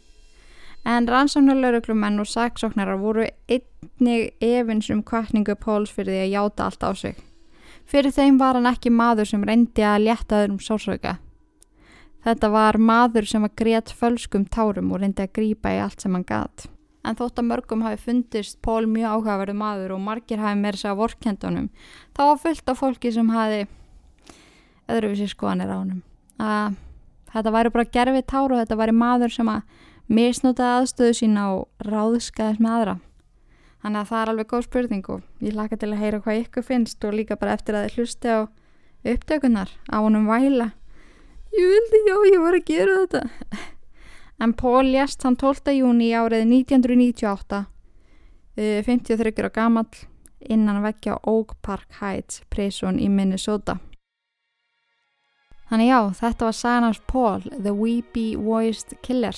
en 0.85 1.09
rannsóknarlauruglumenn 1.09 2.21
og 2.21 2.31
saksóknarar 2.31 2.99
voru 2.99 3.27
einnig 3.49 4.33
efins 4.41 4.91
um 4.91 5.03
kvartningu 5.03 5.55
Póls 5.55 5.93
fyrir 5.95 6.17
því 6.17 6.25
að 6.25 6.35
játa 6.37 6.65
allt 6.67 6.83
á 6.83 6.91
sig 6.95 7.21
Fyrir 7.89 8.15
þeim 8.15 8.39
var 8.41 8.57
hann 8.57 8.69
ekki 8.71 8.93
maður 8.95 9.29
sem 9.29 9.43
reyndi 9.45 9.85
að 9.85 10.07
létta 10.07 10.43
öðrum 10.43 10.61
sórsöka. 10.63 11.17
Þetta 12.23 12.51
var 12.55 12.79
maður 12.79 13.27
sem 13.29 13.43
var 13.43 13.53
greitt 13.59 13.91
fölskum 13.99 14.47
tárum 14.47 14.93
og 14.95 15.03
reyndi 15.03 15.25
að 15.25 15.35
grýpa 15.39 15.75
í 15.75 15.81
allt 15.83 16.05
sem 16.05 16.15
hann 16.15 16.27
gatt. 16.27 16.69
En 17.03 17.19
þótt 17.19 17.41
að 17.43 17.49
mörgum 17.49 17.83
hafi 17.83 17.99
fundist 17.99 18.61
Pól 18.63 18.87
mjög 18.87 19.17
áhugaverðu 19.17 19.57
maður 19.59 19.97
og 19.97 20.05
margir 20.05 20.39
hafi 20.39 20.61
meira 20.61 20.79
sig 20.79 20.95
á 20.95 20.97
vorkendunum, 20.97 21.67
þá 22.15 22.23
var 22.23 22.43
fullt 22.45 22.71
af 22.71 22.79
fólki 22.79 23.11
sem 23.11 23.33
hafi 23.35 23.65
öðruvísi 24.87 25.27
skoðanir 25.33 25.75
á. 25.75 25.79
Að 26.39 26.79
þetta 27.35 27.55
væri 27.59 27.75
bara 27.75 27.93
gerfið 27.99 28.29
tár 28.31 28.55
og 28.55 28.63
þetta 28.63 28.79
væri 28.79 28.95
maður 28.95 29.35
sem 29.35 29.51
að 29.51 29.81
misnótaði 30.09 30.83
aðstöðu 30.83 31.17
sína 31.19 31.47
og 31.55 31.87
ráðskaðist 31.87 32.63
með 32.63 32.77
aðra. 32.79 32.95
Þannig 33.83 34.01
að 34.01 34.11
það 34.13 34.21
er 34.23 34.31
alveg 34.33 34.51
góð 34.51 34.65
spurning 34.69 35.09
og 35.11 35.23
ég 35.43 35.55
laka 35.59 35.77
til 35.77 35.91
að 35.91 36.03
heyra 36.03 36.21
hvað 36.23 36.41
ykkur 36.45 36.67
finnst 36.67 37.05
og 37.05 37.17
líka 37.19 37.37
bara 37.39 37.57
eftir 37.57 37.75
að 37.75 37.89
þið 37.89 37.97
hlusti 37.99 38.31
á 38.31 38.41
upptökunar 39.13 39.71
á 39.91 39.97
honum 39.99 40.29
væla. 40.31 40.69
Ég 41.53 41.69
vildi, 41.69 42.03
já, 42.07 42.17
ég 42.31 42.41
var 42.41 42.57
að 42.57 42.69
gera 42.71 42.99
þetta. 43.03 43.23
En 44.43 44.55
Pól 44.59 44.89
lést 44.91 45.23
hann 45.23 45.37
12. 45.37 45.75
júni 45.77 46.09
árið 46.17 46.47
1998, 46.49 47.65
53 48.57 49.35
ára 49.39 49.51
gammal, 49.55 49.87
innan 50.41 50.81
að 50.81 50.89
vekja 50.89 51.19
Oak 51.31 51.59
Park 51.63 52.01
Heights 52.01 52.41
prison 52.51 52.99
í 52.99 53.07
Minnesota. 53.13 53.77
Þannig 55.71 55.93
já, 55.93 56.01
þetta 56.19 56.49
var 56.49 56.89
af 56.89 57.03
Pól, 57.07 57.43
The 57.59 57.73
Weepy 57.73 58.37
Voiced 58.37 58.97
Killer. 59.03 59.37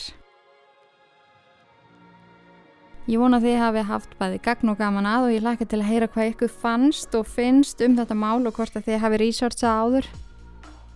Ég 3.05 3.21
vona 3.21 3.37
að 3.37 3.51
þið 3.51 3.59
hafi 3.61 3.81
haft 3.85 4.15
bæði 4.17 4.39
gagn 4.47 4.71
og 4.73 4.79
gaman 4.81 5.05
að 5.05 5.27
og 5.27 5.33
ég 5.35 5.43
laka 5.45 5.67
til 5.69 5.83
að 5.83 5.91
heyra 5.91 6.07
hvað 6.09 6.31
ykkur 6.31 6.53
fannst 6.63 7.17
og 7.19 7.27
finnst 7.29 7.83
um 7.85 7.99
þetta 7.99 8.17
mál 8.17 8.47
og 8.49 8.55
hvort 8.57 8.79
að 8.81 8.87
þið 8.87 9.03
hafi 9.03 9.19
researchað 9.21 9.81
áður 9.83 10.09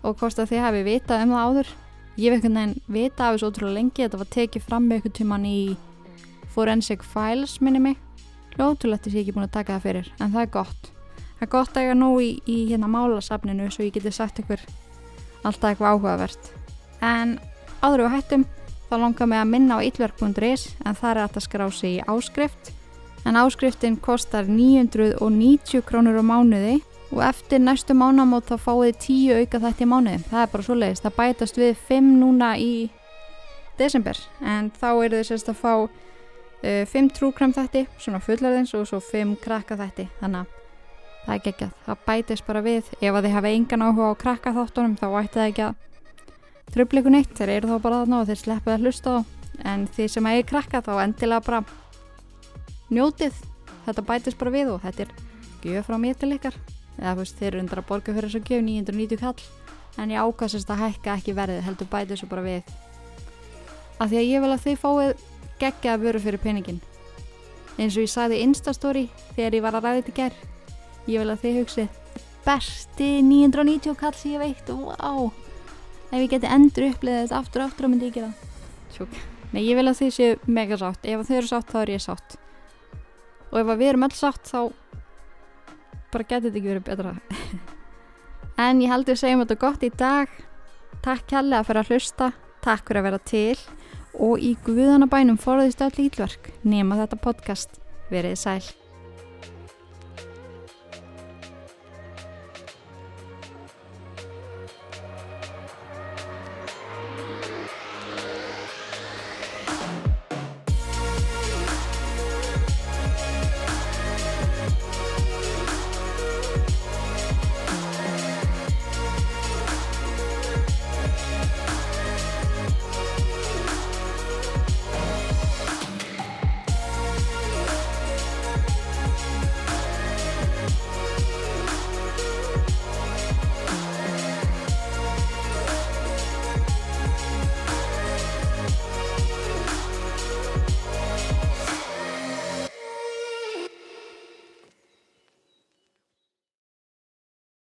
og 0.09 0.17
hvort 0.17 0.41
að 0.41 0.49
þið 0.55 0.63
hafi 0.65 0.81
vitað 0.87 1.25
um 1.27 1.35
það 1.35 1.45
áður. 1.51 1.73
Ég 2.19 2.33
veit 2.33 2.47
hvernig 2.47 2.65
en 2.65 2.73
vita 2.97 3.27
af 3.27 3.37
þessu 3.37 3.51
ótrúlega 3.51 3.77
lengi, 3.77 4.07
þetta 4.07 4.23
var 4.23 4.31
tekið 4.39 4.65
fram 4.65 4.89
með 4.89 5.03
ykkur 5.03 5.15
tíman 5.19 5.45
í 5.45 5.59
Forensic 6.55 7.05
Files 7.05 7.59
minni 7.61 7.83
mig. 7.91 8.01
Lótulegt 8.57 9.07
er 9.07 9.19
ég 9.19 9.27
ekki 9.27 9.37
búin 9.37 9.45
að 9.45 9.57
taka 9.59 9.77
það 9.77 9.85
fyrir, 9.85 10.09
en 10.17 10.33
það 10.33 10.47
er 10.47 10.53
gott. 10.57 10.93
Það 11.39 11.45
er 11.45 11.53
gott 11.53 11.77
að 11.77 11.85
ég 11.85 11.93
er 11.93 11.99
nú 12.01 12.11
í, 12.25 12.31
í 12.49 12.57
hérna 12.73 12.89
málasafninu 12.91 13.69
svo 13.71 13.85
ég 13.85 13.95
geti 13.95 14.11
sagt 14.17 14.41
ykkur 14.41 14.65
alltaf 15.45 15.75
eitthvað 15.75 15.93
áhugavert. 15.93 16.55
En 17.05 17.37
áður 17.85 18.07
við 18.07 18.17
hættum 18.17 18.49
þá 18.89 18.97
langar 19.03 19.29
mig 19.29 19.41
að 19.41 19.51
minna 19.53 19.79
á 19.79 19.85
illverk.is 19.85 20.69
en 20.85 20.97
það 20.97 21.11
er 21.11 21.23
að 21.25 21.41
skrá 21.45 21.67
sig 21.73 21.99
í 21.99 22.05
áskrift. 22.09 22.73
En 23.27 23.37
áskriftin 23.37 23.99
kostar 24.01 24.49
990 24.49 25.83
krónur 25.85 26.21
á 26.21 26.25
mánuði 26.25 26.79
og 27.13 27.23
eftir 27.25 27.61
næstu 27.61 27.97
mánamót 27.97 28.49
þá 28.49 28.57
fáið 28.61 28.99
10 29.05 29.41
auka 29.43 29.61
þetta 29.65 29.85
í 29.85 29.89
mánuði. 29.89 30.21
Það 30.31 30.43
er 30.43 30.53
bara 30.53 30.67
svo 30.67 30.77
leiðist, 30.77 31.05
það 31.05 31.19
bætast 31.19 31.61
við 31.61 31.75
5 31.89 32.13
núna 32.21 32.53
í 32.61 32.73
desember. 33.79 34.21
En 34.41 34.71
þá 34.77 34.89
eru 34.93 35.19
þið 35.19 35.27
sérst 35.31 35.51
að 35.53 35.61
fá 35.63 35.73
uh, 35.79 36.85
5 36.93 37.11
trúkram 37.17 37.55
þetta 37.57 37.85
svona 37.99 38.23
fullarðins 38.25 38.75
og 38.79 38.89
svo 38.89 39.03
5 39.05 39.37
krakka 39.43 39.77
þetta 39.81 40.09
þannig 40.21 40.45
að 40.45 40.57
það 41.27 41.35
er 41.35 41.45
geggjað. 41.45 41.77
Það 41.85 42.05
bætist 42.07 42.47
bara 42.49 42.65
við. 42.65 42.89
Ef 43.01 43.13
að 43.13 43.27
þið 43.27 43.37
hafa 43.37 43.53
engan 43.53 43.85
áhuga 43.85 44.09
á 44.09 44.21
krakka 44.23 44.55
þáttunum 44.57 44.97
þá 44.97 45.07
ætti 45.21 45.37
það 45.37 45.51
ekki 45.51 45.67
að 45.67 45.77
tröfla 46.79 47.03
ykkur 47.03 47.15
neitt, 47.15 47.35
þeir 47.35 47.55
eru 47.57 47.71
þá 47.73 47.77
bara 47.83 48.01
þarna 48.05 48.23
og 48.23 48.29
þeir 48.29 48.41
sleppa 48.43 48.75
að 48.77 48.85
hlusta 48.87 49.15
á. 49.19 49.19
En 49.67 49.87
þið 49.91 50.11
sem 50.15 50.27
eigi 50.31 50.45
krakka 50.47 50.81
þá 50.87 50.93
endilega 51.03 51.45
bara 51.47 51.63
njótið. 52.95 53.39
Þetta 53.87 54.05
bætist 54.07 54.39
bara 54.39 54.53
við 54.55 54.75
og 54.77 54.85
þetta 54.85 55.07
er 55.07 55.15
gjöf 55.65 55.89
frá 55.89 55.97
mér 55.99 56.19
til 56.19 56.31
ykkar. 56.37 56.59
Eða 56.99 57.15
þú 57.17 57.25
veist, 57.25 57.39
þeir 57.41 57.49
eru 57.49 57.63
undir 57.65 57.81
að 57.83 57.89
borga 57.89 58.15
fyrir 58.15 58.31
þessu 58.31 58.45
gjöf 58.47 58.63
990 58.69 59.23
kall. 59.25 59.49
En 59.99 60.13
ég 60.15 60.23
ákvæmst 60.23 60.71
að 60.71 60.85
hækka 60.85 61.17
ekki 61.19 61.35
verðið 61.35 61.67
heldur 61.67 61.91
bætið 61.91 62.15
þessu 62.15 62.31
bara 62.31 62.47
við. 62.47 62.71
Af 63.99 64.13
því 64.13 64.21
að 64.21 64.31
ég 64.31 64.45
vil 64.45 64.53
að 64.55 64.65
þið 64.69 64.79
fáið 64.85 65.27
geggja 65.59 65.97
að 65.97 66.07
vöru 66.07 66.23
fyrir 66.23 66.43
peningin 66.43 66.79
eins 67.79 67.95
og 67.95 68.05
ég 68.05 68.11
sagði 68.11 68.39
í 68.39 68.47
Instastory 68.47 69.05
þegar 69.37 69.57
ég 69.57 69.65
var 69.65 69.79
að 69.79 69.85
ræða 69.87 69.99
þetta 70.01 70.11
í 70.11 70.17
gær. 70.19 70.39
Ég 71.09 71.23
vil 71.23 71.33
að 71.33 71.43
þið 71.45 71.59
hugsið 71.61 72.23
besti 72.47 73.11
990 73.27 73.99
kall 73.99 74.17
sem 74.19 74.35
ég 74.35 74.43
veit 74.43 74.73
wow. 74.75 75.29
Ef 76.09 76.19
ég 76.19 76.31
geti 76.33 76.51
endur 76.51 76.89
uppleðið 76.91 77.25
þetta 77.27 77.41
aftur 77.43 77.65
og 77.65 77.71
aftur 77.71 77.89
og 77.89 77.93
myndi 77.93 78.09
ég 78.09 78.19
gera 78.19 78.33
Tjók. 78.95 79.17
Nei, 79.53 79.63
ég 79.65 79.79
vil 79.79 79.89
að 79.89 80.01
þið 80.03 80.13
séu 80.17 80.37
mega 80.49 80.77
sátt. 80.81 81.05
Ef 81.09 81.25
þau 81.29 81.37
eru 81.39 81.49
sátt 81.49 81.73
þá 81.73 81.79
er 81.81 81.93
ég 81.95 82.05
sátt. 82.05 82.37
Og 83.49 83.61
ef 83.63 83.73
að 83.73 83.81
við 83.81 83.91
erum 83.93 84.07
öll 84.09 84.17
sátt 84.17 84.49
þá 84.49 84.61
bara 86.13 86.25
getur 86.29 86.49
þetta 86.49 86.61
ekki 86.61 86.73
verið 86.73 86.87
betra. 86.89 87.17
En 88.59 88.81
ég 88.83 88.91
held 88.91 89.07
við 89.07 89.21
segjum 89.21 89.45
þetta 89.45 89.61
gott 89.63 89.85
í 89.87 89.93
dag. 89.95 90.33
Takk 91.05 91.29
kærlega 91.31 91.63
fyrir 91.69 91.85
að 91.85 91.93
hlusta. 91.95 92.33
Takk 92.65 92.89
fyrir 92.89 93.05
að 93.05 93.07
vera 93.07 93.23
til. 93.31 93.61
Og 94.19 94.43
í 94.43 94.57
guðanabænum 94.67 95.39
forðist 95.39 95.85
öll 95.87 96.09
ítlverk 96.09 96.51
nema 96.67 96.99
þetta 97.05 97.23
podcast. 97.23 97.79
Verið 98.11 98.35
sæl 98.41 98.78